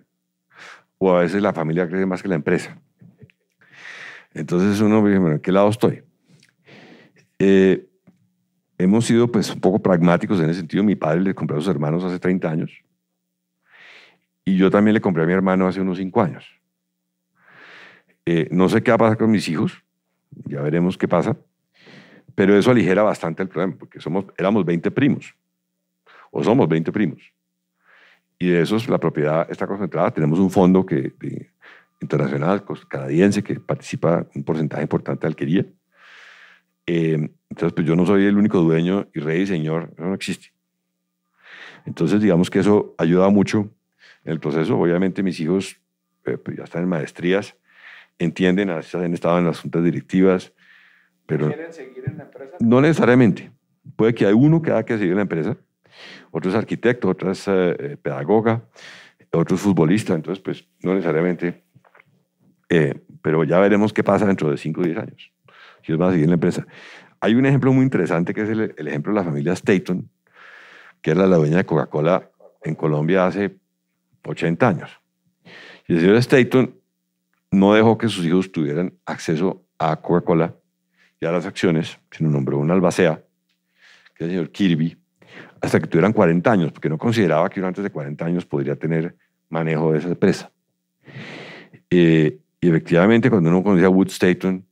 o 0.98 1.16
a 1.16 1.22
veces 1.22 1.42
la 1.42 1.54
familia 1.54 1.88
crece 1.88 2.06
más 2.06 2.22
que 2.22 2.30
la 2.30 2.36
empresa. 2.36 2.78
Entonces 4.34 4.80
uno 4.82 5.06
dice, 5.06 5.20
bueno, 5.20 5.36
¿en 5.36 5.42
qué 5.42 5.52
lado 5.52 5.70
estoy? 5.70 6.04
Eh, 7.40 7.88
hemos 8.78 9.06
sido 9.06 9.32
pues 9.32 9.50
un 9.52 9.60
poco 9.60 9.82
pragmáticos 9.82 10.40
en 10.40 10.50
ese 10.50 10.60
sentido. 10.60 10.84
Mi 10.84 10.96
padre 10.96 11.22
le 11.22 11.36
compró 11.36 11.58
a 11.58 11.60
sus 11.60 11.70
hermanos 11.70 12.04
hace 12.04 12.20
30 12.20 12.50
años 12.50 12.72
y 14.46 14.58
yo 14.58 14.70
también 14.70 14.94
le 14.94 15.02
compré 15.02 15.24
a 15.24 15.26
mi 15.26 15.34
hermano 15.34 15.68
hace 15.68 15.82
unos 15.82 15.98
5 15.98 16.22
años. 16.22 16.46
Eh, 18.26 18.48
no 18.52 18.70
sé 18.70 18.82
qué 18.82 18.92
va 18.92 18.96
a 18.96 19.00
pasar 19.00 19.18
con 19.18 19.32
mis 19.32 19.48
hijos, 19.50 19.84
ya 20.46 20.62
veremos 20.62 20.98
qué 20.98 21.08
pasa, 21.08 21.38
pero 22.36 22.58
eso 22.58 22.72
aligera 22.72 23.04
bastante 23.04 23.44
el 23.44 23.50
problema, 23.50 23.76
porque 23.78 24.00
somos, 24.00 24.26
éramos 24.38 24.66
20 24.66 24.92
primos, 24.92 25.36
o 26.32 26.44
somos 26.44 26.68
20 26.68 26.92
primos, 26.92 27.22
y 28.40 28.50
de 28.50 28.62
esos 28.62 28.90
la 28.90 28.98
propiedad 28.98 29.50
está 29.50 29.68
concentrada. 29.68 30.12
Tenemos 30.12 30.40
un 30.40 30.50
fondo 30.50 30.86
que, 30.86 31.14
de- 31.20 31.50
internacional, 32.02 32.64
canadiense, 32.88 33.42
que 33.42 33.60
participa 33.60 34.28
un 34.36 34.44
porcentaje 34.44 34.82
importante 34.84 35.22
de 35.22 35.28
alquería. 35.28 35.66
Eh, 36.86 37.30
entonces, 37.50 37.74
pues 37.74 37.88
yo 37.88 37.96
no 37.96 38.06
soy 38.06 38.26
el 38.26 38.38
único 38.38 38.60
dueño 38.60 39.08
y 39.14 39.20
rey 39.22 39.44
y 39.44 39.48
señor, 39.48 39.92
eso 39.94 40.04
no 40.04 40.14
existe. 40.14 40.52
Entonces, 41.86 42.22
digamos 42.22 42.50
que 42.50 42.60
eso 42.60 42.94
ayuda 42.98 43.30
mucho 43.30 43.70
en 44.26 44.32
el 44.34 44.40
proceso. 44.40 44.78
Obviamente 44.78 45.24
mis 45.24 45.40
hijos 45.40 45.78
eh, 46.26 46.38
pues 46.38 46.58
ya 46.58 46.64
están 46.64 46.84
en 46.84 46.90
maestrías, 46.90 47.56
entienden, 48.20 48.70
han 48.70 49.14
estado 49.14 49.38
en 49.40 49.46
las 49.46 49.60
juntas 49.60 49.84
directivas, 49.84 50.54
pero 51.26 51.48
¿Quieren 51.48 51.74
seguir 51.74 52.04
en 52.08 52.18
la 52.18 52.24
empresa? 52.24 52.58
no 52.60 52.82
necesariamente. 52.82 53.52
Puede 53.96 54.14
que 54.14 54.26
hay 54.26 54.34
uno 54.34 54.62
que 54.62 54.72
haya 54.72 54.84
que 54.84 54.98
seguir 54.98 55.12
en 55.12 55.18
la 55.18 55.22
empresa, 55.24 55.58
otro 56.32 56.50
es 56.50 56.56
arquitecto, 56.56 57.10
otro 57.10 57.32
es 57.32 57.48
eh, 57.48 57.76
eh, 57.80 57.98
pedagoga, 58.02 58.64
otro 59.32 59.56
es 59.56 59.62
futbolista, 59.62 60.14
entonces 60.14 60.42
pues 60.44 60.68
no 60.82 60.94
necesariamente. 60.94 61.64
Eh, 62.70 63.00
pero 63.22 63.44
ya 63.44 63.60
veremos 63.60 63.94
qué 63.94 64.04
pasa 64.04 64.26
dentro 64.26 64.50
de 64.50 64.58
5 64.58 64.82
o 64.82 64.84
10 64.84 64.98
años, 64.98 65.32
si 65.82 65.92
ellos 65.92 66.00
van 66.00 66.10
a 66.10 66.12
seguir 66.12 66.26
en 66.26 66.32
la 66.32 66.36
empresa. 66.36 66.66
Hay 67.20 67.36
un 67.36 67.46
ejemplo 67.46 67.72
muy 67.72 67.84
interesante 67.84 68.34
que 68.34 68.42
es 68.42 68.50
el, 68.50 68.74
el 68.76 68.88
ejemplo 68.88 69.14
de 69.14 69.20
la 69.20 69.24
familia 69.24 69.54
Staton, 69.54 70.10
que 71.02 71.12
era 71.12 71.28
la 71.28 71.38
dueña 71.38 71.58
de 71.58 71.66
Coca-Cola 71.66 72.30
en 72.64 72.76
Colombia 72.76 73.28
hace 73.28 73.58
80 74.26 74.68
años. 74.68 75.00
Y 75.88 75.96
el 75.96 76.02
señor 76.02 76.16
Staton 76.16 76.76
no 77.52 77.74
dejó 77.74 77.98
que 77.98 78.10
sus 78.10 78.26
hijos 78.26 78.52
tuvieran 78.52 78.94
acceso 79.06 79.66
a 79.78 79.98
Coca-Cola 79.98 80.56
y 81.24 81.26
a 81.26 81.32
las 81.32 81.46
acciones, 81.46 81.98
sino 82.12 82.30
nombró 82.30 82.58
un 82.58 82.70
albacea, 82.70 83.24
que 84.14 84.26
es 84.26 84.30
el 84.30 84.30
señor 84.32 84.52
Kirby, 84.52 84.98
hasta 85.62 85.80
que 85.80 85.88
tuvieran 85.88 86.12
40 86.12 86.52
años, 86.52 86.72
porque 86.74 86.90
no 86.90 86.98
consideraba 86.98 87.50
que 87.50 87.62
uno 87.62 87.68
antes 87.70 87.82
de 87.82 87.90
40 87.90 88.26
años 88.26 88.46
podría 88.46 88.76
tener 88.76 89.16
manejo 89.48 89.94
de 89.94 90.00
esa 90.00 90.10
empresa. 90.10 90.52
Eh, 91.90 92.40
y 92.60 92.68
efectivamente, 92.68 93.30
cuando 93.30 93.50
uno 93.50 93.64
conocía 93.64 93.88
a 93.88 93.90
Wood 93.90 94.08
Staton, 94.08 94.66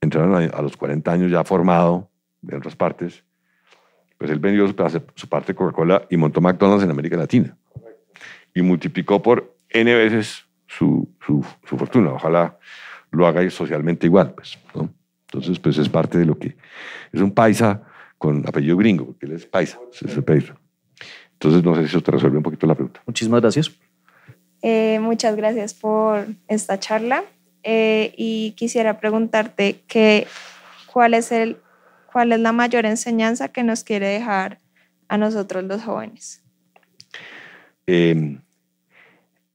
entraron 0.00 0.34
a, 0.34 0.46
a 0.46 0.62
los 0.62 0.76
40 0.76 1.12
años 1.12 1.30
ya 1.30 1.44
formado 1.44 2.10
de 2.42 2.56
otras 2.56 2.74
partes, 2.74 3.22
pues 4.16 4.32
él 4.32 4.40
vendió 4.40 4.66
su, 4.66 4.74
su 5.14 5.28
parte 5.28 5.52
de 5.52 5.54
Coca-Cola 5.54 6.08
y 6.10 6.16
montó 6.16 6.40
McDonald's 6.40 6.82
en 6.82 6.90
América 6.90 7.16
Latina. 7.16 7.56
Y 8.52 8.62
multiplicó 8.62 9.22
por 9.22 9.56
N 9.68 9.94
veces 9.94 10.44
su, 10.66 11.08
su, 11.24 11.46
su 11.68 11.78
fortuna. 11.78 12.14
Ojalá 12.14 12.58
lo 13.12 13.28
haga 13.28 13.48
socialmente 13.48 14.06
igual, 14.06 14.34
pues, 14.34 14.58
¿no? 14.74 14.97
Entonces, 15.32 15.58
pues 15.58 15.76
es 15.78 15.88
parte 15.88 16.18
de 16.18 16.24
lo 16.24 16.38
que... 16.38 16.56
Es 17.12 17.20
un 17.20 17.32
paisa 17.32 17.82
con 18.16 18.46
apellido 18.46 18.76
gringo, 18.76 19.06
porque 19.06 19.26
él 19.26 19.32
es 19.32 19.46
paisa, 19.46 19.78
es 19.92 20.02
el 20.02 20.24
paisa. 20.24 20.56
Entonces, 21.34 21.62
no 21.62 21.74
sé 21.74 21.82
si 21.82 21.86
eso 21.88 22.02
te 22.02 22.10
resuelve 22.10 22.38
un 22.38 22.42
poquito 22.42 22.66
la 22.66 22.74
pregunta. 22.74 23.02
Muchísimas 23.06 23.40
gracias. 23.40 23.70
Eh, 24.62 24.98
muchas 25.00 25.36
gracias 25.36 25.74
por 25.74 26.26
esta 26.48 26.80
charla 26.80 27.24
eh, 27.62 28.12
y 28.16 28.52
quisiera 28.52 28.98
preguntarte 28.98 29.82
que, 29.86 30.26
cuál, 30.92 31.14
es 31.14 31.30
el, 31.30 31.58
cuál 32.12 32.32
es 32.32 32.40
la 32.40 32.52
mayor 32.52 32.86
enseñanza 32.86 33.48
que 33.48 33.62
nos 33.62 33.84
quiere 33.84 34.08
dejar 34.08 34.58
a 35.08 35.16
nosotros 35.16 35.62
los 35.64 35.82
jóvenes. 35.82 36.42
Eh, 37.86 38.38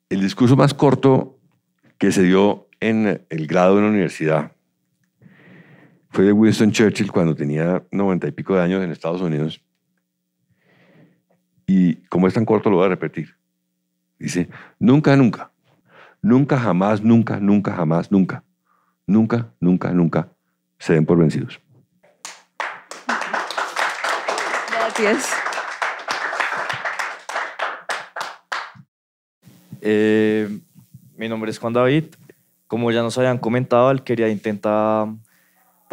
el 0.09 0.21
discurso 0.21 0.55
más 0.55 0.73
corto 0.73 1.37
que 1.97 2.11
se 2.11 2.23
dio 2.23 2.69
en 2.79 3.25
el 3.29 3.47
grado 3.47 3.75
de 3.75 3.81
una 3.81 3.89
universidad 3.89 4.53
fue 6.13 6.25
de 6.25 6.31
Winston 6.31 6.71
Churchill 6.71 7.11
cuando 7.11 7.35
tenía 7.35 7.83
noventa 7.91 8.27
y 8.27 8.31
pico 8.31 8.55
de 8.55 8.61
años 8.61 8.83
en 8.83 8.91
Estados 8.91 9.19
Unidos. 9.19 9.59
Y 11.65 11.95
como 12.05 12.27
es 12.27 12.35
tan 12.35 12.45
corto, 12.45 12.69
lo 12.69 12.77
voy 12.77 12.85
a 12.85 12.89
repetir. 12.89 13.35
Dice, 14.19 14.47
nunca, 14.77 15.15
nunca, 15.15 15.51
nunca, 16.21 16.59
jamás, 16.59 17.01
nunca, 17.01 17.39
nunca, 17.39 17.73
jamás, 17.73 18.11
nunca, 18.11 18.43
nunca, 19.07 19.49
nunca, 19.59 19.91
nunca 19.91 20.27
se 20.77 20.93
den 20.93 21.03
por 21.03 21.17
vencidos. 21.17 21.59
Gracias. 24.69 25.33
Eh, 29.81 30.59
mi 31.17 31.27
nombre 31.27 31.49
es 31.49 31.57
Juan 31.57 31.73
David. 31.73 32.05
Como 32.67 32.91
ya 32.91 33.01
nos 33.01 33.17
habían 33.17 33.39
comentado, 33.39 33.87
Alquería 33.87 34.29
intenta 34.29 35.07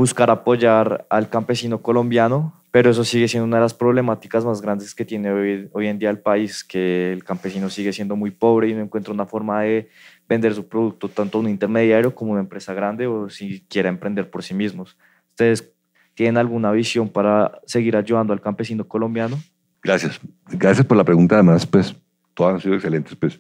buscar 0.01 0.31
apoyar 0.31 1.07
al 1.11 1.29
campesino 1.29 1.83
colombiano, 1.83 2.55
pero 2.71 2.89
eso 2.89 3.05
sigue 3.05 3.29
siendo 3.29 3.45
una 3.45 3.59
de 3.59 3.65
las 3.65 3.75
problemáticas 3.75 4.47
más 4.47 4.63
grandes 4.63 4.95
que 4.95 5.05
tiene 5.05 5.31
hoy, 5.31 5.69
hoy 5.73 5.89
en 5.89 5.99
día 5.99 6.09
el 6.09 6.21
país, 6.21 6.65
que 6.65 7.13
el 7.13 7.23
campesino 7.23 7.69
sigue 7.69 7.93
siendo 7.93 8.17
muy 8.17 8.31
pobre 8.31 8.71
y 8.71 8.73
no 8.73 8.81
encuentra 8.81 9.13
una 9.13 9.27
forma 9.27 9.61
de 9.61 9.91
vender 10.27 10.55
su 10.55 10.67
producto 10.67 11.11
tanto 11.11 11.37
a 11.37 11.43
un 11.43 11.51
intermediario 11.51 12.15
como 12.15 12.31
a 12.31 12.33
una 12.33 12.41
empresa 12.41 12.73
grande 12.73 13.07
o 13.07 13.29
si 13.29 13.61
quiere 13.69 13.91
emprender 13.91 14.31
por 14.31 14.43
sí 14.43 14.55
mismos. 14.55 14.97
¿Ustedes 15.29 15.71
tienen 16.15 16.39
alguna 16.39 16.73
visión 16.73 17.11
para 17.11 17.61
seguir 17.67 17.95
ayudando 17.95 18.33
al 18.33 18.41
campesino 18.41 18.89
colombiano? 18.89 19.39
Gracias. 19.83 20.19
Gracias 20.47 20.87
por 20.87 20.97
la 20.97 21.05
pregunta. 21.05 21.35
Además, 21.35 21.67
pues, 21.67 21.95
todas 22.33 22.55
han 22.55 22.61
sido 22.63 22.75
excelentes. 22.75 23.15
Pues, 23.17 23.39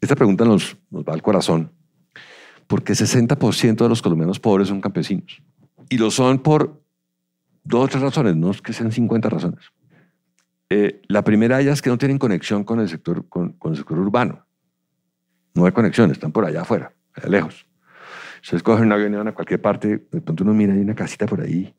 esta 0.00 0.16
pregunta 0.16 0.46
nos, 0.46 0.78
nos 0.90 1.04
va 1.04 1.12
al 1.12 1.20
corazón, 1.20 1.70
porque 2.66 2.94
60% 2.94 3.76
de 3.82 3.88
los 3.90 4.00
colombianos 4.00 4.40
pobres 4.40 4.68
son 4.68 4.80
campesinos. 4.80 5.42
Y 5.88 5.98
lo 5.98 6.10
son 6.10 6.38
por 6.38 6.82
dos 7.62 7.84
o 7.84 7.88
tres 7.88 8.02
razones, 8.02 8.36
no 8.36 8.50
es 8.50 8.60
que 8.60 8.72
sean 8.72 8.92
50 8.92 9.28
razones. 9.28 9.64
Eh, 10.70 11.02
la 11.08 11.22
primera 11.22 11.56
de 11.56 11.64
ellas 11.64 11.74
es 11.74 11.82
que 11.82 11.90
no 11.90 11.98
tienen 11.98 12.18
conexión 12.18 12.64
con 12.64 12.80
el 12.80 12.88
sector, 12.88 13.28
con, 13.28 13.52
con 13.52 13.72
el 13.72 13.78
sector 13.78 13.98
urbano. 13.98 14.46
No 15.54 15.66
hay 15.66 15.72
conexión, 15.72 16.10
están 16.10 16.32
por 16.32 16.44
allá 16.44 16.62
afuera, 16.62 16.92
allá 17.14 17.28
lejos. 17.28 17.66
Ustedes 18.42 18.62
cogen 18.62 18.86
un 18.86 18.92
avión 18.92 19.14
y 19.14 19.16
van 19.16 19.28
a 19.28 19.32
cualquier 19.32 19.60
parte, 19.62 20.06
de 20.10 20.20
pronto 20.20 20.44
uno 20.44 20.52
mira, 20.52 20.74
hay 20.74 20.80
una 20.80 20.94
casita 20.94 21.26
por 21.26 21.40
ahí, 21.40 21.74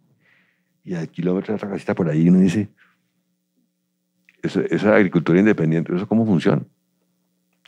y 0.83 0.95
a 0.95 1.05
kilómetros 1.05 1.55
otra 1.55 1.69
casita 1.69 1.93
por 1.93 2.09
ahí, 2.09 2.23
y 2.23 2.29
uno 2.29 2.39
dice, 2.39 2.69
esa 4.41 4.95
agricultura 4.95 5.39
independiente, 5.39 5.95
¿eso 5.95 6.07
cómo 6.07 6.25
funciona? 6.25 6.63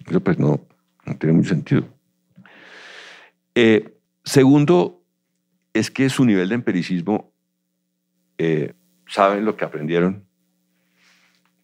Eso 0.06 0.20
pues 0.22 0.40
no, 0.40 0.62
no 1.06 1.18
tiene 1.18 1.34
mucho 1.34 1.50
sentido. 1.50 1.88
Eh, 3.54 3.98
segundo, 4.24 4.97
es 5.78 5.92
que 5.92 6.10
su 6.10 6.26
nivel 6.26 6.50
de 6.50 6.56
empiricismo, 6.56 7.32
eh, 8.38 8.74
saben 9.08 9.46
lo 9.46 9.56
que 9.56 9.66
aprendieron 9.66 10.26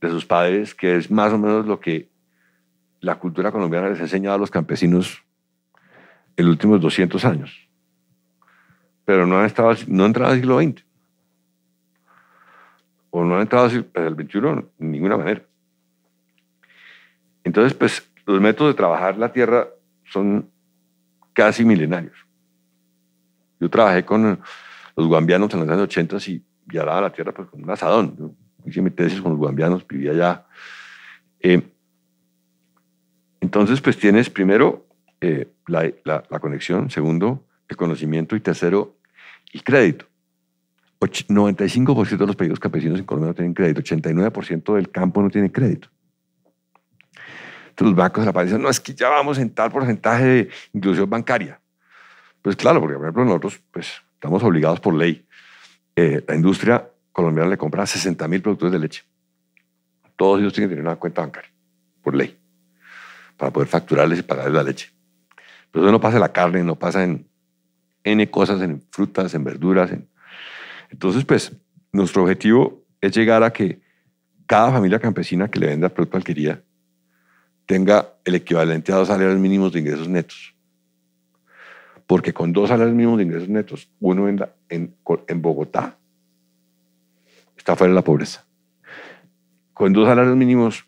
de 0.02 0.10
sus 0.10 0.26
padres, 0.26 0.76
que 0.76 0.96
es 0.98 1.10
más 1.12 1.32
o 1.34 1.38
menos 1.38 1.66
lo 1.66 1.80
que 1.80 2.10
la 3.00 3.20
cultura 3.20 3.52
colombiana 3.52 3.90
les 3.90 4.00
ha 4.00 4.04
enseñado 4.04 4.36
a 4.36 4.40
los 4.40 4.52
campesinos 4.52 5.24
en 6.38 6.46
los 6.46 6.54
últimos 6.54 6.82
200 6.82 7.26
años. 7.26 7.70
Pero 9.06 9.28
no 9.28 9.40
han, 9.40 9.46
estado, 9.46 9.74
no 9.88 10.04
han 10.04 10.10
entrado 10.10 10.32
al 10.32 10.38
siglo 10.38 10.62
XX. 10.62 10.86
O 13.10 13.24
no 13.24 13.36
han 13.36 13.42
entrado 13.42 13.66
al 13.66 14.16
XXI 14.16 14.40
de 14.40 14.66
ninguna 14.80 15.18
manera. 15.18 15.44
Entonces, 17.44 17.74
pues 17.74 18.10
los 18.26 18.40
métodos 18.40 18.74
de 18.74 18.78
trabajar 18.78 19.18
la 19.18 19.32
tierra 19.32 19.68
son 20.06 20.50
casi 21.34 21.66
milenarios. 21.66 22.26
Yo 23.60 23.70
trabajé 23.70 24.04
con 24.04 24.40
los 24.96 25.08
guambianos 25.08 25.54
en 25.54 25.62
los 25.62 25.70
años 25.70 25.84
80 25.84 26.18
y, 26.28 26.44
y 26.72 26.78
araba 26.78 27.02
la 27.02 27.12
tierra 27.12 27.34
pues, 27.34 27.50
con 27.50 27.64
un 27.64 27.70
asadón. 27.70 28.16
Yo 28.18 28.34
hice 28.66 28.82
mi 28.82 28.92
tesis 28.92 29.22
con 29.22 29.32
los 29.32 29.40
guambianos, 29.40 29.88
vivía 29.88 30.12
allá. 30.12 30.46
Eh, 31.40 31.62
entonces, 33.42 33.82
pues 33.82 33.98
tienes 33.98 34.30
primero 34.30 34.88
eh, 35.20 35.54
la, 35.68 35.92
la, 36.06 36.40
conexión, 36.40 36.90
segundo, 36.90 37.46
el 37.68 37.76
conocimiento 37.76 38.36
y 38.36 38.40
tercero, 38.40 38.98
el 39.54 39.64
crédito. 39.64 40.06
95% 41.00 42.18
de 42.18 42.28
los 42.28 42.36
pedidos 42.36 42.60
campesinos 42.60 43.00
en 43.00 43.06
Colombia 43.06 43.30
no 43.30 43.34
tienen 43.34 43.54
crédito, 43.54 43.82
89% 43.82 44.76
del 44.76 44.90
campo 44.90 45.22
no 45.22 45.30
tiene 45.30 45.52
crédito. 45.52 45.90
Entonces 47.70 47.88
los 47.88 47.96
bancos 47.96 48.26
aparecen, 48.26 48.62
no, 48.62 48.70
es 48.70 48.80
que 48.80 48.94
ya 48.94 49.10
vamos 49.10 49.38
en 49.38 49.50
tal 49.50 49.72
porcentaje 49.72 50.24
de 50.26 50.50
inclusión 50.74 51.10
bancaria. 51.10 51.60
Pues 52.44 52.58
claro, 52.58 52.82
porque 52.82 52.96
por 52.96 53.06
ejemplo 53.06 53.26
nosotros 53.26 53.62
pues, 53.72 54.02
estamos 54.14 54.44
obligados 54.44 54.80
por 54.82 54.94
ley. 54.94 55.26
Eh, 55.96 56.24
la 56.28 56.36
industria 56.36 56.88
colombiana 57.14 57.50
le 57.50 57.58
compra 57.58 57.88
60 57.88 58.28
mil 58.28 58.42
productores 58.42 58.74
de 58.74 58.80
leche. 58.80 59.04
Todos 60.18 60.42
ellos 60.42 60.54
tienen 60.54 60.70
que 60.70 60.76
tener 60.76 60.88
una 60.88 60.98
cuenta 60.98 61.22
bancaria, 61.22 61.50
por 62.04 62.14
ley, 62.14 62.38
para 63.38 63.52
poder 63.52 63.70
facturarles 63.70 64.20
y 64.20 64.24
pagarles 64.24 64.54
la 64.54 64.64
leche. 64.64 64.92
Pero 65.72 65.86
eso 65.86 65.92
no 65.92 66.02
pasa 66.02 66.18
en 66.18 66.22
la 66.22 66.34
carne, 66.34 66.64
no 66.64 66.76
pasa 66.76 67.04
en 67.04 67.28
N 68.04 68.30
cosas, 68.30 68.62
en 68.62 68.84
frutas, 68.92 69.34
en 69.34 69.44
verduras. 69.46 69.92
En... 69.92 70.10
Entonces, 70.90 71.24
pues, 71.24 71.54
nuestro 71.94 72.24
objetivo 72.24 72.84
es 73.00 73.16
llegar 73.16 73.42
a 73.42 73.54
que 73.54 73.82
cada 74.46 74.72
familia 74.72 75.00
campesina 75.00 75.50
que 75.50 75.60
le 75.60 75.68
venda 75.68 75.90
producto 75.90 76.18
alquería 76.18 76.62
tenga 77.66 78.14
el 78.26 78.36
equivalente 78.36 78.92
a 78.92 78.98
dos 78.98 79.08
salarios 79.08 79.40
mínimos 79.40 79.72
de 79.72 79.80
ingresos 79.80 80.10
netos. 80.10 80.53
Porque 82.08 82.34
con 82.34 82.54
dos 82.54 82.70
salarios 82.70 82.96
mínimos 82.96 83.18
de 83.18 83.24
ingresos 83.24 83.50
netos, 83.50 83.90
uno 84.00 84.28
en, 84.28 85.42
Bogotá 85.42 85.98
está 87.58 87.76
fuera 87.76 87.92
de 87.92 87.96
la 87.96 88.04
pobreza. 88.04 88.46
Con 89.74 89.94
dos 89.94 90.08
salarios 90.08 90.36
mínimos, 90.36 90.86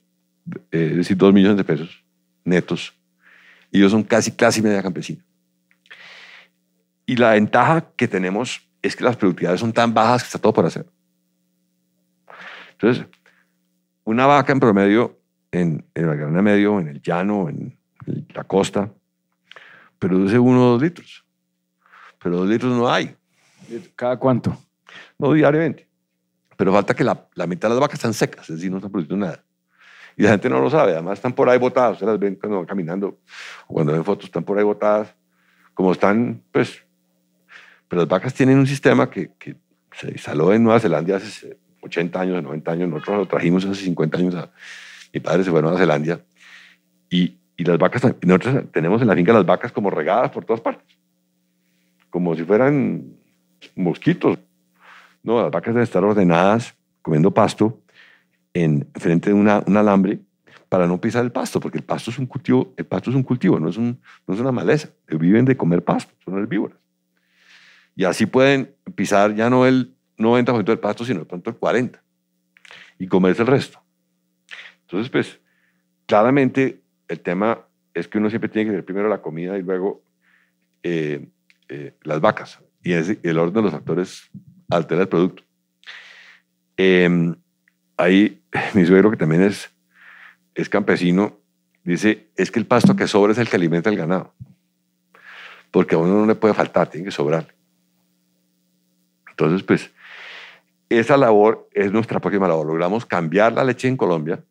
eh, 0.71 0.89
es 0.91 0.97
decir, 0.97 1.17
dos 1.17 1.33
millones 1.33 1.57
de 1.57 1.63
pesos 1.63 2.03
netos, 2.43 2.93
ellos 3.71 3.91
son 3.91 4.03
casi 4.03 4.31
clase 4.31 4.61
media 4.61 4.83
campesina. 4.83 5.23
Y 7.05 7.15
la 7.17 7.31
ventaja 7.33 7.89
que 7.95 8.07
tenemos 8.07 8.67
es 8.81 8.95
que 8.95 9.03
las 9.03 9.15
productividades 9.15 9.59
son 9.59 9.73
tan 9.73 9.93
bajas 9.93 10.23
que 10.23 10.27
está 10.27 10.39
todo 10.39 10.53
por 10.53 10.65
hacer. 10.65 10.85
Entonces, 12.71 13.05
una 14.03 14.25
vaca 14.25 14.51
en 14.51 14.59
promedio 14.59 15.19
en, 15.51 15.85
en 15.93 16.09
el 16.09 16.17
grano 16.17 16.41
medio, 16.41 16.79
en 16.79 16.87
el 16.87 17.01
llano, 17.01 17.49
en 17.49 17.77
la 18.33 18.43
costa, 18.43 18.91
produce 19.99 20.39
uno 20.39 20.67
o 20.67 20.71
dos 20.71 20.81
litros. 20.81 21.25
Pero 22.21 22.37
dos 22.37 22.47
litros 22.47 22.71
no 22.75 22.89
hay. 22.91 23.15
¿Cada 23.95 24.17
cuánto? 24.17 24.57
No 25.17 25.33
diariamente. 25.33 25.87
Pero 26.57 26.71
falta 26.71 26.93
que 26.93 27.03
la, 27.03 27.27
la 27.33 27.47
mitad 27.47 27.69
de 27.69 27.75
las 27.75 27.81
vacas 27.81 27.99
están 27.99 28.13
secas, 28.13 28.49
es 28.49 28.55
decir, 28.57 28.71
no 28.71 28.77
están 28.77 28.91
produciendo 28.91 29.25
nada. 29.25 29.43
Y 30.17 30.23
la 30.23 30.29
gente 30.29 30.49
no 30.49 30.61
lo 30.61 30.69
sabe, 30.69 30.93
además 30.93 31.19
están 31.19 31.33
por 31.33 31.49
ahí 31.49 31.59
botadas, 31.59 31.93
ustedes 31.93 32.11
las 32.13 32.19
ven 32.19 32.35
cuando 32.35 32.57
van 32.57 32.65
caminando, 32.65 33.19
o 33.67 33.73
cuando 33.73 33.91
ven 33.91 34.05
fotos, 34.05 34.25
están 34.25 34.43
por 34.43 34.57
ahí 34.57 34.63
botadas, 34.63 35.13
como 35.73 35.91
están, 35.91 36.41
pues, 36.51 36.81
pero 37.89 38.03
las 38.03 38.09
vacas 38.09 38.33
tienen 38.33 38.57
un 38.57 38.65
sistema 38.65 39.09
que, 39.09 39.31
que 39.37 39.57
se 39.91 40.11
instaló 40.11 40.53
en 40.53 40.63
Nueva 40.63 40.79
Zelanda 40.79 41.17
hace 41.17 41.57
80 41.81 42.19
años, 42.19 42.43
90 42.43 42.71
años, 42.71 42.89
nosotros 42.89 43.17
lo 43.17 43.25
trajimos 43.27 43.65
hace 43.65 43.83
50 43.83 44.17
años 44.17 44.35
a, 44.35 44.51
mi 45.13 45.19
padre 45.19 45.43
se 45.43 45.51
fue 45.51 45.59
a 45.59 45.61
Nueva 45.61 45.77
Zelanda 45.77 46.21
y, 47.09 47.37
y 47.57 47.63
las 47.63 47.77
vacas, 47.77 48.03
nosotros 48.21 48.65
tenemos 48.71 49.01
en 49.01 49.07
la 49.07 49.15
finca 49.15 49.33
las 49.33 49.45
vacas 49.45 49.71
como 49.71 49.89
regadas 49.89 50.31
por 50.31 50.45
todas 50.45 50.61
partes, 50.61 50.97
como 52.09 52.35
si 52.35 52.43
fueran 52.43 53.15
mosquitos. 53.75 54.37
No, 55.23 55.41
las 55.41 55.51
vacas 55.51 55.73
deben 55.73 55.83
estar 55.83 56.03
ordenadas, 56.03 56.75
comiendo 57.01 57.33
pasto, 57.33 57.81
en 58.53 58.87
frente 58.95 59.29
de 59.29 59.35
una, 59.35 59.63
un 59.65 59.77
alambre 59.77 60.19
para 60.69 60.87
no 60.87 60.99
pisar 60.99 61.23
el 61.23 61.31
pasto, 61.31 61.59
porque 61.59 61.77
el 61.77 61.83
pasto 61.83 62.11
es 62.11 62.19
un 62.19 62.25
cultivo, 62.25 62.73
el 62.77 62.85
pasto 62.85 63.09
es 63.09 63.15
un 63.15 63.23
cultivo, 63.23 63.59
no 63.59 63.69
es, 63.69 63.77
un, 63.77 63.99
no 64.27 64.33
es 64.33 64.39
una 64.39 64.51
maleza. 64.51 64.89
Viven 65.07 65.45
de 65.45 65.55
comer 65.55 65.83
pasto, 65.83 66.13
son 66.23 66.37
herbívoras. 66.37 66.77
Y 67.95 68.03
así 68.03 68.25
pueden 68.25 68.75
pisar 68.95 69.33
ya 69.35 69.49
no 69.49 69.65
el 69.65 69.95
90% 70.17 70.63
del 70.63 70.79
pasto, 70.79 71.05
sino 71.05 71.19
de 71.19 71.25
pronto 71.25 71.49
el 71.49 71.59
40% 71.59 71.99
y 72.99 73.07
comerse 73.07 73.41
el 73.41 73.47
resto. 73.47 73.81
Entonces, 74.81 75.09
pues, 75.09 75.39
claramente 76.05 76.81
el 77.07 77.19
tema 77.19 77.65
es 77.93 78.07
que 78.07 78.17
uno 78.17 78.29
siempre 78.29 78.49
tiene 78.49 78.65
que 78.65 78.71
tener 78.71 78.85
primero 78.85 79.09
la 79.09 79.21
comida 79.21 79.57
y 79.57 79.61
luego 79.61 80.03
eh, 80.83 81.27
eh, 81.69 81.93
las 82.03 82.19
vacas. 82.19 82.59
Y 82.83 82.93
el 82.93 83.39
orden 83.39 83.55
de 83.55 83.61
los 83.63 83.71
factores 83.71 84.29
altera 84.69 85.01
el 85.01 85.07
producto. 85.07 85.43
Eh, 86.77 87.33
ahí 87.97 88.43
mi 88.73 88.85
suegro, 88.85 89.11
que 89.11 89.17
también 89.17 89.41
es, 89.41 89.71
es 90.53 90.69
campesino, 90.69 91.39
dice, 91.83 92.27
es 92.35 92.51
que 92.51 92.59
el 92.59 92.65
pasto 92.65 92.95
que 92.95 93.07
sobra 93.07 93.31
es 93.31 93.37
el 93.37 93.49
que 93.49 93.55
alimenta 93.55 93.89
el 93.89 93.97
ganado. 93.97 94.33
Porque 95.71 95.95
a 95.95 95.97
uno 95.97 96.13
no 96.13 96.25
le 96.25 96.35
puede 96.35 96.53
faltar, 96.53 96.89
tiene 96.89 97.05
que 97.05 97.11
sobrar. 97.11 97.53
Entonces, 99.29 99.63
pues, 99.63 99.91
esa 100.89 101.17
labor 101.17 101.67
es 101.73 101.91
nuestra 101.91 102.19
próxima 102.19 102.47
labor. 102.47 102.67
Logramos 102.67 103.05
cambiar 103.05 103.53
la 103.53 103.63
leche 103.63 103.87
en 103.87 103.97
Colombia 103.97 104.41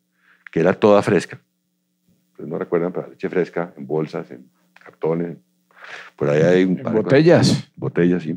que 0.55 0.61
era 0.61 0.73
toda 0.73 1.01
fresca. 1.01 1.41
Ustedes 2.35 2.49
no 2.49 2.59
recuerdan, 2.59 2.91
pero 2.91 3.07
leche 3.07 3.29
fresca 3.29 3.73
en 3.77 3.87
bolsas, 3.87 4.29
en 4.29 4.49
cartones. 4.73 5.37
Por 6.17 6.29
ahí 6.29 6.41
hay 6.41 6.63
un 6.65 6.75
par 6.75 6.93
botellas. 6.93 7.71
botellas, 7.77 8.23
sí. 8.23 8.35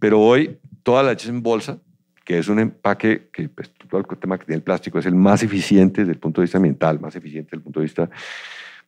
Pero 0.00 0.18
hoy 0.18 0.58
toda 0.82 1.02
la 1.02 1.10
leche 1.10 1.24
es 1.24 1.34
en 1.34 1.42
bolsa, 1.42 1.78
que 2.24 2.38
es 2.38 2.48
un 2.48 2.58
empaque 2.58 3.28
que, 3.30 3.50
pues, 3.50 3.70
todo 3.70 4.00
el 4.00 4.18
tema 4.18 4.38
que 4.38 4.46
tiene 4.46 4.56
el 4.56 4.62
plástico 4.62 4.98
es 4.98 5.04
el 5.04 5.14
más 5.14 5.42
eficiente 5.42 6.00
desde 6.00 6.12
el 6.12 6.18
punto 6.18 6.40
de 6.40 6.44
vista 6.46 6.56
ambiental, 6.56 6.98
más 6.98 7.14
eficiente 7.16 7.48
desde 7.48 7.58
el 7.58 7.62
punto 7.64 7.80
de 7.80 7.84
vista. 7.84 8.08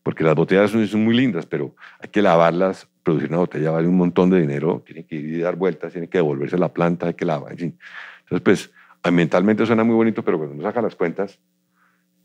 Porque 0.03 0.25
las 0.25 0.35
botellas 0.35 0.71
son, 0.71 0.87
son 0.89 1.05
muy 1.05 1.15
lindas, 1.15 1.45
pero 1.45 1.75
hay 2.01 2.09
que 2.09 2.23
lavarlas. 2.23 2.89
Producir 3.03 3.29
una 3.29 3.39
botella 3.39 3.73
vale 3.73 3.89
un 3.89 3.97
montón 3.99 4.31
de 4.31 4.41
dinero, 4.41 4.83
tiene 4.87 5.05
que 5.05 5.17
ir 5.17 5.35
y 5.35 5.39
dar 5.41 5.57
vueltas, 5.57 5.93
tiene 5.93 6.09
que 6.09 6.17
devolverse 6.17 6.57
a 6.57 6.59
la 6.59 6.73
planta, 6.73 7.09
hay 7.09 7.15
que 7.15 7.27
lavar, 7.27 7.53
en 7.53 7.59
fin. 7.59 7.79
Entonces, 8.23 8.43
pues, 8.43 8.71
ambientalmente 9.03 9.67
suena 9.67 9.85
muy 9.85 9.97
bonito, 9.97 10.25
pero 10.25 10.39
cuando 10.39 10.55
uno 10.55 10.63
saca 10.63 10.81
las 10.81 10.95
cuentas, 10.95 11.39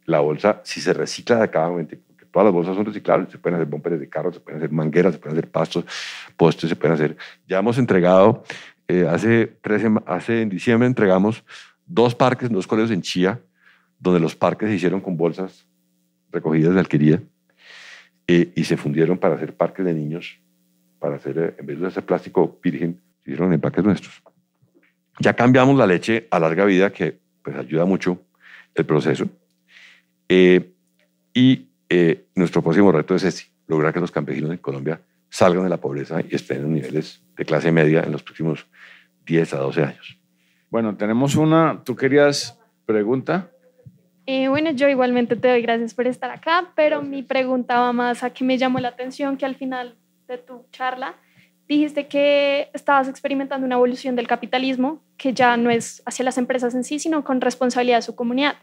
la 0.06 0.20
bolsa, 0.20 0.62
si 0.64 0.82
se 0.82 0.94
recicla 0.94 1.38
adecuadamente, 1.38 1.98
porque 1.98 2.26
todas 2.26 2.46
las 2.46 2.54
bolsas 2.54 2.76
son 2.76 2.86
reciclables, 2.86 3.32
se 3.32 3.38
pueden 3.38 3.56
hacer 3.56 3.68
bomberes 3.68 4.00
de 4.00 4.10
carros, 4.10 4.36
se 4.36 4.42
pueden 4.42 4.60
hacer 4.60 4.72
mangueras, 4.72 5.14
se 5.14 5.20
pueden 5.20 5.38
hacer 5.38 5.50
pastos, 5.50 5.86
postes, 6.36 6.70
se 6.70 6.76
pueden 6.76 6.96
hacer. 6.96 7.18
Ya 7.48 7.60
hemos 7.60 7.78
entregado, 7.78 8.44
eh, 8.88 9.08
hace, 9.10 9.48
tres, 9.62 9.84
hace 10.06 10.42
en 10.42 10.50
diciembre 10.50 10.88
entregamos 10.88 11.44
dos 11.86 12.16
parques, 12.16 12.50
dos 12.50 12.68
colegios 12.68 12.92
en 12.92 13.02
Chía, 13.02 13.40
donde 14.00 14.20
los 14.20 14.36
parques 14.36 14.70
se 14.70 14.76
hicieron 14.76 15.00
con 15.00 15.16
bolsas 15.16 15.66
recogidas 16.32 16.74
de 16.74 16.80
alquería 16.80 17.22
eh, 18.28 18.52
y 18.56 18.64
se 18.66 18.76
fundieron 18.76 19.18
para 19.18 19.36
hacer 19.36 19.56
parques 19.56 19.86
de 19.86 19.94
niños, 19.94 20.40
para 21.00 21.16
hacer, 21.16 21.38
eh, 21.38 21.56
en 21.60 21.66
vez 21.66 21.80
de 21.80 21.88
hacer 21.88 22.06
plástico 22.06 22.60
virgen, 22.62 23.02
se 23.24 23.32
hicieron 23.32 23.54
empaques 23.54 23.84
nuestros. 23.84 24.22
Ya 25.20 25.34
cambiamos 25.34 25.78
la 25.78 25.86
leche 25.86 26.28
a 26.32 26.40
larga 26.40 26.66
vida, 26.66 26.92
que 26.92 27.20
pues 27.44 27.56
ayuda 27.56 27.86
mucho 27.86 28.20
el 28.74 28.86
proceso. 28.86 29.28
Eh, 30.36 30.74
y 31.32 31.68
eh, 31.90 32.26
nuestro 32.34 32.64
próximo 32.64 32.92
reto 32.92 33.14
es 33.14 33.24
este, 33.24 33.52
lograr 33.68 33.94
que 33.94 34.00
los 34.00 34.10
campesinos 34.10 34.50
en 34.50 34.58
Colombia 34.58 35.00
salgan 35.30 35.64
de 35.64 35.70
la 35.70 35.78
pobreza 35.78 36.22
y 36.28 36.34
estén 36.34 36.62
en 36.62 36.74
niveles 36.74 37.22
de 37.38 37.46
clase 37.46 37.72
media 37.72 38.02
en 38.02 38.12
los 38.12 38.24
próximos 38.24 38.66
10 39.28 39.54
a 39.54 39.58
12 39.58 39.84
años. 39.84 40.18
Bueno, 40.72 40.98
tenemos 40.98 41.36
una, 41.36 41.84
¿tú 41.86 41.96
querías 41.96 42.60
pregunta? 42.88 43.52
Eh, 44.26 44.48
bueno, 44.48 44.72
yo 44.72 44.90
igualmente 44.90 45.36
te 45.36 45.50
doy 45.50 45.62
gracias 45.62 45.94
por 45.94 46.08
estar 46.08 46.32
acá, 46.32 46.72
pero 46.76 47.04
mi 47.04 47.22
pregunta 47.22 47.80
va 47.80 47.94
más 47.94 48.24
a 48.24 48.32
que 48.32 48.44
me 48.44 48.58
llamó 48.58 48.80
la 48.80 48.88
atención 48.88 49.38
que 49.38 49.46
al 49.46 49.54
final 49.54 49.96
de 50.28 50.40
tu 50.40 50.66
charla 50.72 51.14
dijiste 51.68 52.08
que 52.08 52.70
estabas 52.74 53.08
experimentando 53.08 53.68
una 53.68 53.76
evolución 53.76 54.16
del 54.16 54.28
capitalismo 54.28 55.04
que 55.16 55.32
ya 55.32 55.58
no 55.58 55.70
es 55.70 56.02
hacia 56.08 56.26
las 56.26 56.40
empresas 56.40 56.74
en 56.74 56.84
sí, 56.84 56.98
sino 56.98 57.24
con 57.24 57.40
responsabilidad 57.40 57.98
de 57.98 58.02
su 58.02 58.16
comunidad. 58.16 58.56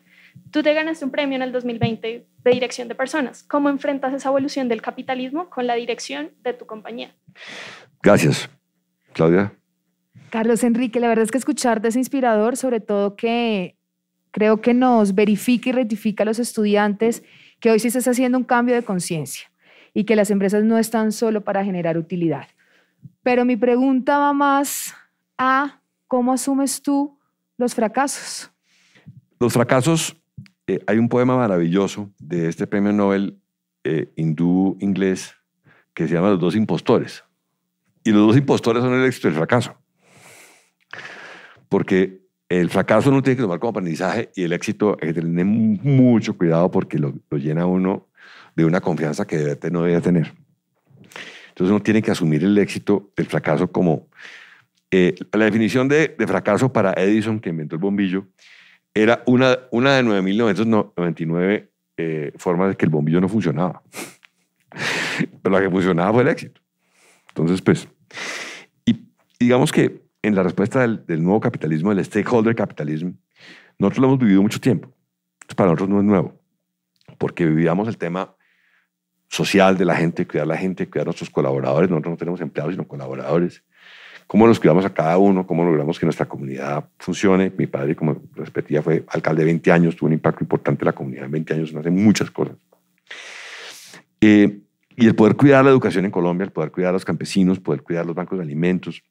Tú 0.51 0.63
te 0.63 0.75
ganaste 0.75 1.05
un 1.05 1.11
premio 1.11 1.37
en 1.37 1.43
el 1.43 1.53
2020 1.53 2.27
de 2.45 2.51
dirección 2.51 2.89
de 2.89 2.95
personas. 2.95 3.43
¿Cómo 3.43 3.69
enfrentas 3.69 4.13
esa 4.15 4.29
evolución 4.29 4.69
del 4.69 4.83
capitalismo 4.83 5.49
con 5.51 5.67
la 5.67 5.75
dirección 5.75 6.33
de 6.43 6.55
tu 6.55 6.67
compañía? 6.67 7.15
Gracias. 8.03 8.49
Claudia. 9.13 9.53
Carlos 10.31 10.63
Enrique, 10.65 11.01
la 11.01 11.09
verdad 11.09 11.25
es 11.25 11.31
que 11.31 11.39
escucharte 11.39 11.89
es 11.89 11.97
inspirador, 11.97 12.57
sobre 12.57 12.81
todo 12.81 13.17
que 13.17 13.77
creo 14.31 14.61
que 14.61 14.75
nos 14.75 15.15
verifica 15.15 15.71
y 15.71 15.73
rectifica 15.73 16.23
a 16.23 16.27
los 16.27 16.39
estudiantes 16.39 17.23
que 17.59 17.71
hoy 17.71 17.81
sí 17.81 17.91
se 17.91 17.99
está 17.99 18.13
haciendo 18.13 18.39
un 18.39 18.45
cambio 18.45 18.75
de 18.75 18.83
conciencia 18.83 19.51
y 19.93 20.05
que 20.05 20.17
las 20.17 20.31
empresas 20.31 20.63
no 20.65 20.79
están 20.79 21.13
solo 21.13 21.43
para 21.43 21.65
generar 21.65 21.99
utilidad. 21.99 22.47
Pero 23.23 23.45
mi 23.45 23.57
pregunta 23.57 24.19
va 24.19 24.33
más 24.33 24.95
a 25.37 25.81
cómo 26.07 26.33
asumes 26.33 26.81
tú 26.81 27.19
los 27.57 27.75
fracasos. 27.75 28.51
Los 29.39 29.53
fracasos 29.53 30.17
eh, 30.71 30.79
hay 30.87 30.99
un 30.99 31.09
poema 31.09 31.37
maravilloso 31.37 32.13
de 32.21 32.49
este 32.49 32.65
premio 32.65 32.93
Nobel 32.93 33.37
eh, 33.83 34.13
hindú 34.15 34.77
inglés 34.81 35.35
que 35.95 36.07
se 36.07 36.15
llama 36.15 36.31
Los 36.31 36.39
dos 36.39 36.55
impostores. 36.55 37.25
Y 38.05 38.13
los 38.13 38.29
dos 38.29 38.37
impostores 38.37 38.81
son 38.81 38.95
el 38.95 39.05
éxito 39.05 39.27
y 39.27 39.31
el 39.31 39.37
fracaso. 39.37 39.75
Porque 41.69 42.21
el 42.49 42.71
fracaso 42.71 43.11
uno 43.11 43.21
tiene 43.21 43.37
que 43.37 43.43
tomar 43.43 43.59
como 43.59 43.71
aprendizaje 43.71 44.31
y 44.37 44.45
el 44.45 44.53
éxito 44.53 44.97
hay 45.01 45.09
que 45.09 45.15
tener 45.15 45.45
mucho 45.45 46.37
cuidado 46.39 46.71
porque 46.71 46.99
lo, 46.99 47.15
lo 47.29 47.39
llena 47.39 47.67
uno 47.67 48.07
de 48.55 48.65
una 48.65 48.81
confianza 48.81 49.27
que 49.27 49.39
debe, 49.39 49.71
no 49.73 49.83
debe 49.83 50.01
tener. 50.01 50.33
Entonces 51.49 51.71
uno 51.71 51.83
tiene 51.83 52.01
que 52.01 52.13
asumir 52.13 52.45
el 52.45 52.57
éxito 52.59 53.11
del 53.17 53.27
fracaso 53.27 53.71
como... 53.73 54.09
Eh, 54.93 55.15
la 55.33 55.45
definición 55.45 55.89
de, 55.89 56.17
de, 56.19 56.27
fracaso 56.27 56.73
para 56.73 56.93
Edison, 56.95 57.39
que 57.39 57.51
inventó 57.51 57.77
el 57.77 57.81
bombillo, 57.81 58.27
era 58.95 59.23
una, 59.27 59.59
una 59.71 59.95
de 59.97 60.05
9.999 60.05 61.69
eh, 61.97 62.33
formas 62.37 62.71
de 62.71 62.77
que 62.77 62.85
el 62.85 62.91
bombillo 62.91 63.21
no 63.21 63.29
funcionaba. 63.29 63.83
Pero 65.43 65.55
la 65.55 65.61
que 65.61 65.71
funcionaba 65.71 66.13
fue 66.13 66.23
el 66.23 66.29
éxito. 66.29 66.61
Entonces, 67.29 67.63
pues, 67.63 67.89
y 68.85 69.07
digamos 69.39 69.73
que 69.73 70.03
en 70.23 70.35
la 70.35 70.43
respuesta 70.43 70.81
del, 70.81 71.05
del 71.07 71.23
nuevo 71.23 71.41
capitalismo, 71.41 71.95
del 71.95 72.05
stakeholder 72.05 72.55
capitalismo, 72.55 73.15
nosotros 73.79 73.99
lo 74.01 74.07
hemos 74.09 74.19
vivido 74.19 74.43
mucho 74.43 74.61
tiempo. 74.61 74.93
para 75.57 75.71
nosotros 75.71 75.89
no 75.89 75.99
es 75.99 76.05
nuevo, 76.05 76.41
porque 77.19 77.47
vivíamos 77.47 77.89
el 77.89 77.97
tema 77.97 78.35
social 79.29 79.79
de 79.79 79.85
la 79.85 79.95
gente, 79.95 80.27
cuidar 80.27 80.45
a 80.45 80.49
la 80.49 80.57
gente, 80.57 80.89
cuidar 80.89 81.05
a 81.05 81.09
nuestros 81.11 81.31
colaboradores. 81.31 81.89
Nosotros 81.89 82.13
no 82.13 82.17
tenemos 82.17 82.41
empleados, 82.41 82.75
sino 82.75 82.87
colaboradores. 82.87 83.63
Cómo 84.31 84.47
nos 84.47 84.61
cuidamos 84.61 84.85
a 84.85 84.95
cada 84.95 85.19
uno, 85.19 85.45
cómo 85.45 85.65
logramos 85.65 85.99
que 85.99 86.07
nuestra 86.07 86.25
comunidad 86.25 86.85
funcione. 87.01 87.53
Mi 87.59 87.67
padre, 87.67 87.97
como 87.97 88.23
repetía, 88.37 88.81
fue 88.81 89.03
alcalde 89.09 89.41
de 89.41 89.47
20 89.47 89.73
años, 89.73 89.97
tuvo 89.97 90.07
un 90.07 90.13
impacto 90.13 90.45
importante 90.45 90.85
en 90.85 90.87
la 90.87 90.93
comunidad 90.93 91.25
en 91.25 91.33
20 91.33 91.55
años, 91.55 91.75
hace 91.75 91.91
muchas 91.91 92.31
cosas. 92.31 92.55
Eh, 94.21 94.61
y 94.95 95.07
el 95.09 95.17
poder 95.17 95.35
cuidar 95.35 95.65
la 95.65 95.73
educación 95.73 96.05
en 96.05 96.13
Colombia, 96.13 96.45
el 96.45 96.53
poder 96.53 96.71
cuidar 96.71 96.91
a 96.91 96.93
los 96.93 97.05
campesinos, 97.05 97.59
poder 97.59 97.83
cuidar 97.83 98.07
los 98.07 98.15
bancos 98.15 98.39
de 98.39 98.45
alimentos, 98.45 99.03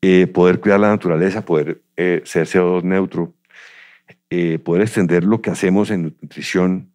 eh, 0.00 0.28
poder 0.28 0.60
cuidar 0.60 0.78
la 0.78 0.90
naturaleza, 0.90 1.44
poder 1.44 1.82
eh, 1.96 2.22
ser 2.24 2.46
CO2 2.46 2.84
neutro, 2.84 3.34
poder 4.62 4.82
extender 4.82 5.24
lo 5.24 5.42
que 5.42 5.50
hacemos 5.50 5.90
en 5.90 6.04
nutrición 6.04 6.92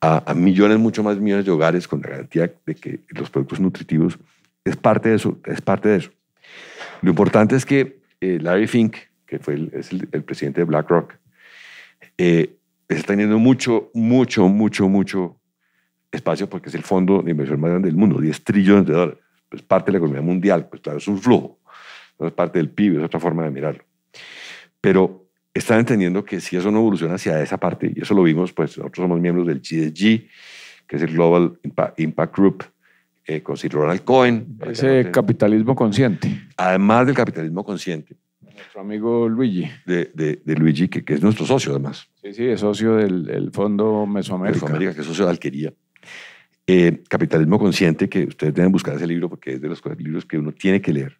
a, 0.00 0.32
millones, 0.34 0.78
mucho 0.78 1.02
más 1.02 1.18
millones 1.18 1.44
de 1.44 1.50
hogares 1.50 1.88
con 1.88 2.00
la 2.02 2.10
garantía 2.10 2.52
de 2.64 2.74
que 2.76 3.00
los 3.08 3.30
productos 3.30 3.58
nutritivos 3.58 4.16
es 4.64 4.76
parte 4.76 5.08
de 5.08 5.16
eso. 5.16 5.36
Es 5.44 5.60
parte 5.60 5.88
de 5.88 5.96
eso. 5.96 6.10
Lo 7.02 7.10
importante 7.10 7.56
es 7.56 7.64
que 7.64 8.00
eh, 8.20 8.38
Larry 8.40 8.66
Fink, 8.66 8.96
que 9.26 9.38
fue 9.38 9.54
el, 9.54 9.70
es 9.74 9.92
el, 9.92 10.22
presidente 10.24 10.60
de 10.60 10.64
BlackRock, 10.64 11.14
eh, 12.18 12.56
está 12.88 13.08
teniendo 13.08 13.38
mucho, 13.38 13.90
mucho, 13.94 14.48
mucho, 14.48 14.88
mucho 14.88 15.40
espacio 16.10 16.48
porque 16.48 16.68
es 16.68 16.74
el 16.74 16.82
fondo 16.82 17.22
de 17.22 17.30
inversión 17.30 17.60
más 17.60 17.70
grande 17.70 17.88
del 17.88 17.96
mundo, 17.96 18.20
10 18.20 18.44
trillones 18.44 18.86
de 18.86 18.92
dólares. 18.92 19.18
Es 19.50 19.62
parte 19.62 19.86
de 19.86 19.92
la 19.92 19.98
economía 19.98 20.22
mundial, 20.22 20.68
pues 20.68 20.82
claro, 20.82 20.98
es 20.98 21.08
un 21.08 21.18
flujo, 21.18 21.60
no 22.18 22.26
es 22.26 22.32
parte 22.32 22.58
del 22.58 22.70
PIB, 22.70 22.98
es 22.98 23.04
otra 23.04 23.20
forma 23.20 23.44
de 23.44 23.50
mirarlo. 23.50 23.84
Pero 24.80 25.28
están 25.52 25.80
entendiendo 25.80 26.24
que 26.24 26.40
si 26.40 26.56
eso 26.56 26.70
no 26.70 26.78
evoluciona 26.78 27.14
hacia 27.14 27.40
esa 27.42 27.58
parte, 27.58 27.92
y 27.94 28.02
eso 28.02 28.14
lo 28.14 28.22
vimos, 28.22 28.52
pues 28.52 28.78
nosotros 28.78 29.02
somos 29.04 29.20
miembros 29.20 29.46
del 29.46 29.60
GSG, 29.60 30.28
que 30.86 30.96
es 30.96 31.02
el 31.02 31.12
Global 31.12 31.58
Impact 31.96 32.36
Group, 32.36 32.64
eh, 33.30 33.42
con 33.42 33.56
Sir 33.56 33.72
Ronald 33.72 34.02
Cohen. 34.02 34.58
Ese 34.66 35.10
capitalismo 35.12 35.76
consciente. 35.76 36.48
Además 36.56 37.06
del 37.06 37.14
capitalismo 37.14 37.64
consciente. 37.64 38.16
Nuestro 38.42 38.80
amigo 38.80 39.28
Luigi. 39.28 39.70
De, 39.86 40.10
de, 40.14 40.54
Luigi, 40.56 40.88
que, 40.88 41.04
que, 41.04 41.14
es 41.14 41.22
nuestro 41.22 41.46
socio 41.46 41.70
además. 41.70 42.08
Sí, 42.20 42.34
sí, 42.34 42.44
es 42.46 42.60
socio 42.60 42.96
del 42.96 43.50
Fondo 43.52 44.04
Mesoamérica. 44.04 44.66
Mesoamérica, 44.66 44.94
que 44.94 45.00
es 45.02 45.06
socio 45.06 45.26
de 45.26 45.30
Alquería. 45.30 45.72
Eh, 46.66 47.02
capitalismo 47.08 47.58
consciente, 47.58 48.08
que 48.08 48.24
ustedes 48.24 48.52
deben 48.52 48.72
buscar 48.72 48.96
ese 48.96 49.06
libro 49.06 49.28
porque 49.28 49.54
es 49.54 49.60
de 49.60 49.68
los 49.68 49.82
libros 49.98 50.24
que 50.24 50.36
uno 50.36 50.52
tiene 50.52 50.80
que 50.80 50.92
leer. 50.92 51.16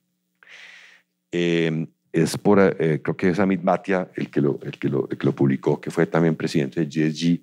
Eh, 1.30 1.86
es 2.12 2.36
por, 2.36 2.58
eh, 2.58 3.00
creo 3.02 3.16
que 3.16 3.28
es 3.28 3.38
Amit 3.38 3.62
Bhatia 3.62 4.11
el 4.16 4.30
que, 4.30 4.40
lo, 4.40 4.58
el, 4.62 4.72
que 4.72 4.88
lo, 4.88 5.08
el 5.08 5.16
que 5.16 5.26
lo 5.26 5.32
publicó, 5.32 5.80
que 5.80 5.92
fue 5.92 6.06
también 6.06 6.34
presidente 6.34 6.84
de 6.84 6.86
GSG, 6.86 7.40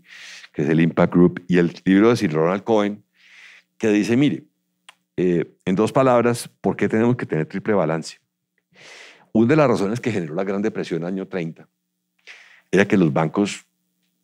que 0.51 0.61
es 0.63 0.69
el 0.69 0.81
Impact 0.81 1.13
Group, 1.13 1.43
y 1.47 1.57
el 1.57 1.73
libro 1.85 2.09
de 2.09 2.17
Sir 2.17 2.33
Ronald 2.33 2.63
Cohen, 2.63 3.03
que 3.77 3.89
dice, 3.89 4.17
mire, 4.17 4.43
eh, 5.17 5.57
en 5.65 5.75
dos 5.75 5.91
palabras, 5.91 6.47
¿por 6.61 6.75
qué 6.75 6.87
tenemos 6.87 7.15
que 7.17 7.25
tener 7.25 7.47
triple 7.47 7.73
balance? 7.73 8.19
Una 9.33 9.47
de 9.47 9.55
las 9.55 9.67
razones 9.67 9.99
que 9.99 10.11
generó 10.11 10.35
la 10.35 10.43
Gran 10.43 10.61
Depresión 10.61 11.01
en 11.01 11.07
el 11.07 11.13
año 11.13 11.27
30 11.27 11.67
era 12.71 12.87
que 12.87 12.97
los 12.97 13.11
bancos, 13.11 13.65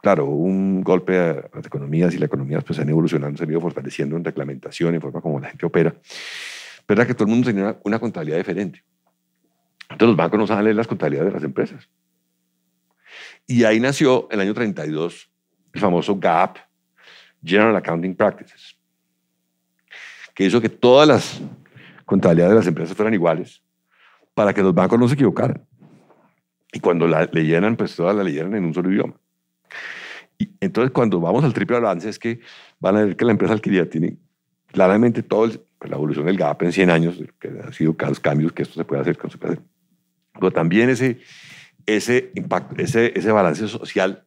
claro, 0.01 0.25
un 0.25 0.83
golpe 0.83 1.17
a 1.17 1.49
las 1.53 1.65
economías 1.65 2.13
y 2.13 2.17
las 2.19 2.27
economías 2.27 2.63
pues 2.63 2.77
han 2.77 2.89
evolucionado, 2.89 3.35
se 3.35 3.43
han 3.43 3.49
ido 3.49 3.59
fortaleciendo 3.59 4.15
en 4.15 4.23
reglamentación, 4.23 4.93
en 4.93 5.01
forma 5.01 5.19
como 5.19 5.39
la 5.39 5.49
gente 5.49 5.65
opera, 5.65 5.95
pero 6.85 7.01
era 7.01 7.07
que 7.07 7.15
todo 7.15 7.25
el 7.25 7.31
mundo 7.31 7.47
tenía 7.47 7.77
una 7.83 7.99
contabilidad 7.99 8.37
diferente. 8.37 8.83
Entonces 9.89 10.07
los 10.09 10.17
bancos 10.17 10.39
no 10.39 10.47
saben 10.47 10.65
leer 10.65 10.75
las 10.75 10.87
contabilidades 10.87 11.33
de 11.33 11.39
las 11.39 11.43
empresas. 11.43 11.89
Y 13.47 13.63
ahí 13.63 13.79
nació 13.79 14.27
el 14.29 14.39
año 14.39 14.53
32 14.53 15.29
el 15.73 15.81
famoso 15.81 16.15
GAP, 16.15 16.57
General 17.43 17.75
Accounting 17.75 18.15
Practices, 18.15 18.77
que 20.33 20.45
hizo 20.45 20.61
que 20.61 20.69
todas 20.69 21.07
las 21.07 21.41
contabilidades 22.05 22.51
de 22.51 22.59
las 22.59 22.67
empresas 22.67 22.95
fueran 22.95 23.13
iguales 23.13 23.61
para 24.33 24.53
que 24.53 24.61
los 24.61 24.73
bancos 24.73 24.99
no 24.99 25.07
se 25.07 25.13
equivocaran. 25.13 25.65
Y 26.71 26.79
cuando 26.79 27.07
la 27.07 27.29
leyeran, 27.31 27.75
pues 27.75 27.95
todas 27.95 28.15
la 28.15 28.23
leyeran 28.23 28.55
en 28.55 28.65
un 28.65 28.73
solo 28.73 28.91
idioma. 28.91 29.15
Y 30.39 30.49
entonces 30.59 30.91
cuando 30.91 31.19
vamos 31.19 31.43
al 31.43 31.53
triple 31.53 31.79
balance 31.79 32.09
es 32.09 32.17
que 32.17 32.39
van 32.79 32.97
a 32.97 33.03
ver 33.03 33.15
que 33.15 33.25
la 33.25 33.31
empresa 33.31 33.53
alquiler 33.53 33.87
tiene 33.87 34.17
claramente 34.71 35.21
todo 35.21 35.49
pues, 35.77 35.91
la 35.91 35.97
evolución 35.97 36.25
del 36.25 36.37
GAP 36.37 36.63
en 36.63 36.71
100 36.71 36.89
años, 36.89 37.23
que 37.39 37.49
han 37.49 37.73
sido 37.73 37.95
cada 37.95 38.13
cambios 38.15 38.51
que 38.51 38.63
esto 38.63 38.75
se 38.75 38.85
puede 38.85 39.01
hacer, 39.01 39.17
que 39.17 39.29
se 39.29 39.37
puede 39.37 39.53
hacer 39.53 39.63
pero 40.39 40.51
también 40.51 40.89
ese, 40.89 41.19
ese 41.85 42.31
impacto, 42.35 42.75
ese, 42.81 43.13
ese 43.15 43.31
balance 43.31 43.67
social 43.67 44.25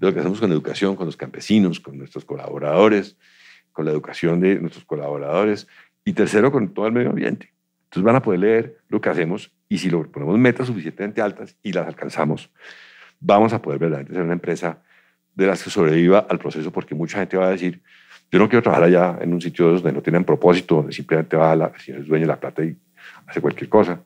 de 0.00 0.06
lo 0.06 0.12
que 0.12 0.20
hacemos 0.20 0.40
con 0.40 0.50
educación, 0.50 0.96
con 0.96 1.06
los 1.06 1.16
campesinos, 1.16 1.80
con 1.80 1.98
nuestros 1.98 2.24
colaboradores, 2.24 3.16
con 3.78 3.84
la 3.84 3.92
educación 3.92 4.40
de 4.40 4.56
nuestros 4.56 4.84
colaboradores 4.84 5.68
y 6.04 6.12
tercero, 6.12 6.50
con 6.50 6.74
todo 6.74 6.88
el 6.88 6.92
medio 6.92 7.10
ambiente. 7.10 7.52
Entonces 7.84 8.02
van 8.02 8.16
a 8.16 8.22
poder 8.22 8.40
leer 8.40 8.78
lo 8.88 9.00
que 9.00 9.08
hacemos 9.08 9.52
y 9.68 9.78
si 9.78 9.88
lo 9.88 10.02
ponemos 10.10 10.36
metas 10.36 10.66
suficientemente 10.66 11.22
altas 11.22 11.54
y 11.62 11.72
las 11.72 11.86
alcanzamos, 11.86 12.50
vamos 13.20 13.52
a 13.52 13.62
poder 13.62 13.78
verdaderamente 13.78 14.14
ser 14.14 14.24
una 14.24 14.32
empresa 14.32 14.82
de 15.32 15.46
las 15.46 15.62
que 15.62 15.70
sobreviva 15.70 16.26
al 16.28 16.40
proceso 16.40 16.72
porque 16.72 16.96
mucha 16.96 17.20
gente 17.20 17.36
va 17.36 17.46
a 17.46 17.50
decir, 17.50 17.80
yo 18.32 18.40
no 18.40 18.48
quiero 18.48 18.64
trabajar 18.64 18.88
allá 18.88 19.16
en 19.20 19.32
un 19.32 19.40
sitio 19.40 19.70
donde 19.70 19.92
no 19.92 20.02
tienen 20.02 20.24
propósito, 20.24 20.74
donde 20.74 20.92
simplemente 20.92 21.36
va 21.36 21.54
la, 21.54 21.72
si 21.78 21.92
es 21.92 22.04
dueño 22.04 22.22
de 22.22 22.32
la 22.32 22.40
plata 22.40 22.64
y 22.64 22.76
hace 23.28 23.40
cualquier 23.40 23.68
cosa. 23.68 24.02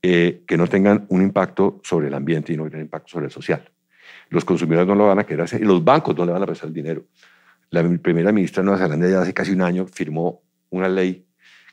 Eh, 0.00 0.44
que 0.46 0.56
no 0.56 0.68
tengan 0.68 1.04
un 1.08 1.20
impacto 1.20 1.80
sobre 1.82 2.06
el 2.06 2.14
ambiente 2.14 2.52
y 2.52 2.56
no 2.56 2.62
tengan 2.66 2.82
impacto 2.82 3.08
sobre 3.08 3.26
el 3.26 3.32
social. 3.32 3.68
Los 4.28 4.44
consumidores 4.44 4.86
no 4.86 4.94
lo 4.94 5.08
van 5.08 5.18
a 5.18 5.24
querer 5.24 5.40
hacer 5.40 5.62
y 5.62 5.64
los 5.64 5.82
bancos 5.82 6.16
no 6.16 6.24
le 6.24 6.30
van 6.30 6.44
a 6.44 6.46
prestar 6.46 6.68
el 6.68 6.74
dinero. 6.74 7.02
La 7.70 7.82
primera 7.98 8.32
ministra 8.32 8.62
de 8.62 8.66
Nueva 8.66 8.80
Zelanda 8.82 9.08
ya 9.08 9.20
hace 9.20 9.34
casi 9.34 9.52
un 9.52 9.62
año 9.62 9.86
firmó 9.86 10.42
una 10.70 10.88
ley 10.88 11.26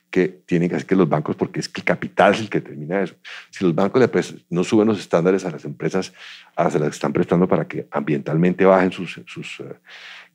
que 0.10 0.28
tiene 0.28 0.70
que 0.70 0.76
hacer 0.76 0.88
que 0.88 0.96
los 0.96 1.10
bancos, 1.10 1.36
porque 1.36 1.60
es 1.60 1.68
que 1.68 1.82
el 1.82 1.86
capital 1.86 2.34
es 2.34 2.40
el 2.40 2.50
que 2.50 2.62
determina 2.62 3.02
eso. 3.02 3.16
Si 3.50 3.64
los 3.66 3.76
bancos 3.76 4.02
no 4.50 4.64
suben 4.64 4.88
los 4.88 5.00
estándares 5.00 5.46
a 5.46 5.52
las 5.52 5.66
empresas 5.66 6.14
a 6.56 6.64
las 6.64 6.74
que 6.74 6.88
están 6.88 7.12
prestando 7.12 7.48
para 7.48 7.68
que 7.68 7.88
ambientalmente 7.92 8.66
bajen 8.66 8.92
sus, 8.92 9.22
sus 9.26 9.60
eh, 9.60 9.76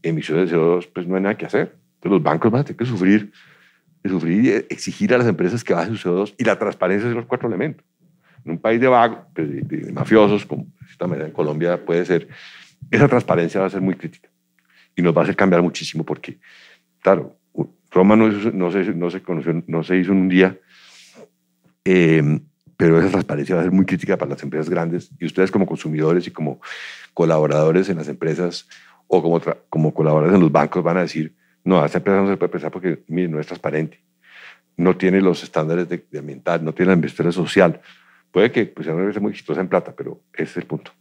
emisiones 0.02 0.50
de 0.50 0.56
CO2, 0.56 0.88
pues 0.92 1.06
no 1.06 1.16
hay 1.16 1.22
nada 1.22 1.36
que 1.36 1.46
hacer. 1.46 1.76
Entonces 1.94 2.12
los 2.12 2.22
bancos 2.22 2.50
van 2.50 2.62
a 2.62 2.64
tener 2.64 2.76
que 2.76 2.86
sufrir 2.86 3.32
de 4.02 4.10
sufrir 4.10 4.44
y 4.44 4.50
exigir 4.72 5.12
a 5.14 5.18
las 5.18 5.26
empresas 5.26 5.62
que 5.62 5.74
bajen 5.74 5.94
sus 5.96 6.06
CO2 6.06 6.34
y 6.38 6.44
la 6.44 6.58
transparencia 6.58 7.08
de 7.08 7.14
los 7.14 7.26
cuatro 7.26 7.48
elementos. 7.48 7.84
En 8.44 8.52
un 8.52 8.58
país 8.58 8.80
de 8.80 8.88
vagos, 8.88 9.18
pues, 9.34 9.68
de, 9.68 9.92
mafiosos, 9.92 10.46
como 10.46 10.64
de 10.64 10.90
esta 10.90 11.06
manera 11.06 11.26
en 11.26 11.32
Colombia 11.32 11.84
puede 11.84 12.04
ser, 12.06 12.28
esa 12.90 13.08
transparencia 13.08 13.60
va 13.60 13.66
a 13.66 13.70
ser 13.70 13.82
muy 13.82 13.94
crítica 13.94 14.29
y 14.96 15.02
nos 15.02 15.16
va 15.16 15.20
a 15.20 15.24
hacer 15.24 15.36
cambiar 15.36 15.62
muchísimo 15.62 16.04
porque, 16.04 16.38
claro, 17.00 17.36
Roma 17.90 18.16
no, 18.16 18.28
no, 18.28 18.70
se, 18.70 18.94
no, 18.94 19.10
se, 19.10 19.20
no 19.66 19.82
se 19.82 19.96
hizo 19.96 20.12
en 20.12 20.18
un 20.18 20.28
día, 20.28 20.58
eh, 21.84 22.40
pero 22.76 22.98
esa 22.98 23.10
transparencia 23.10 23.56
va 23.56 23.60
a 23.60 23.64
ser 23.64 23.72
muy 23.72 23.84
crítica 23.84 24.16
para 24.16 24.30
las 24.30 24.42
empresas 24.42 24.70
grandes 24.70 25.10
y 25.18 25.26
ustedes 25.26 25.50
como 25.50 25.66
consumidores 25.66 26.26
y 26.26 26.30
como 26.30 26.60
colaboradores 27.12 27.88
en 27.88 27.98
las 27.98 28.08
empresas 28.08 28.68
o 29.06 29.20
como, 29.22 29.40
como 29.68 29.92
colaboradores 29.92 30.36
en 30.36 30.40
los 30.40 30.52
bancos 30.52 30.82
van 30.82 30.96
a 30.96 31.02
decir, 31.02 31.34
no, 31.64 31.82
a 31.82 31.86
esta 31.86 31.98
empresa 31.98 32.22
no 32.22 32.28
se 32.28 32.36
puede 32.36 32.52
pensar 32.52 32.70
porque, 32.70 33.02
mire, 33.08 33.28
no 33.28 33.40
es 33.40 33.46
transparente. 33.46 34.00
No 34.76 34.96
tiene 34.96 35.20
los 35.20 35.42
estándares 35.42 35.88
de, 35.88 36.06
ambiental, 36.18 36.64
no 36.64 36.72
tiene 36.72 36.92
la 36.92 36.96
investigación 36.96 37.32
social. 37.32 37.80
Puede 38.30 38.50
que 38.50 38.66
pues, 38.66 38.86
sea 38.86 38.94
una 38.94 39.02
empresa 39.02 39.20
muy 39.20 39.32
exitosa 39.32 39.60
en 39.60 39.68
plata, 39.68 39.92
pero 39.94 40.22
ese 40.32 40.44
es 40.44 40.56
el 40.56 40.64
punto. 40.64 40.92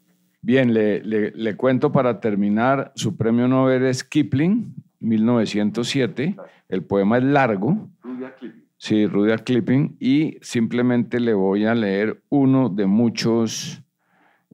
Bien, 0.42 0.74
le, 0.74 1.02
le, 1.02 1.56
cuento 1.58 1.92
para 1.92 2.20
terminar, 2.22 2.94
su 2.96 3.18
premio 3.18 3.48
Nobel 3.48 3.84
es 3.84 4.04
Kipling, 4.04 4.74
1907. 5.00 6.36
El 6.70 6.84
poema 6.84 7.18
es 7.18 7.24
largo. 7.26 7.90
Rudyard 8.02 8.36
Kipling. 8.36 8.66
Sí, 8.78 9.06
Rudyard 9.06 9.44
Kipling. 9.44 9.98
Y 10.00 10.38
simplemente 10.42 11.20
le 11.20 11.34
voy 11.34 11.66
a 11.66 11.76
leer 11.76 12.22
uno 12.30 12.70
de 12.70 12.86
muchos 12.86 13.84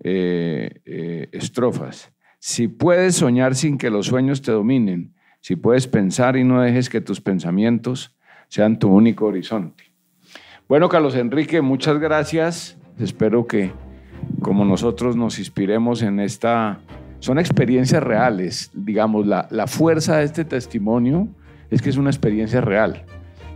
eh, 0.03 0.81
eh, 0.85 1.29
estrofas. 1.31 2.11
Si 2.39 2.67
puedes 2.67 3.15
soñar 3.15 3.55
sin 3.55 3.77
que 3.77 3.89
los 3.89 4.07
sueños 4.07 4.41
te 4.41 4.51
dominen, 4.51 5.13
si 5.39 5.55
puedes 5.55 5.87
pensar 5.87 6.35
y 6.35 6.43
no 6.43 6.61
dejes 6.61 6.89
que 6.89 7.01
tus 7.01 7.21
pensamientos 7.21 8.15
sean 8.47 8.79
tu 8.79 8.89
único 8.89 9.25
horizonte. 9.25 9.83
Bueno, 10.67 10.89
Carlos 10.89 11.15
Enrique, 11.15 11.61
muchas 11.61 11.99
gracias. 11.99 12.77
Espero 12.97 13.45
que 13.45 13.71
como 14.45 14.63
nosotros 14.63 15.15
nos 15.15 15.39
inspiremos 15.39 16.03
en 16.03 16.19
esta... 16.19 16.77
Son 17.17 17.39
experiencias 17.39 18.03
reales, 18.03 18.69
digamos, 18.75 19.25
la, 19.25 19.47
la 19.49 19.65
fuerza 19.65 20.17
de 20.17 20.25
este 20.25 20.45
testimonio 20.45 21.27
es 21.71 21.81
que 21.81 21.89
es 21.89 21.97
una 21.97 22.11
experiencia 22.11 22.61
real. 22.61 23.05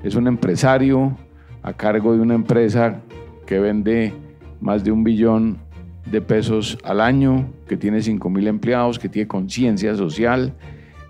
Es 0.02 0.16
un 0.16 0.26
empresario 0.26 1.16
a 1.62 1.74
cargo 1.74 2.16
de 2.16 2.22
una 2.22 2.34
empresa 2.34 3.02
que 3.46 3.60
vende 3.60 4.16
más 4.62 4.84
de 4.84 4.92
un 4.92 5.04
billón 5.04 5.60
de 6.08 6.22
pesos 6.22 6.80
al 6.84 7.02
año, 7.02 7.48
que 7.68 7.78
tiene 7.78 8.02
5 8.02 8.28
mil 8.32 8.48
empleados, 8.48 8.98
que 8.98 9.10
tiene 9.10 9.28
conciencia 9.28 9.94
social 9.94 10.56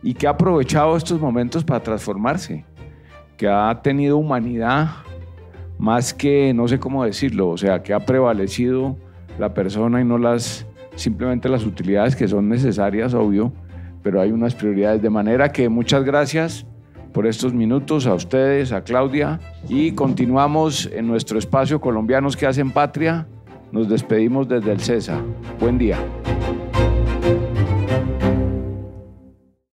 y 0.04 0.14
que 0.14 0.28
ha 0.28 0.32
aprovechado 0.32 0.98
estos 0.98 1.22
momentos 1.22 1.64
para 1.64 1.82
transformarse, 1.82 2.66
que 3.38 3.48
ha 3.48 3.80
tenido 3.82 4.18
humanidad 4.18 4.90
más 5.78 6.14
que, 6.14 6.54
no 6.54 6.68
sé 6.68 6.80
cómo 6.80 7.06
decirlo, 7.06 7.48
o 7.48 7.58
sea, 7.58 7.82
que 7.82 7.94
ha 7.94 8.06
prevalecido 8.06 8.98
la 9.40 9.54
persona 9.54 10.02
y 10.02 10.06
no 10.06 10.18
las 10.18 10.68
simplemente 10.96 11.50
las 11.50 11.66
utilidades 11.66 12.16
que 12.16 12.28
son 12.28 12.50
necesarias, 12.50 13.14
obvio, 13.14 13.54
pero 14.04 14.22
hay 14.22 14.32
unas 14.32 14.54
prioridades. 14.54 15.02
De 15.02 15.10
manera 15.10 15.52
que 15.52 15.70
muchas 15.70 16.04
gracias 16.04 16.66
por 17.14 17.26
estos 17.26 17.54
minutos 17.54 18.06
a 18.06 18.14
ustedes, 18.14 18.72
a 18.72 18.84
Claudia, 18.84 19.40
y 19.68 19.94
continuamos 19.94 20.90
en 20.94 21.08
nuestro 21.08 21.40
espacio 21.40 21.82
Colombianos 21.82 22.38
que 22.38 22.46
hacen 22.46 22.72
patria. 22.72 23.28
Nos 23.72 23.88
despedimos 23.88 24.48
desde 24.48 24.72
el 24.72 24.80
CESA. 24.80 25.22
Buen 25.60 25.78
día. 25.78 25.98